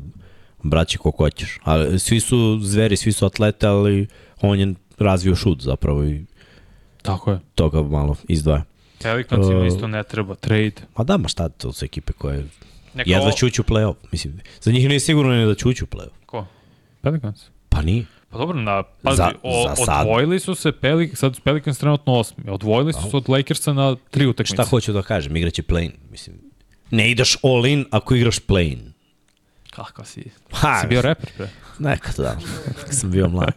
[0.62, 1.58] braće ko hoćeš.
[1.62, 4.06] Ali svi su zveri, svi su atlete, ali
[4.40, 6.24] on je razvio šut zapravo i
[7.02, 7.38] Tako je.
[7.54, 8.64] to ga malo izdvaja.
[9.02, 10.72] Pelicansima Uh, isto ne treba trade.
[10.96, 12.44] Ma da, ma šta to su ekipe koje
[12.94, 13.94] Neka jedva ovo- ćuću play-off.
[14.12, 16.26] Mislim, za njih nije sigurno ni da ćuću play-off.
[16.26, 16.46] Ko?
[17.00, 17.44] Pelicans?
[17.68, 18.04] Pa nije.
[18.30, 20.00] Pa dobro, na, pazi, Za- o, za sad.
[20.00, 23.96] odvojili su se, Pelic, sad su Pelicans trenutno osmi, odvojili su se od Lakersa na
[24.10, 24.54] tri utakmice.
[24.54, 25.90] Šta hoću da kažem, igraće play-in.
[26.10, 26.36] Mislim,
[26.90, 28.91] ne ideš all in ako igraš play-in.
[29.72, 30.30] Kako si?
[30.50, 31.48] Ha, Si bio reper pre?
[31.78, 32.36] Nekad da,
[32.80, 33.52] kad sam bio mlad.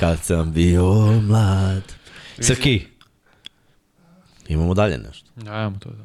[0.00, 0.84] Kad sam bio
[1.20, 1.82] mlad.
[2.40, 2.84] Srki,
[4.48, 5.30] imamo dalje nešto.
[5.36, 6.04] Ja, imamo to da.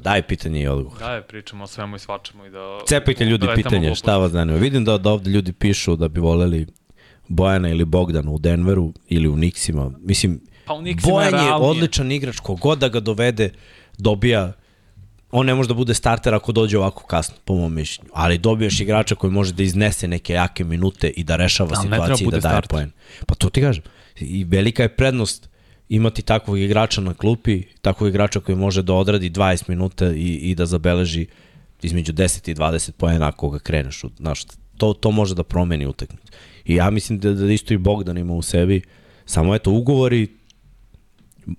[0.00, 0.98] Daj pitanje i odgovor.
[0.98, 2.78] Daj, pričamo o svemu i svačemu i da...
[2.86, 4.58] Cepajte ljudi da pitanje, šta vas zanima.
[4.58, 6.66] Vidim da, da ovde ljudi pišu da bi voleli
[7.28, 9.92] Bojana ili Bogdana u Denveru ili u Nixima.
[9.98, 11.70] Mislim, Pa u Nixima je Bojan je realnije.
[11.70, 13.50] odličan igrač, kogod da ga dovede,
[13.98, 14.52] dobija
[15.30, 18.10] on ne može da bude starter ako dođe ovako kasno, po mom mišljenju.
[18.14, 22.04] Ali dobijaš igrača koji može da iznese neke jake minute i da rešava Ali treba
[22.04, 22.68] situacije i da daje starter.
[22.70, 22.90] poen.
[23.26, 23.82] Pa to ti kažem.
[24.16, 25.48] I velika je prednost
[25.88, 30.54] imati takvog igrača na klupi, takvog igrača koji može da odradi 20 minuta i, i
[30.54, 31.26] da zabeleži
[31.82, 34.04] između 10 i 20 poena ako ga kreneš.
[34.04, 34.44] u- Znaš,
[34.76, 36.32] to, to može da promeni utakmicu.
[36.64, 38.82] I ja mislim da, da isto i Bogdan ima u sebi,
[39.26, 40.26] samo eto, ugovori,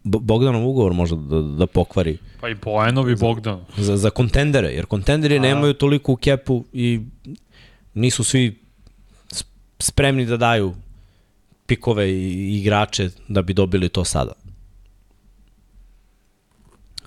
[0.04, 3.66] Bogdanov ugovor može da, da pokvari Pa i Bojanov i Bogdan.
[3.78, 7.00] za, za kontendere, jer kontenderi nemaju toliko u kepu i
[7.94, 8.60] nisu svi
[9.80, 10.76] spremni da daju
[11.66, 14.34] pikove i igrače da bi dobili to sada.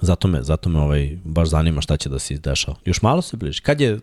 [0.00, 2.76] Zato me, zato me ovaj, baš zanima šta će da se izdešava.
[2.84, 3.60] Još malo se bliži.
[3.60, 4.00] Kad je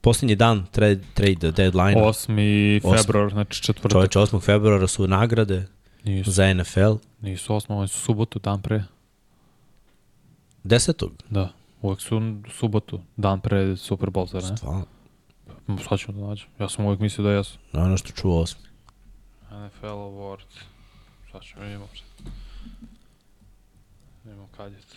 [0.00, 2.00] posljednji dan trade, trade deadline?
[2.00, 2.08] 8.
[2.08, 2.80] Osmi.
[2.96, 3.92] februar, znači četvrtak.
[3.92, 4.40] Čoveče, 8.
[4.40, 5.66] februara su nagrade
[6.04, 6.94] Nisu, za NFL.
[7.20, 7.74] nisu 8.
[7.74, 8.84] oni su subotu, dan pre.
[10.64, 11.08] 10.
[11.30, 11.52] Da,
[11.82, 12.20] uvek su
[12.58, 14.56] subotu, dan pre Super Bowl, zar ne?
[14.56, 14.84] Stvarno.
[15.88, 16.48] Sad ćemo da nađem.
[16.58, 17.58] Ja sam uvek mislio da jesu.
[17.72, 18.56] Na ono što čuo 8.
[19.50, 20.60] NFL Awards.
[21.32, 21.88] Sad ćemo vidimo.
[24.24, 24.96] Vidimo kad je to.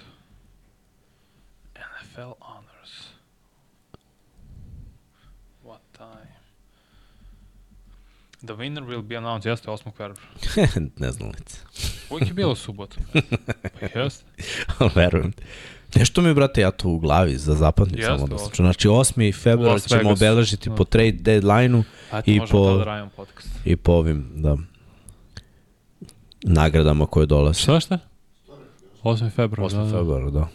[1.75, 2.42] NFL
[8.45, 9.91] The winner will be announced, jeste 8.
[9.91, 10.15] februara.
[10.99, 11.57] ne znam lice.
[12.09, 12.97] Uvijek je bilo subotu.
[13.93, 14.25] Pa jeste.
[14.95, 15.43] Verujem ti.
[15.95, 18.55] Nešto mi, brate, ja to u glavi za zapamtnik Jeste, samo da ču.
[18.55, 19.41] Znači, 8.
[19.43, 20.75] februar Las ćemo obeležiti Da.
[20.75, 21.83] po trade deadline-u
[22.25, 23.09] I po- da
[23.65, 24.57] i po ovim, da,
[26.43, 27.59] nagradama koje dolaze.
[27.59, 27.99] Šta šta?
[29.03, 29.31] 8.
[29.31, 29.71] februar.
[29.71, 29.75] 8.
[29.75, 29.97] da, da.
[29.97, 30.47] februar, da.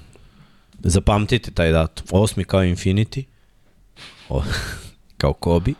[0.78, 2.06] Zapamtite taj datum.
[2.10, 2.44] 8.
[2.44, 3.24] kao Infinity,
[4.28, 4.42] o,
[5.18, 5.72] kao Kobe,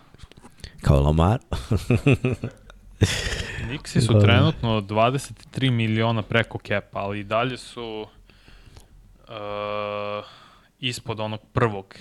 [0.83, 1.39] kao Lamar.
[3.71, 4.25] Nixi su Da, da.
[4.25, 8.07] trenutno 23 miliona preko kepa, ali i dalje su
[9.29, 10.25] uh,
[10.79, 11.95] ispod onog prvog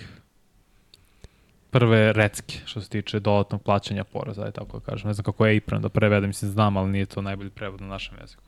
[1.70, 5.08] prve recke što se tiče dodatnog plaćanja poreza, aj tako da kažem.
[5.08, 7.86] Ne znam kako je Apron da prevedem, mislim znam, ali nije to najbolji prevod na
[7.86, 8.42] našem jeziku.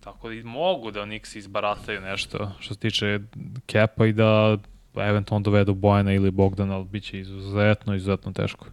[0.00, 3.20] Tako da i mogu da Nixi izbarataju nešto što se tiče
[3.66, 4.58] kepa i da
[4.96, 8.66] eventualno dovedu Bojana ili Bogdana, ali bit će izuzetno, izuzetno teško.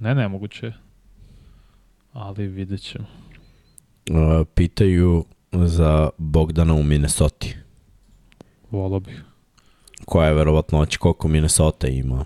[0.00, 0.72] Ne, nemoguće je.
[2.12, 3.04] Ali vidjet ćemo.
[4.10, 7.46] Uh, pitaju za Bogdana u Minnesota.
[8.70, 9.22] Volao bih.
[10.04, 12.24] Koja je verovatnoć koliko Minnesota ima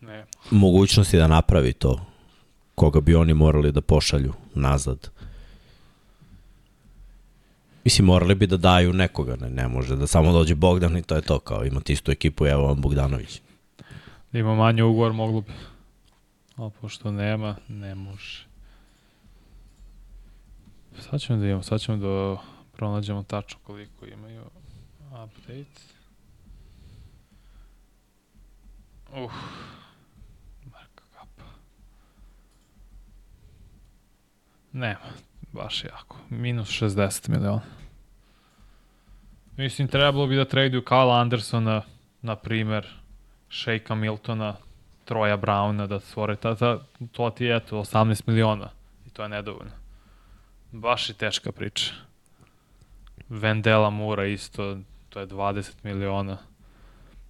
[0.00, 0.24] Ne.
[0.50, 2.00] mogućnosti da napravi to
[2.74, 5.10] koga bi oni morali da pošalju nazad.
[7.84, 11.14] Mislim, morali bi da daju nekoga, ne, ne može da samo dođe Bogdan i to
[11.14, 13.40] je to, kao imate istu ekipu, evo vam Bogdanović.
[14.32, 15.52] Da ima manje ugovor, moglo bi.
[16.58, 18.46] Ali pošto nema, ne može.
[21.00, 22.36] Sad ćemo da imamo, sad ćemo da
[22.72, 24.44] pronađemo tačno koliko imaju
[25.24, 25.80] update.
[29.12, 29.32] Uh,
[30.64, 31.50] Marka Kapa.
[34.72, 34.98] Nema,
[35.52, 36.16] baš jako.
[36.30, 37.60] Minus 60 miliona.
[39.56, 41.82] Mislim, trebalo bi da traduju Kyle Andersona,
[42.22, 42.86] na primer,
[43.50, 44.56] Sheika Miltona,
[45.08, 46.78] Troja Browna, da stvore ta, ta,
[47.12, 48.70] to ti je eto 18 miliona
[49.06, 49.72] i to je nedovoljno.
[50.72, 51.92] Baš je teška priča.
[53.28, 54.78] Vendela Mura isto,
[55.08, 56.38] to je 20 miliona.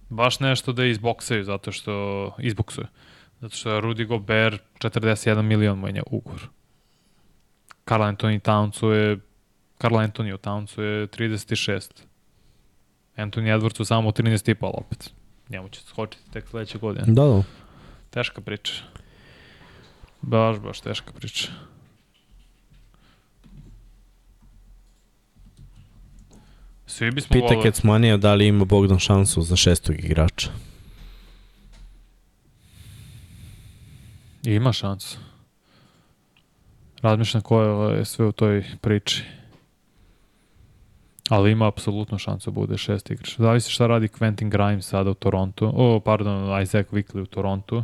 [0.09, 1.91] Baš nešto da izboksaju zato što
[2.39, 2.87] izboksuju.
[3.41, 6.47] Zato što je Rudy Gobert 41 milion menja ugovor.
[7.87, 9.19] Carl Anthony Townsu je
[9.81, 12.03] Carl Anthony u Townsu je 36.
[13.17, 15.13] Anthony Edwardsu samo 13 i pol opet.
[15.49, 17.05] Njemu će skočiti tek sledeće godine.
[17.07, 17.43] Da, da.
[18.09, 18.73] Teška priča.
[20.21, 21.47] Baš, baš teška priča.
[26.85, 27.63] Svi bismo Pita voleli.
[27.63, 30.49] Kecmanija da li ima Bogdan šansu za šestog igrača.
[34.43, 35.17] Ima šansu.
[37.01, 39.23] Razmišljam ko je sve u toj priči.
[41.29, 43.37] Ali ima apsolutno šansu da bude šest igrač.
[43.37, 45.71] Zavisi šta radi Quentin Grimes sada u Torontu.
[45.75, 47.83] O, pardon, Isaac Wickley u Torontu.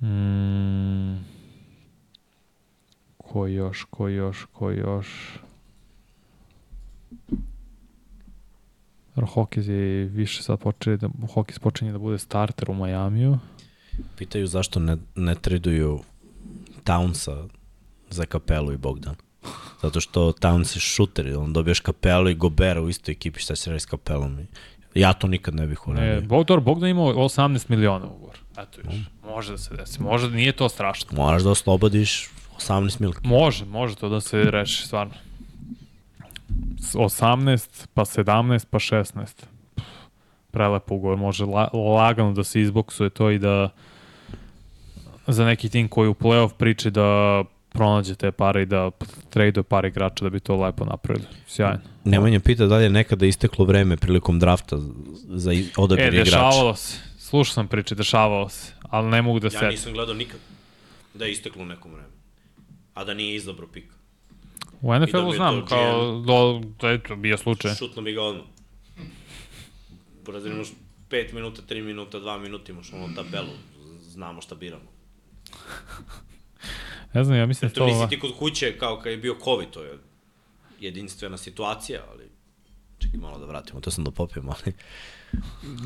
[0.00, 1.24] Mm.
[3.18, 5.38] Ko još, ko još, ko još?
[9.16, 13.38] Hawkins je više sad počeli da, Hawkins počinje da bude starter u Majamiju.
[14.16, 16.00] Pitaju zašto ne, ne traduju
[16.84, 17.48] Townsa
[18.10, 19.14] za kapelu i Bogdan.
[19.82, 23.70] Zato što Towns je šuter, on dobiješ kapelu i Gobera u istoj ekipi, šta će
[23.70, 24.38] reći s kapelom.
[24.94, 26.20] Ja to nikad ne bih uradio.
[26.20, 28.39] Bogdan, Bogdan imao 18 miliona ugovor.
[28.62, 28.94] Eto još.
[29.24, 30.02] Može da se desi.
[30.02, 31.08] Može, nije to strašno.
[31.12, 32.28] Moraš da oslobodiš
[32.58, 33.20] 18 milka.
[33.24, 35.12] Može, može to da se reši, stvarno.
[36.80, 39.26] S 18, pa 17, pa 16.
[39.74, 39.84] Pff,
[40.50, 43.68] Prelep ugovor, može la, lagano da se izboksuje to i da
[45.26, 48.90] za neki tim koji u playoff priči da pronađe te pare i da
[49.30, 51.26] traduje pare igrača da bi to lepo napravili.
[51.46, 51.78] Sjajno.
[52.04, 54.76] Nemanja pita da li je nekada isteklo vreme prilikom drafta
[55.28, 56.24] za odabir E, igrača.
[56.24, 57.09] dešavalo se.
[57.30, 58.72] Slušao sam priče, dešavalo se.
[58.82, 59.68] Ali ne mogu da Ja setim.
[59.68, 60.40] nisam gledao nikad
[61.14, 62.14] da je isteklo u nekom vremenu.
[62.94, 63.94] A da nije izabrao pika.
[64.80, 67.74] U da NFL-u je znam, to kao, do, da je to bio slučaj.
[67.74, 68.44] Šutno bi ga odmah.
[70.24, 70.68] Brazil imaš
[71.10, 73.52] 5 minuta, 3 minuta, 2 minuta, imaš ono tabelu.
[74.02, 74.90] Znamo šta biramo.
[77.14, 77.86] Ne znam, ja mislim da To to...
[77.86, 79.98] nisi ti kod kuće kao kad je bio COVID, to je
[80.80, 82.24] jedinstvena situacija, ali
[82.98, 84.72] čekaj malo da vratimo, to sam da popijem, ali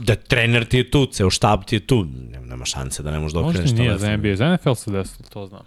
[0.04, 2.06] da trener ti je tu, ceo štab ti je tu,
[2.44, 4.20] nema, šanse da ne možeš da Možda okreneš i nije za telefon.
[4.20, 5.62] NBA, za NFL se desilo, to znam.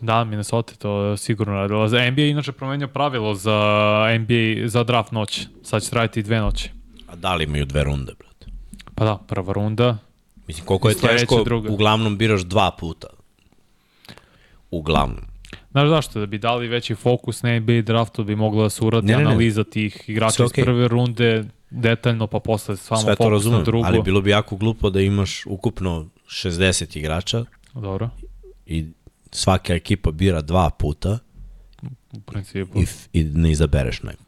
[0.00, 0.72] Da, Minnesota.
[0.72, 1.88] Da, to sigurno radila.
[1.88, 3.58] Za NBA je inače promenio pravilo za
[4.20, 5.46] NBA, za draft noć.
[5.62, 6.70] Sad će trajati dve noći.
[7.08, 8.46] A da li imaju dve runde, brate?
[8.94, 9.98] Pa da, prva runda.
[10.46, 11.70] Mislim, koliko je teško, druga.
[11.72, 13.06] uglavnom biraš dva puta.
[14.70, 15.24] Uglavnom.
[15.70, 16.20] Znaš zašto?
[16.20, 19.18] Da bi dali veći fokus na NBA draftu, bi mogla da se uradi Ne, ne,
[19.18, 19.30] ne.
[19.30, 23.64] analiza tih igrača Sve iz prve runde detaljno, pa posle samo Sve to na razumem,
[23.64, 23.86] drugu.
[23.86, 27.44] ali bilo bi jako glupo da imaš ukupno 60 igrača
[27.74, 28.10] Dobro,
[28.66, 28.86] i
[29.30, 31.18] svaka ekipa bira dva puta
[32.12, 32.80] u principu.
[32.80, 34.26] i, i ne izabereš nekog.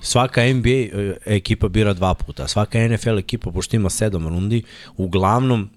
[0.00, 4.62] Svaka NBA e, ekipa bira dva puta, svaka NFL ekipa, pošto ima sedam rundi,
[4.96, 5.70] uglavnom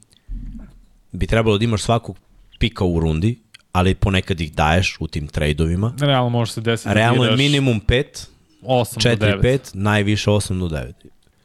[1.11, 2.17] bi trebalo da imaš svakog
[2.59, 3.39] pika u rundi,
[3.71, 5.93] ali ponekad ih daješ u tim trejdovima.
[5.99, 8.27] Realno može se desiti Realno je biraš minimum 5,
[8.61, 9.41] 8 do 9.
[9.41, 10.93] 4-5, najviše 8 do 9.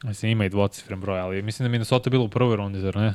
[0.02, 2.96] Mislim, ima i dvocifren broj, ali mislim da Minnesota je bilo u prvoj rundi, zar
[2.96, 3.14] ne?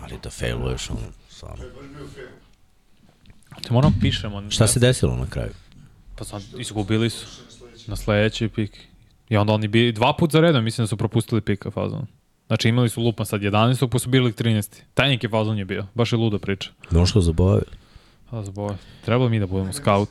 [0.00, 1.00] Ali da failuješ, ono,
[1.30, 1.68] fail.
[3.62, 4.50] Te moram pišemo.
[4.50, 5.50] Šta se desilo na kraju?
[6.16, 7.26] Pa sad izgubili su
[7.86, 8.48] Na sledeći.
[8.48, 8.78] pik.
[9.28, 12.06] I onda oni bi dva put za redom, mislim da su propustili pika fazon.
[12.46, 13.88] Znači imali su lupan sad 11.
[13.88, 14.80] pa su bili 13.
[14.94, 15.86] Tajnik je fazon je bio.
[15.94, 16.70] Baš je luda priča.
[16.90, 17.70] Možda zaboravili.
[18.30, 18.72] A zbog.
[19.04, 20.08] Trebalo mi da budemo scout.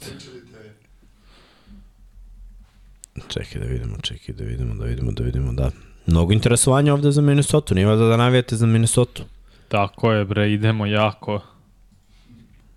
[3.28, 5.72] Čekaj da vidimo, čekaj da vidimo, da vidimo, da vidimo, da.
[6.06, 9.24] Mnogo interesovanja ovde za Minnesota, nije valjda da navijate za Minnesota.
[9.68, 11.40] Tako je bre, idemo jako.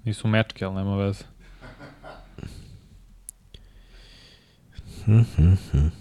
[0.04, 1.24] Nisu mečke, ali nema veze.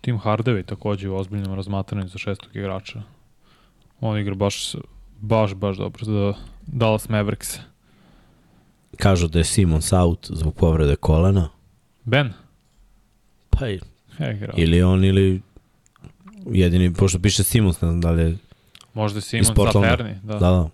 [0.00, 3.02] Tim Hardaway takođe u ozbiljnom razmatranju za šestog igrača.
[4.00, 4.74] On igra baš,
[5.20, 6.34] baš, baš dobro za
[6.66, 7.58] Dallas Mavericks.
[8.96, 11.48] Kažu da je Simons out zbog povrede kolena.
[12.06, 12.32] Ben?
[13.50, 13.80] Pa i,
[14.56, 15.40] ili on ili
[16.46, 18.36] jedini, pošto piše Simons, ne znam da li je
[18.94, 19.88] Možda je iz Simon sa Portlanda.
[19.88, 20.14] Ferni.
[20.22, 20.34] Da.
[20.34, 20.68] Da, da.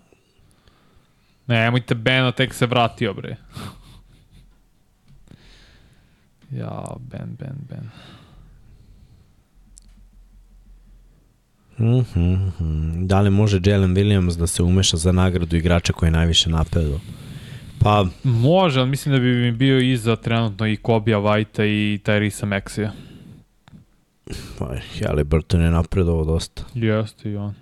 [1.47, 3.35] Ne, nemojte Bena, tek se vratio, bre.
[6.51, 7.89] Ja, Ben, Ben, Ben.
[11.77, 13.07] Mm -hmm.
[13.07, 16.99] Da li može Jalen Williams da se umeša za nagradu igrača koji je najviše napedo?
[17.83, 22.45] Pa, Može, ali mislim da bi mi bio iza trenutno i Kobija Whitea i Tyrisa
[22.45, 22.89] Maxija.
[24.59, 26.63] pa Halliburton je napredovao dosta.
[26.73, 27.53] Jeste i on.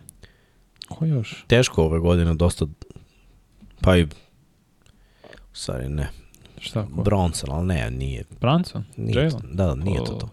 [0.90, 1.44] Ko još?
[1.48, 2.66] Teško ove godine, dosta,
[3.82, 4.08] pa i,
[5.54, 6.10] stvari ne,
[6.60, 6.88] Šta?
[6.96, 7.02] Ko?
[7.02, 8.24] Bronson, ali ne, nije.
[8.42, 8.84] Branson?
[8.98, 9.42] nije Jalen?
[9.52, 10.30] Da, da, nije to O, to.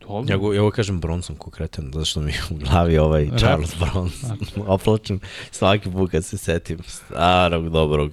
[0.00, 0.32] Dobro.
[0.32, 3.38] Ja, go, ja go kažem Bronson konkretan, zato što mi u glavi ovaj Rap.
[3.38, 4.38] Charles Bronson.
[4.74, 5.20] Oplačem
[5.50, 8.12] svaki put kad se setim starog, dobrog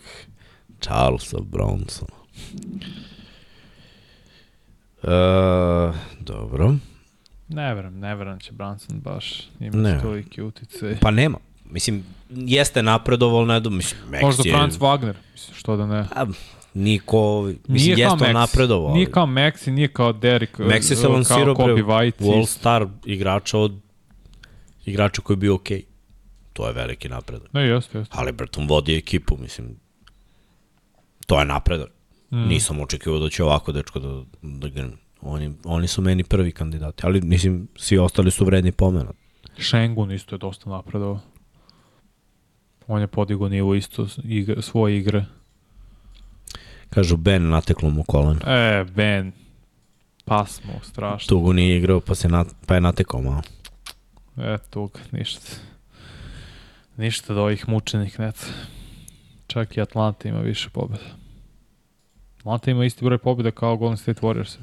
[0.79, 2.17] Charlesa Bronsona.
[5.03, 6.75] E, dobro.
[7.49, 9.99] Ne verujem, ne verujem da će Branson baš imati Ne.
[10.01, 10.99] toliki uticaj.
[10.99, 11.37] Pa nema.
[11.65, 14.53] Mislim, jeste napredovalo, ne do, mislim, Max Možda je...
[14.53, 15.99] Franz Wagner, mislim, što da ne.
[15.99, 16.25] A,
[16.73, 18.93] niko, mislim, Nije jeste on napredovao.
[18.93, 22.27] Nije kao Maxi, nije kao Derek, Maxi se lansirao pre White.
[22.27, 22.59] u All isto.
[22.59, 23.73] Star igrača od
[24.85, 25.83] igrača koji je bio okej.
[26.53, 27.53] To je veliki napredak.
[27.53, 28.15] Ne, jeste, jeste.
[28.17, 29.79] Ali Burton vodi ekipu, mislim,
[31.27, 31.89] to je napredak.
[32.31, 32.47] Mm.
[32.47, 34.93] Nisam očekivao da će ovako dečko da, da grne.
[35.21, 39.11] Oni, oni su meni prvi kandidati, ali mislim, svi ostali su vredni pomena.
[39.57, 41.19] Šengun isto je dosta napredovao.
[42.87, 45.25] On je podigao nivo isto igre, svoje igre.
[46.89, 48.39] Kažu, Ben nateklo mu koleno.
[48.47, 49.31] E, Ben,
[50.25, 51.27] pas mu, strašno.
[51.29, 53.41] Dugo nije igrao, pa, se nat, pa je natekao malo.
[54.37, 55.41] E, tug, ništa.
[56.97, 58.53] Ništa od ovih mučenih net.
[59.47, 61.03] Čak i Atlanta ima više pobjeda.
[62.39, 64.57] Atlanta ima isti broj pobjeda kao Golden State Warriors.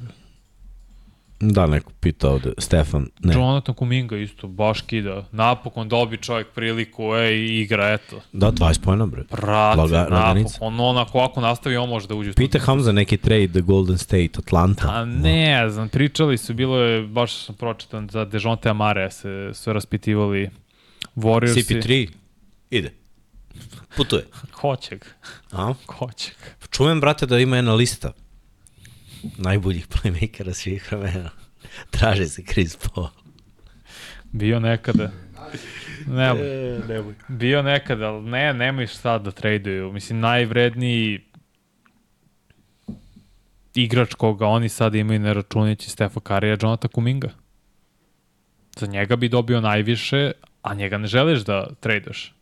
[1.39, 3.33] Da, neko pita ovde, Stefan, ne.
[3.33, 5.25] Jonathan Kuminga isto, baš kida.
[5.31, 8.21] Napokon dobi čovjek priliku, ej, igra, eto.
[8.31, 9.23] Da, 20 pojena, bre.
[9.31, 10.51] Brate, Laga- napokon.
[10.59, 12.33] On onako, ako nastavi, on može da uđe.
[12.33, 14.89] Pita Hamza neki trade Golden State, Atlanta.
[14.89, 19.73] A ne, znam, pričali su, bilo je, baš sam pročitan za Dejonte Amare, se su
[19.73, 20.49] raspitivali
[21.15, 21.81] Warriorsi.
[21.81, 22.09] CP3,
[22.69, 22.91] ide.
[23.97, 24.23] Putuje.
[24.53, 25.05] Hoće ga,
[25.51, 25.73] A?
[25.87, 26.67] hoće ga.
[26.71, 28.11] Čujem, brate, da ima jedna lista
[29.37, 31.29] najboljih playmakera svih vremena.
[31.89, 33.07] Traže se Chris Paul.
[34.31, 35.11] Bio nekada.
[36.07, 37.13] Ne, E, nemoj.
[37.27, 39.91] bio nekada, ali ne, nemoj šta da traduju.
[39.91, 41.21] Mislim, najvredniji
[43.75, 47.29] igrač koga oni sad imaju ne računajući Stefa Karija Jonathan Kuminga.
[48.77, 50.31] Za njega bi dobio najviše,
[50.61, 52.33] a njega ne želiš da traduješ.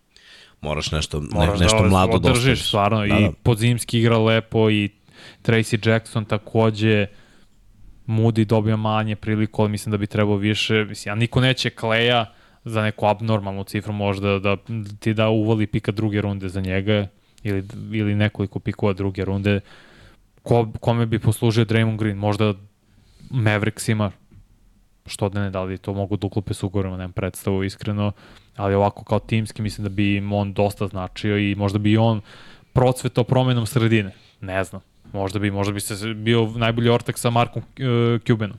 [0.63, 2.67] Moraš nešto, ne, Moraš nešto da mlado održiš, dostaviš.
[2.67, 2.97] stvarno.
[2.97, 3.31] Da, I da.
[3.43, 4.89] Podzimski igra lepo i
[5.43, 7.07] Tracy Jackson takođe
[8.07, 10.85] Moody dobio manje priliku, ali mislim da bi trebao više.
[10.85, 12.33] Mislim, a niko neće Kleja
[12.65, 14.57] za neku abnormalnu cifru možda da
[14.99, 17.07] ti da uvali pika druge runde za njega
[17.43, 19.59] ili, ili nekoliko pikova druge runde.
[20.43, 22.17] Ko, kome bi poslužio Draymond Green?
[22.17, 22.53] Možda
[23.29, 24.11] Mavericksima,
[25.05, 28.11] što da ne, da li to mogu da uklupe s ugovorima, nemam predstavu iskreno,
[28.55, 32.21] ali ovako kao timski mislim da bi im on dosta značio i možda bi on
[32.73, 34.11] procvetao promenom sredine.
[34.41, 34.81] Ne znam.
[35.13, 38.57] Možda bi, možda bi se bio najbolji ortak sa Markom uh, Cubanom.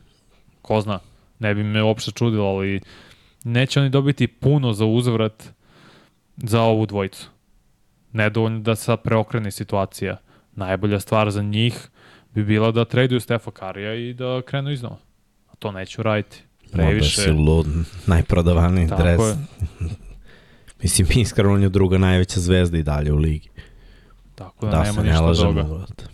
[0.62, 0.98] Ko zna.
[1.38, 2.80] Ne bi me uopšte čudilo, ali
[3.44, 5.44] neće oni dobiti puno za uzvrat
[6.36, 7.28] za ovu dvojicu.
[8.12, 10.16] Nedovoljno da sad preokrene situacija.
[10.52, 11.88] Najbolja stvar za njih
[12.34, 14.96] bi bila da traduju Stefa Karija i da krenu iznova.
[15.52, 16.42] A to neću raditi.
[16.74, 16.90] Previše.
[16.90, 17.20] Previše.
[17.22, 17.66] si lud,
[18.06, 19.20] najprodavaniji Tako dres.
[19.20, 19.36] je.
[20.82, 23.48] Mislim, iskreno on je druga najveća zvezda i dalje u ligi.
[24.34, 25.52] Tako da, Da, nema se ne ništa lažemo.
[25.52, 25.62] toga.
[25.64, 26.05] brate.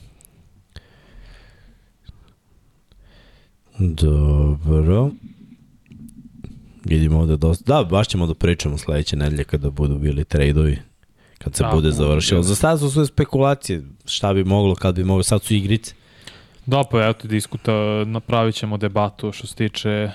[3.81, 5.11] Dobro.
[6.85, 7.65] Vidimo ovde dosta.
[7.69, 10.79] Da, baš ćemo da pričamo sledeće nedelje kada budu bili trejdovi.
[11.39, 12.39] Kad se Tako, bude završilo.
[12.39, 12.43] da.
[12.43, 13.83] Za sad su sve spekulacije.
[14.07, 15.23] Šta bi moglo, kad bi moglo.
[15.23, 15.95] Sad su igrice.
[16.67, 17.73] Da, pa eto diskuta,
[18.07, 20.11] napravit ćemo debatu što se tiče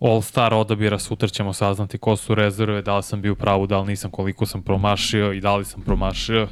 [0.00, 3.86] All-Star odabira, sutra ćemo saznati ko su rezerve, da li sam bio pravu, da li
[3.86, 6.48] nisam, koliko sam promašio i da li sam promašio.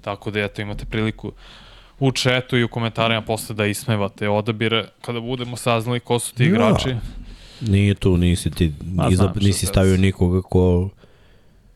[0.00, 1.32] Tako da eto imate priliku
[1.98, 6.42] u četu i u komentarima posle da ismevate odabire kada budemo saznali ko su ti
[6.42, 6.48] Ja.
[6.48, 6.94] igrači.
[7.60, 8.72] Nije tu, nisi ti,
[9.10, 10.88] izab, nisi se stavio nikoga ko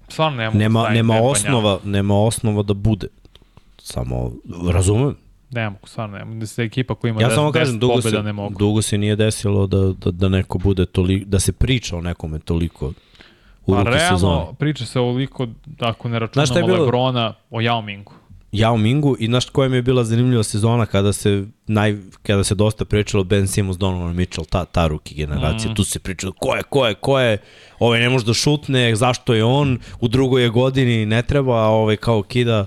[0.08, 3.06] Stvarno nema, nema nema osnova, nema osnova da bude.
[3.78, 4.32] Samo,
[4.72, 5.16] razumem.
[5.50, 6.38] Ne mogu, stvarno ne mogu.
[6.40, 8.58] Da se ekipa koja ima Ja 10, samo kažem, dugo pobjeda se, ne mogu.
[8.58, 12.38] dugo se nije desilo da, da, da neko bude toliko, da se priča o nekome
[12.38, 12.92] toliko
[13.66, 14.46] u Pa realno, sezone.
[14.58, 15.46] priča se ovoliko,
[15.78, 16.82] ako ne računamo bilo?
[16.84, 18.12] Lebrona, o Yao Mingu.
[18.52, 22.54] Yao Mingu i znaš koja mi je bila zanimljiva sezona kada se naj, kada se
[22.54, 25.72] dosta pričalo Ben Simmons, Donovan Mitchell, ta, ta ruki generacija.
[25.72, 25.74] Mm.
[25.74, 27.38] Tu se pričalo ko je, ko je, ko je,
[27.78, 31.68] ovaj ne može da šutne, zašto je on, u drugoj je godini ne treba, a
[31.68, 32.66] ovaj kao kida.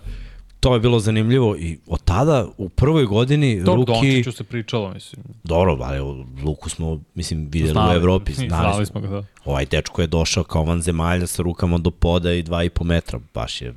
[0.60, 3.92] To je bilo zanimljivo i od tada u prvoj godini To ruki...
[3.92, 5.24] Dončiću se pričalo, mislim.
[5.44, 6.00] Dobro, ali
[6.44, 9.02] Luku smo, mislim, videli Znali, u Evropi, znali, znali smo.
[9.02, 9.24] smo ga, da.
[9.46, 13.62] Ovaj dečko je došao kao van zemalja sa rukama do poda i 2,5 metra, baš
[13.62, 13.74] je...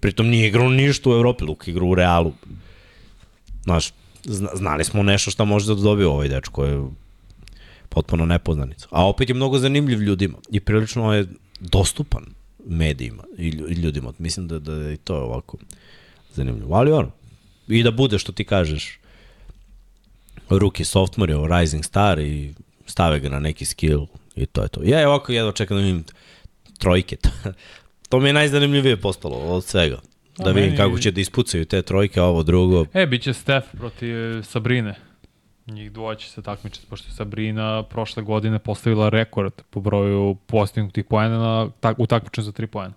[0.00, 2.32] Pritom nije igrao ništa u Evropi, Luka igrao u Realu.
[3.64, 3.90] Znaš,
[4.24, 6.82] zna, znali smo nešto šta može da dobije ovaj dečko je
[7.88, 8.86] potpuno nepoznanica.
[8.90, 11.26] A opet je mnogo zanimljiv ljudima i prilično je
[11.60, 12.24] dostupan
[12.66, 14.12] medijima i lju- i ljudima.
[14.18, 15.56] Mislim da, da je i to ovako
[16.34, 16.76] zanimljivo.
[16.76, 17.10] Ali ono,
[17.68, 18.98] i da bude što ti kažeš,
[20.50, 22.54] rookie sophomore, ovo rising star i
[22.86, 24.06] stave ga na neki skill
[24.36, 24.80] i to je to.
[24.84, 26.04] Ja je ovako jedva čekam da vidim
[26.78, 27.16] trojke.
[28.08, 29.98] to mi je najzanimljivije postalo od svega.
[30.38, 32.86] Da A vidim meni- kako će da ispucaju te trojke, a ovo drugo.
[32.94, 34.94] E, bit će Steph protiv Sabrine.
[35.66, 41.04] Njih dvoje će se takmičiti, pošto je Sabrina prošle godine postavila rekord po broju postignutih
[41.04, 42.94] poena na, tak, u takmičenju za 3 poena.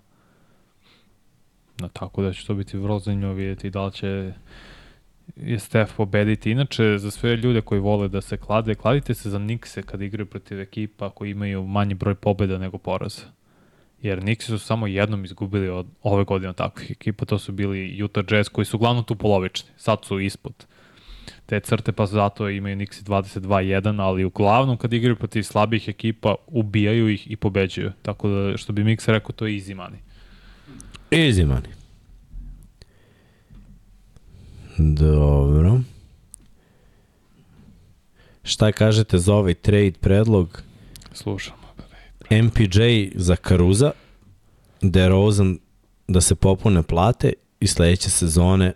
[1.80, 4.34] Na, tako da će to biti vrlo zanimljivo vidjeti da li će
[5.35, 6.52] je Steph pobediti.
[6.52, 10.26] Inače, za sve ljude koji vole da se klade, kladite se za Nikse kad igraju
[10.26, 13.22] protiv ekipa koji imaju manji broj pobeda nego poraza.
[14.02, 18.03] Jer Nixi su samo jednom izgubili od ove godine od takvih ekipa, to su bili
[18.03, 20.65] Utah Jazz koji su uglavnom tu polovični, sad su ispod
[21.45, 27.10] te crte, pa zato imaju Nixi 22-1, ali uglavnom kad igraju protiv slabih ekipa, ubijaju
[27.10, 27.91] ih i pobeđuju.
[28.02, 29.97] Tako da, što bi Mix rekao, to je easy money.
[31.16, 31.70] Easy money.
[34.78, 35.80] Dobro.
[38.44, 40.62] Šta kažete za ovaj trade predlog?
[41.14, 41.66] Slušamo.
[42.32, 42.80] MPJ
[43.16, 43.92] za Karuza,
[44.82, 45.58] DeRozan
[46.08, 48.74] da se popune plate i sledeće sezone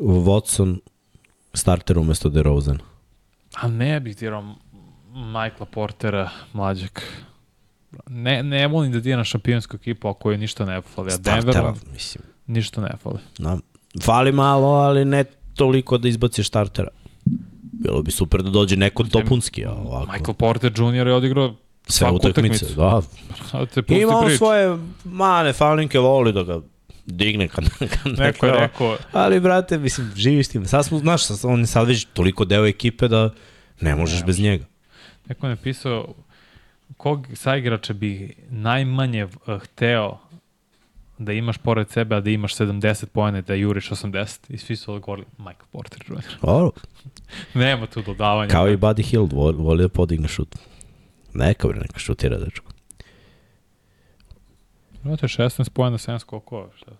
[0.00, 0.78] Watson
[1.54, 2.78] starter umesto DeRozan.
[3.54, 4.54] A ne bih tirao
[5.14, 7.00] Michaela Portera, mlađeg.
[8.06, 11.12] Ne, ne volim da dira šampionsku ekipu ako je ništa ne fali.
[11.12, 12.24] A Denver mislim.
[12.46, 13.18] ništa ne fali.
[13.38, 13.58] Da.
[14.02, 15.24] Fali malo, ali ne
[15.54, 16.88] toliko da izbaci startera.
[17.62, 20.12] Bilo bi super da dođe neko topunski, a ovako.
[20.12, 21.06] Michael Porter Jr.
[21.06, 21.54] je odigrao
[21.86, 23.00] sve utakmice, da.
[23.52, 26.60] Da Ima on svoje mane falinke, voli da ga
[27.06, 27.64] digne kad,
[28.02, 30.66] kad Neko je rekao, Ali, brate, mislim, živiš tim.
[30.66, 33.30] Sad smo, znaš, sad, on je sad već toliko deo ekipe da
[33.80, 34.64] ne možeš bez njega.
[35.32, 36.14] Neko je napisao
[36.96, 39.32] kog saigrača bi najmanje uh,
[39.62, 40.18] hteo
[41.18, 44.38] da imaš pored sebe, a da imaš 70 pojene, da juriš 80.
[44.48, 46.24] I svi su odgovorili Michael Porter Jr.
[46.42, 46.70] Dobro,
[47.54, 48.50] Nema tu dodavanja.
[48.50, 50.56] kao i Buddy Hill, voli, voli da podigne šut.
[51.34, 52.72] Neka bre, neka šutira, dečko.
[55.04, 56.68] Imate 16 pojena, 7 skokova.
[56.76, 56.90] Šta?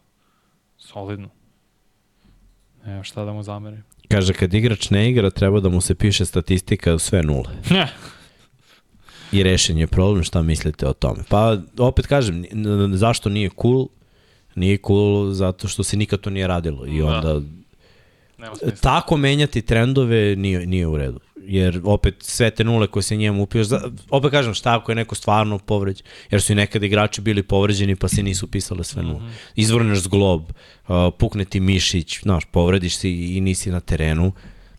[0.79, 1.29] Solidno.
[2.87, 3.85] Nema šta da mu zamerim.
[4.09, 7.51] Kaže, kad igrač ne igra, treba da mu se piše statistika sve nule.
[9.33, 11.23] I rešen je problem, šta mislite o tome?
[11.29, 12.45] Pa, opet kažem,
[12.93, 13.87] zašto nije cool?
[14.55, 16.87] Nije cool zato što se nikad to nije radilo.
[16.87, 17.07] I Da.
[17.07, 17.41] onda
[18.59, 18.77] smisla.
[18.81, 21.21] tako menjati trendove nije, nije u redu.
[21.45, 24.97] Jer opet sve te nule koje se njemu upiješ, za, opet kažem šta ako je
[24.97, 29.03] neko stvarno povređen, jer su i nekad igrači bili povređeni pa se nisu pisale sve
[29.03, 29.21] nule.
[29.57, 34.33] Izvrneš zglob, uh, pukne ti mišić, znaš, povrediš se i, i nisi na terenu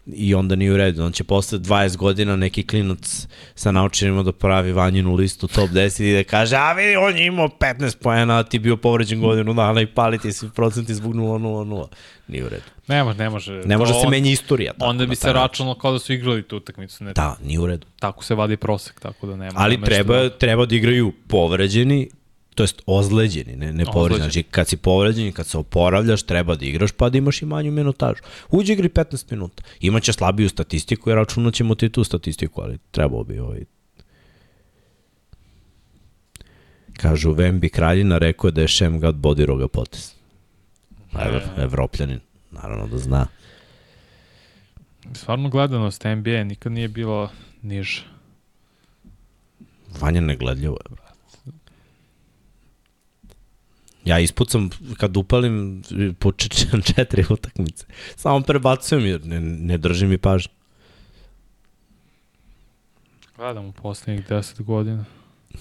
[0.06, 1.04] i onda nije u redu.
[1.04, 6.04] On će posle 20 godina neki klinac sa naučenima da pravi vanjinu listu top 10
[6.04, 9.54] i da kaže, a vidi, on je imao 15 poena, a ti bio povređen godinu
[9.54, 11.88] dana i pali ti svi procenti zbog 0-0-0.
[12.28, 12.64] Nije u redu.
[12.88, 13.62] Ne može, ne može.
[13.66, 14.74] Ne može To se menja istorija.
[14.74, 17.04] tako, Onda na bi se računalo kao da su igrali tu utakmicu.
[17.04, 17.88] Ne, Da, nije u redu.
[18.00, 19.54] Tako se vadi prosek, tako da nema.
[19.56, 20.30] Ali treba, Što...
[20.30, 22.10] treba da igraju povređeni,
[22.56, 24.24] to jest ozleđeni, ne, ne povređeni.
[24.24, 27.46] Znači, kad si povređen i kad se oporavljaš, treba da igraš, pa da imaš i
[27.46, 28.24] manju minutažu.
[28.50, 29.64] Uđi igri 15 minuta.
[29.80, 33.64] Imaće slabiju statistiku, jer računat ćemo ti tu statistiku, ali trebao bi ovaj...
[36.98, 40.16] Kažu, Vembi Kraljina rekao da je Šem Gad Bodiroga potes.
[41.12, 42.20] Pa Ev, Evropljanin,
[42.52, 43.28] naravno da zna.
[45.14, 47.30] Stvarno gledanost NBA nikad nije bila
[47.62, 48.02] niža.
[50.00, 51.03] Vanja negledljivo je, brate.
[54.06, 55.84] Ja ispucam, kad upalim
[56.20, 56.50] po č-
[56.86, 57.86] četiri utakmice.
[58.16, 60.52] Samo prebacujem jer ne, ne drži mi pažnju.
[63.38, 65.06] Gledam u poslednjih 10 godina.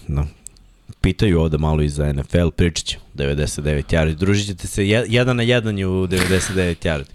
[0.08, 0.26] No.
[1.00, 4.14] Pitaju ovde malo i za NFL, pričat ću 99 yardi.
[4.14, 6.50] Družit ćete se, je, jedan na jedan je u 99
[6.82, 7.10] yardi.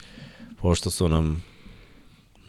[0.57, 1.43] Pošto su nam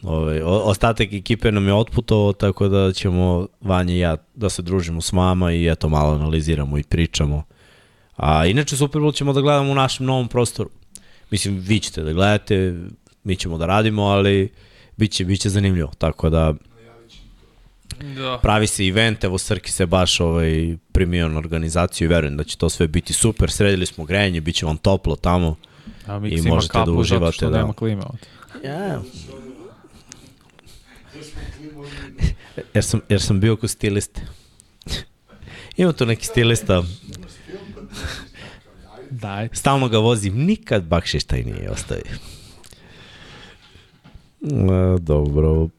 [0.03, 4.61] Ovaj, o- ostatak ekipe nam je otputovao, tako da ćemo Vanja i ja da se
[4.61, 7.43] družimo s vama i eto malo analiziramo i pričamo.
[8.19, 10.69] A inače Super Bowl ćemo da gledamo u našem novom prostoru.
[11.31, 12.75] Mislim, vi ćete da gledate,
[13.23, 14.51] mi ćemo da radimo, ali
[14.97, 15.91] biće, biće zanimljivo.
[15.97, 16.53] Tako da
[18.15, 18.39] Da.
[18.41, 22.57] pravi se event, evo Srki se baš ovaj, primio na organizaciju i verujem da će
[22.57, 23.51] to sve biti super.
[23.51, 25.55] Sredili smo grejanje, bit će vam toplo tamo.
[26.07, 27.57] A I možete da kapu zato uživate, što da.
[27.57, 28.27] nema klime ovde.
[28.67, 29.01] Ja.
[32.73, 34.21] jer, sam, jer sam bio kod stiliste.
[35.77, 36.83] Ima tu neki stilista,
[39.09, 39.49] Daj.
[39.53, 42.13] stalno ga vozim, nikad bakšiš taj nije ostavio.
[44.41, 45.69] A, dobro.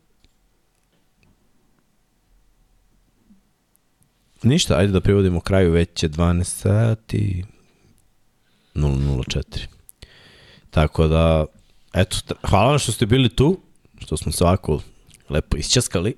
[4.43, 7.45] Ništa, ajde da privodimo kraju, već je 12 sati
[8.74, 9.66] 004.
[10.70, 11.47] Tako da,
[11.95, 12.16] eto,
[12.51, 13.61] hvala vam što ste bili tu,
[13.99, 14.81] što smo se ovako
[15.28, 16.15] lepo isčaskali.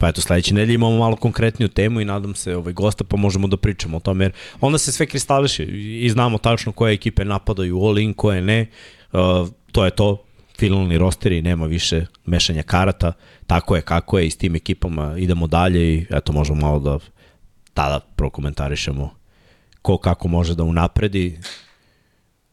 [0.00, 3.48] Pa eto, sledeće nedelje imamo malo konkretniju temu i nadam se ovaj, gosta pa možemo
[3.48, 7.24] da pričamo o tome, jer onda se sve kristališe i i znamo tačno koje ekipe
[7.24, 8.66] napadaju all-in, koje ne.
[9.12, 10.24] Uh, to je to,
[10.58, 13.12] finalni rosteri, nema više mešanja karata,
[13.46, 16.98] tako je kako je i s tim ekipama idemo dalje i eto možemo malo da
[17.74, 19.10] tada prokomentarišemo
[19.82, 21.38] ko kako može da unapredi,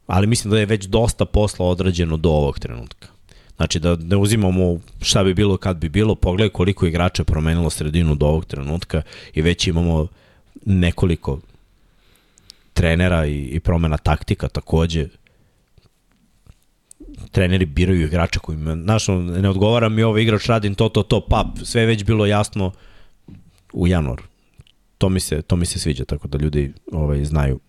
[0.07, 3.16] ali mislim da je već dosta posla odrađeno do ovog trenutka.
[3.57, 8.15] Znači da ne uzimamo šta bi bilo kad bi bilo, pogledaj koliko igrača promenilo sredinu
[8.15, 9.01] do ovog trenutka
[9.33, 10.07] i već imamo
[10.65, 11.39] nekoliko
[12.73, 15.07] trenera i, i promena taktika takođe.
[17.31, 21.21] Treneri biraju igrača kojima, znaš, ono, ne odgovara mi ovo igrač, radim to, to, to,
[21.21, 22.71] pap, sve već bilo jasno
[23.73, 24.23] u januaru.
[24.97, 27.59] To mi se, to mi se sviđa, tako da ljudi ovaj, znaju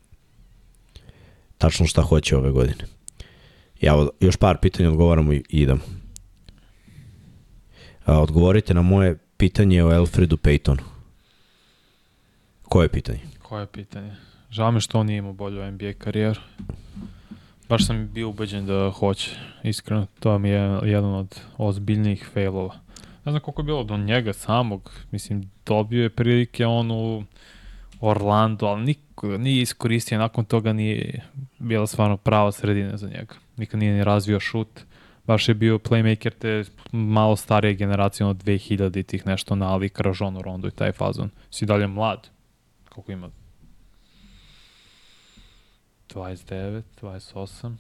[1.59, 2.98] tačno šta hoće ove godine.
[3.81, 5.81] Ja još par pitanja odgovaramo i idemo.
[8.05, 10.81] A, odgovorite na moje pitanje o Alfredu Paytonu.
[12.63, 13.21] Koje pitanje?
[13.43, 14.17] Koje je pitanje?
[14.51, 16.41] Žao mi što on nije imao bolju NBA karijeru.
[17.69, 19.31] Baš sam bio ubeđen da hoće,
[19.63, 20.07] iskreno.
[20.21, 22.75] To mi je jedan od ozbiljnijih failova.
[23.25, 24.91] Ne znam koliko je bilo do njega samog.
[25.11, 27.25] Mislim, dobio je prilike on u
[28.01, 30.19] Orlando, ali niko nije iskoristio.
[30.19, 31.25] Nakon toga nije
[31.59, 33.35] bila stvarno prava sredina za njega.
[33.57, 34.81] Nikad nije ni razvio šut.
[35.27, 40.69] Baš je bio playmaker te malo starije generacije, ono 2000 tih nešto nalik, Rajon Rondo
[40.69, 41.31] i taj fazon.
[41.51, 42.29] Si dalje mlad.
[42.89, 43.31] Koliko ima?
[46.15, 47.75] 29, 28.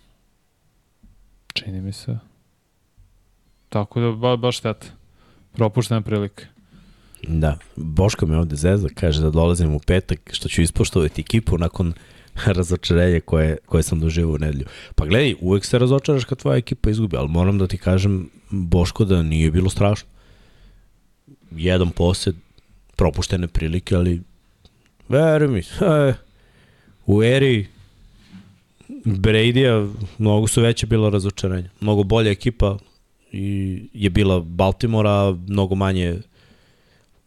[1.52, 2.18] Čini mi se.
[3.68, 4.86] Tako da ba, baš šteta.
[5.52, 6.44] Propuštena prilika.
[7.22, 11.92] Da, Boško me ovde zeza, kaže da dolazim u petak, što ću ispoštovati ekipu nakon
[12.56, 14.64] razočarenja koje, koje sam doživao u nedelju.
[14.94, 19.04] Pa gledaj, uvek se razočaraš kad tvoja ekipa izgubi, ali moram da ti kažem, Boško,
[19.04, 20.08] da nije bilo strašno.
[21.50, 22.34] Jedan posed,
[22.96, 24.20] propuštene prilike, ali
[25.08, 26.14] veruj mi, e,
[27.06, 27.66] u eri
[29.04, 29.88] Brady-a
[30.18, 31.70] mnogo su veće bilo razočarenja.
[31.80, 32.78] Mnogo bolja ekipa
[33.32, 36.16] i je bila Baltimora, mnogo manje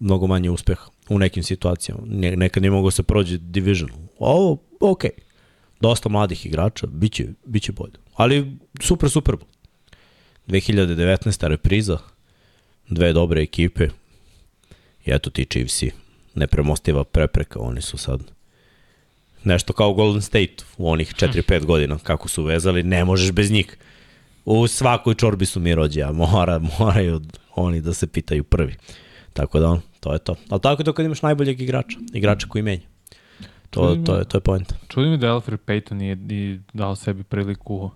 [0.02, 2.02] mnogo manje uspeha u nekim situacijama.
[2.06, 3.90] Ne, nekad nije mogao se prođe division.
[4.20, 5.04] Ovo, ok.
[5.80, 7.94] Dosta mladih igrača, biće, biće bolje.
[8.16, 9.36] Ali super, super.
[10.48, 11.48] 2019.
[11.48, 11.98] repriza,
[12.90, 13.88] dve dobre ekipe
[15.06, 15.92] i eto ti Chiefsi,
[16.36, 18.22] nepremostiva prepreka, oni su sad
[19.44, 23.78] nešto kao Golden State u onih 4-5 godina, kako su vezali, ne možeš bez njih.
[24.46, 27.22] U svakoj čorbi su mi rođe, mora, moraju
[27.56, 28.76] oni da se pitaju prvi.
[29.34, 30.36] Tako da, on, to je to.
[30.50, 32.88] Ali tako je to kad imaš najboljeg igrača, igrača koji menja.
[33.70, 34.74] To, Čudim to, je, to je point.
[34.88, 37.92] Čudi mi da Alfred Payton nije i dao sebi priliku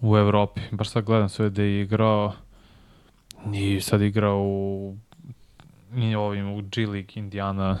[0.00, 0.60] u Evropi.
[0.70, 2.32] Baš sad gledam sve da je igrao
[3.54, 4.96] i sad igrao u
[5.96, 7.78] i ovim u G League Indiana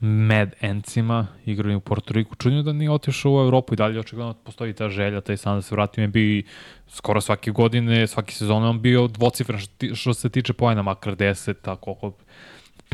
[0.00, 2.34] Mad Encima, igrao u Porto Riku.
[2.36, 5.62] Čudno da nije otišao u Evropu i dalje očigledno postoji ta želja, taj san da
[5.62, 6.44] se vrati NBA i
[6.88, 9.60] skoro svake godine, svaki sezon on bio dvocifren
[9.94, 12.12] što, se tiče pojena, makar 10, tako oko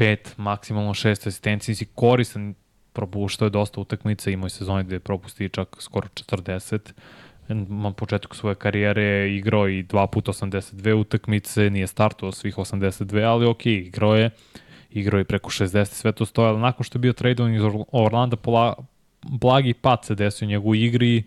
[0.01, 2.55] 5, maksimalno 6 asistencija, si koristan,
[2.93, 6.93] propuštao je dosta utakmica, imao je sezone gde je propusti čak skoro 40.
[7.49, 13.25] Na početku svoje karijere je igrao i dva puta 82 utakmice, nije startovao svih 82,
[13.25, 14.31] ali ok, igrao je
[14.91, 17.85] igrao je preko 60, sve to stoje, ali nakon što je bio tradovan iz Orl-
[17.93, 18.75] Orlanda, pola,
[19.23, 21.23] blagi pad se desio u njegovoj igri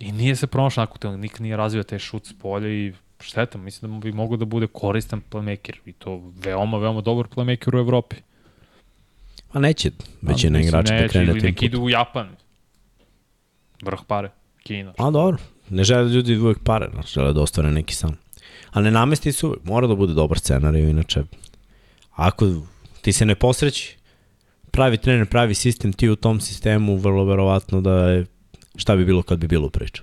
[0.00, 2.92] i nije se pronašao nakon toga, nikad nije razvio taj šut s polja i
[3.22, 7.76] šteta, mislim da bi mogao da bude koristan playmaker i to veoma, veoma dobar playmaker
[7.76, 8.16] u Evropi.
[9.52, 9.90] A neće
[10.22, 11.66] većina mislim, igrača da krene tim putem.
[11.66, 12.28] idu u Japan.
[13.82, 14.30] Vrh pare.
[14.62, 14.94] Kina.
[14.98, 15.38] A dobro,
[15.70, 18.16] ne žele ljudi uvek pare, znači žele da ostvare neki san.
[18.70, 21.22] A ne namesti uvek, mora da bude dobar scenarij, inače
[22.10, 22.46] ako
[23.00, 23.96] ti se ne posreći,
[24.70, 28.26] pravi trener, pravi sistem, ti u tom sistemu vrlo verovatno da je
[28.76, 30.02] šta bi bilo kad bi bilo priča.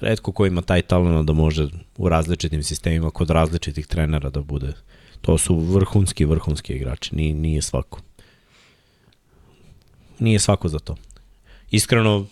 [0.00, 4.72] Redko ko ima taj talent da može u različitim sistemima kod različitih trenera da bude.
[5.20, 8.00] To su vrhunski, vrhunski igrači, nije, nije svako.
[10.18, 10.96] Nije svako za to.
[11.70, 12.26] Iskreno,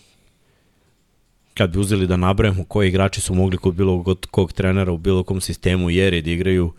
[1.54, 5.22] kad bi uzeli da nabrajamo koji igrači su mogli kod bilo kog trenera u bilo
[5.22, 6.72] kom sistemu jer da igraju,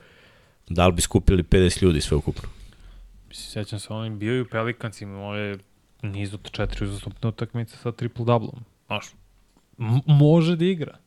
[0.69, 2.49] da li bi skupili 50 ljudi sve ukupno.
[3.31, 5.57] Sećam se, oni bio i u Pelikancima, imao je
[6.01, 8.59] niz od četiri uzastopne utakmice sa triple-doublom.
[8.87, 9.05] Znaš,
[10.07, 10.97] može da igra.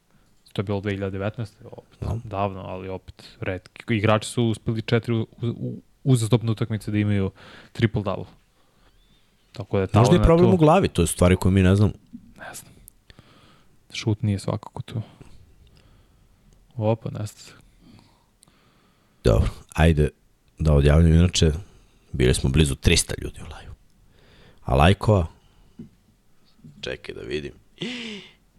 [0.53, 1.47] To je bilo 2019.
[1.65, 2.19] Opet, Da.
[2.24, 3.95] davno, ali opet redki.
[3.97, 5.24] Igrači su uspeli četiri
[6.05, 7.31] uzastopne utakmice da imaju
[7.73, 8.24] triple-double.
[9.53, 10.55] Tako da je Možda je problem tu.
[10.55, 11.93] u glavi, to je stvari koje mi ne znamo.
[12.39, 12.73] Ne znam.
[13.93, 15.03] Šut nije svakako tu.
[16.77, 17.59] Opa, ne znam.
[19.24, 20.09] Dobro, ajde
[20.59, 21.53] da odjavljam, inače
[22.12, 23.70] bili smo blizu 300 ljudi u laju.
[24.62, 25.27] A lajkova,
[26.81, 27.53] čekaj da vidim,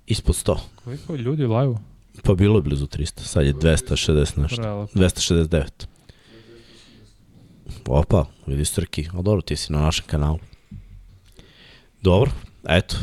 [0.09, 0.57] ispod 100.
[0.83, 1.77] Koliko je ljudi u live-u?
[2.23, 4.61] Pa bilo je blizu 300, sad je 260 nešto.
[4.61, 4.87] Realno.
[4.93, 5.69] 269.
[7.87, 10.39] Opa, vidi Srki, ali dobro, ti si na našem kanalu.
[12.01, 12.31] Dobro,
[12.67, 12.95] eto,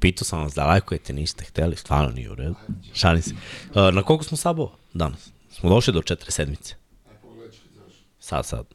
[0.00, 2.54] pitao sam vas da lajkujete, niste hteli, stvarno nije u redu.
[2.94, 3.34] Šalim se.
[3.34, 5.30] Uh, na koliko smo sabova danas?
[5.50, 6.74] Smo došli do četiri sedmice.
[8.20, 8.66] Sad, sad.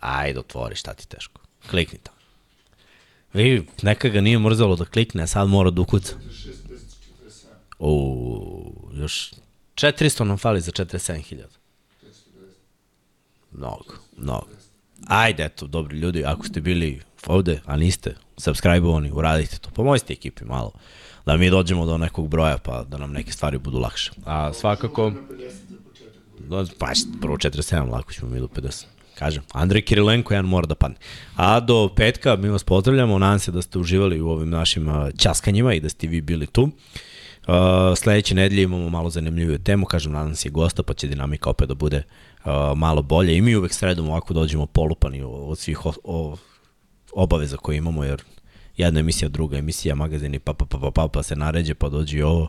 [0.00, 1.40] Ajde, otvori, šta ti teško.
[1.70, 2.13] Klikni tamo.
[3.34, 6.14] Vi, neka ga nije mrzalo da klikne, a sad mora da ukuca.
[6.14, 6.78] 46, 10,
[7.28, 7.46] 47,
[7.78, 9.32] U, još
[9.74, 11.22] 400 nam fali za 47.000.
[11.34, 11.44] 550.
[13.52, 14.46] Mnogo, mnogo.
[15.06, 19.70] Ajde, eto, dobri ljudi, ako ste bili ovde, a niste subscribe-ovani, uradite to.
[19.70, 20.72] Pomozite ekipi malo,
[21.26, 24.10] da mi dođemo do nekog broja, pa da nam neke stvari budu lakše.
[24.24, 26.48] A svakako, Na 50 za početak.
[26.48, 26.86] do, pa
[27.20, 28.84] prvo 47, lako ćemo mi do 50.
[29.18, 30.96] Kažem, Andrej Kirilenko, jedan mora da padne.
[31.36, 35.10] A do petka mi vas pozdravljamo, nadam se da ste uživali u ovim našim a,
[35.18, 36.62] ćaskanjima i da ste vi bili tu.
[37.46, 37.52] Uh,
[37.96, 41.68] sledeće nedelje imamo malo zanimljiviju temu, kažem, nadam se i gosta, pa će dinamika opet
[41.68, 42.02] da bude
[42.44, 43.36] uh, malo bolje.
[43.36, 45.78] I mi uvek sredom ovako dođemo polupani od svih
[47.12, 48.22] obaveza koje imamo, jer
[48.76, 52.18] jedna emisija, druga emisija, magazini, pa, pa, pa, pa, pa, pa se naređe, pa dođe
[52.18, 52.48] i ovo.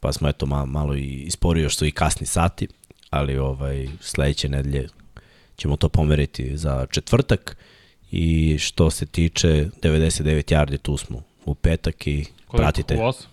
[0.00, 2.68] Pa smo eto malo, malo i isporio što i kasni sati,
[3.10, 4.88] ali ovaj sledeće nedelje
[5.62, 7.56] ćemo to pomeriti za četvrtak
[8.10, 9.48] i što se tiče
[9.82, 12.56] 99 yardi tu smo u petak i Koliko?
[12.56, 12.98] pratite.
[13.02, 13.30] Osam?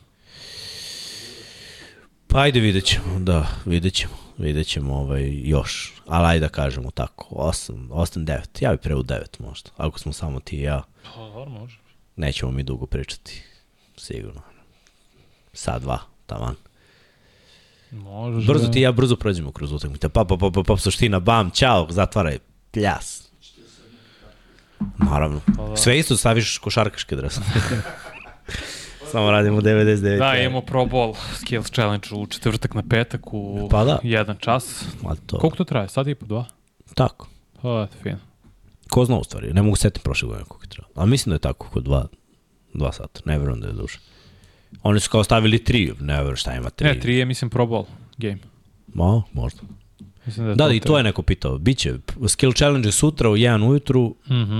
[2.28, 6.92] Pa ajde vidjet ćemo, da, vidjet ćemo, vidjet ćemo ovaj, još, ali ajde da kažemo
[6.92, 10.62] tako, 8, 8, 9, ja bi pre u 9 možda, ako smo samo ti i
[10.62, 11.78] ja, Pa, dobro, može.
[12.16, 13.42] nećemo mi dugo pričati,
[13.98, 14.42] sigurno,
[15.54, 16.56] sad dva, taman.
[17.92, 18.48] Može.
[18.48, 21.50] Brzo ti i ja brzo prođemo kroz utakmice, pa, pa, pa, pa, pa, suština, bam,
[21.52, 22.38] ćao, zatvaraj,
[22.72, 23.30] pljas.
[24.98, 25.42] Naravno.
[25.58, 25.78] Pa da.
[25.78, 27.40] Sve isto staviš košarkaške dres.
[29.12, 30.18] Samo radimo 99.
[30.18, 34.00] Da, imamo Pro Bowl Skills Challenge u četvrtak na petak u Pa da.
[34.04, 34.86] jedan čas.
[35.06, 35.90] Ali to, Koliko to traje?
[35.90, 36.46] Sad i po dva?
[36.96, 37.28] tako.
[37.62, 38.18] Pa, fino.
[38.90, 40.94] Ko zna u stvari, ne mogu setiti prošle godine koliko je trebalo.
[40.96, 42.08] Ali mislim da je tako, kod dva,
[42.74, 44.00] dva sata, ne verujem da je duže.
[44.84, 46.88] Oni su kao stavili tri, ne verujem šta ima tri.
[46.88, 47.86] Ne, tri je, mislim, Pro Bowl
[48.18, 48.38] game.
[48.88, 49.62] Ma, možda.
[50.26, 51.58] Mislim da je Da, to da, i to je neko pitao.
[51.58, 51.94] Biće,
[52.28, 54.60] skill challenge je sutra u 1 ujutru, Mhm,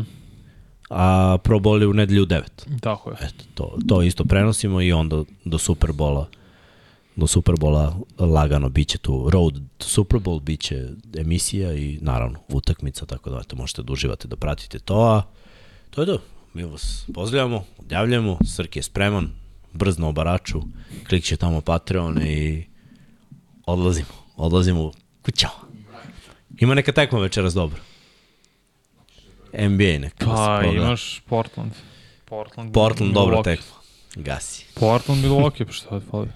[0.90, 2.42] a Pro Bowl je u nedelju u 9.
[2.82, 3.16] tako je.
[3.22, 6.28] Eto, to, to isto prenosimo i onda do Superbola
[7.16, 10.88] do Superbola lagano biće tu road to Super Bowl, biće
[11.18, 15.22] emisija i naravno utakmica, tako da eto, možete da uživate da pratite to, a
[15.90, 16.22] to je to.
[16.54, 19.30] Mi vas pozdravljamo, odjavljamo, Srki je spreman,
[19.74, 20.62] brz na obaraču,
[21.10, 22.66] klikće tamo Patreon i
[23.66, 24.92] odlazimo, odlazimo
[25.26, 25.52] kućao.
[26.60, 27.80] Ima neka tekma večeras dobro.
[29.54, 30.26] NBA neka.
[30.26, 31.72] Pa, imaš Portland.
[32.26, 33.76] Portland, Portland, dobra tekma.
[34.16, 34.66] Gasi.
[34.74, 36.28] Portland, Milwaukee, pa šta fali?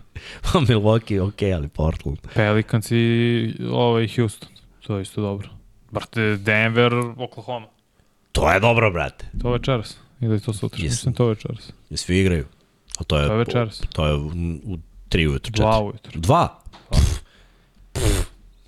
[0.68, 2.18] Milwaukee, ok, ali Portland.
[2.34, 4.50] Pelicans i ovaj Houston.
[4.88, 5.50] To je isto dobro.
[5.92, 7.68] Brate, Denver, Oklahoma.
[8.32, 9.26] To je dobro, brate.
[9.42, 9.98] To večeras.
[10.22, 10.84] Ili to sutra?
[10.84, 10.94] Jesam.
[10.94, 11.74] Mislim to večeras.
[11.96, 12.46] Svi igraju.
[13.00, 13.82] A to je, To je večeras.
[13.94, 14.28] To je u,
[14.66, 14.78] u
[15.10, 15.62] tri ujutru, četiri.
[15.62, 16.12] Dva ujutru.
[16.16, 16.60] Dva?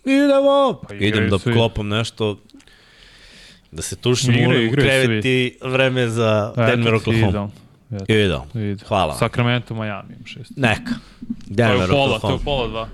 [0.06, 0.81] Idemo!
[0.81, 2.39] Pa Idem da klopam nešto,
[3.72, 7.30] da se tušim u igraju krevet i vreme za Denver, Eto ti Oklahoma.
[7.30, 7.52] idealno.
[7.93, 8.45] Eto, Idemo.
[8.56, 8.85] ide.
[8.88, 9.15] Hvala.
[9.15, 10.52] Sacramento, Miami ima šest.
[10.56, 10.84] Neka.
[10.84, 10.93] To
[11.52, 12.41] je Denver, pola, to je Oklahoma.
[12.45, 12.88] pola dva.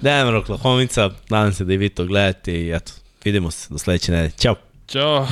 [0.00, 1.10] Denver, Oklahomica.
[1.28, 2.92] Nadam se da i vi to gledate i eto,
[3.24, 4.30] vidimo se do sledeće nedelje.
[4.32, 4.54] Ćao!
[4.88, 5.26] Ćao.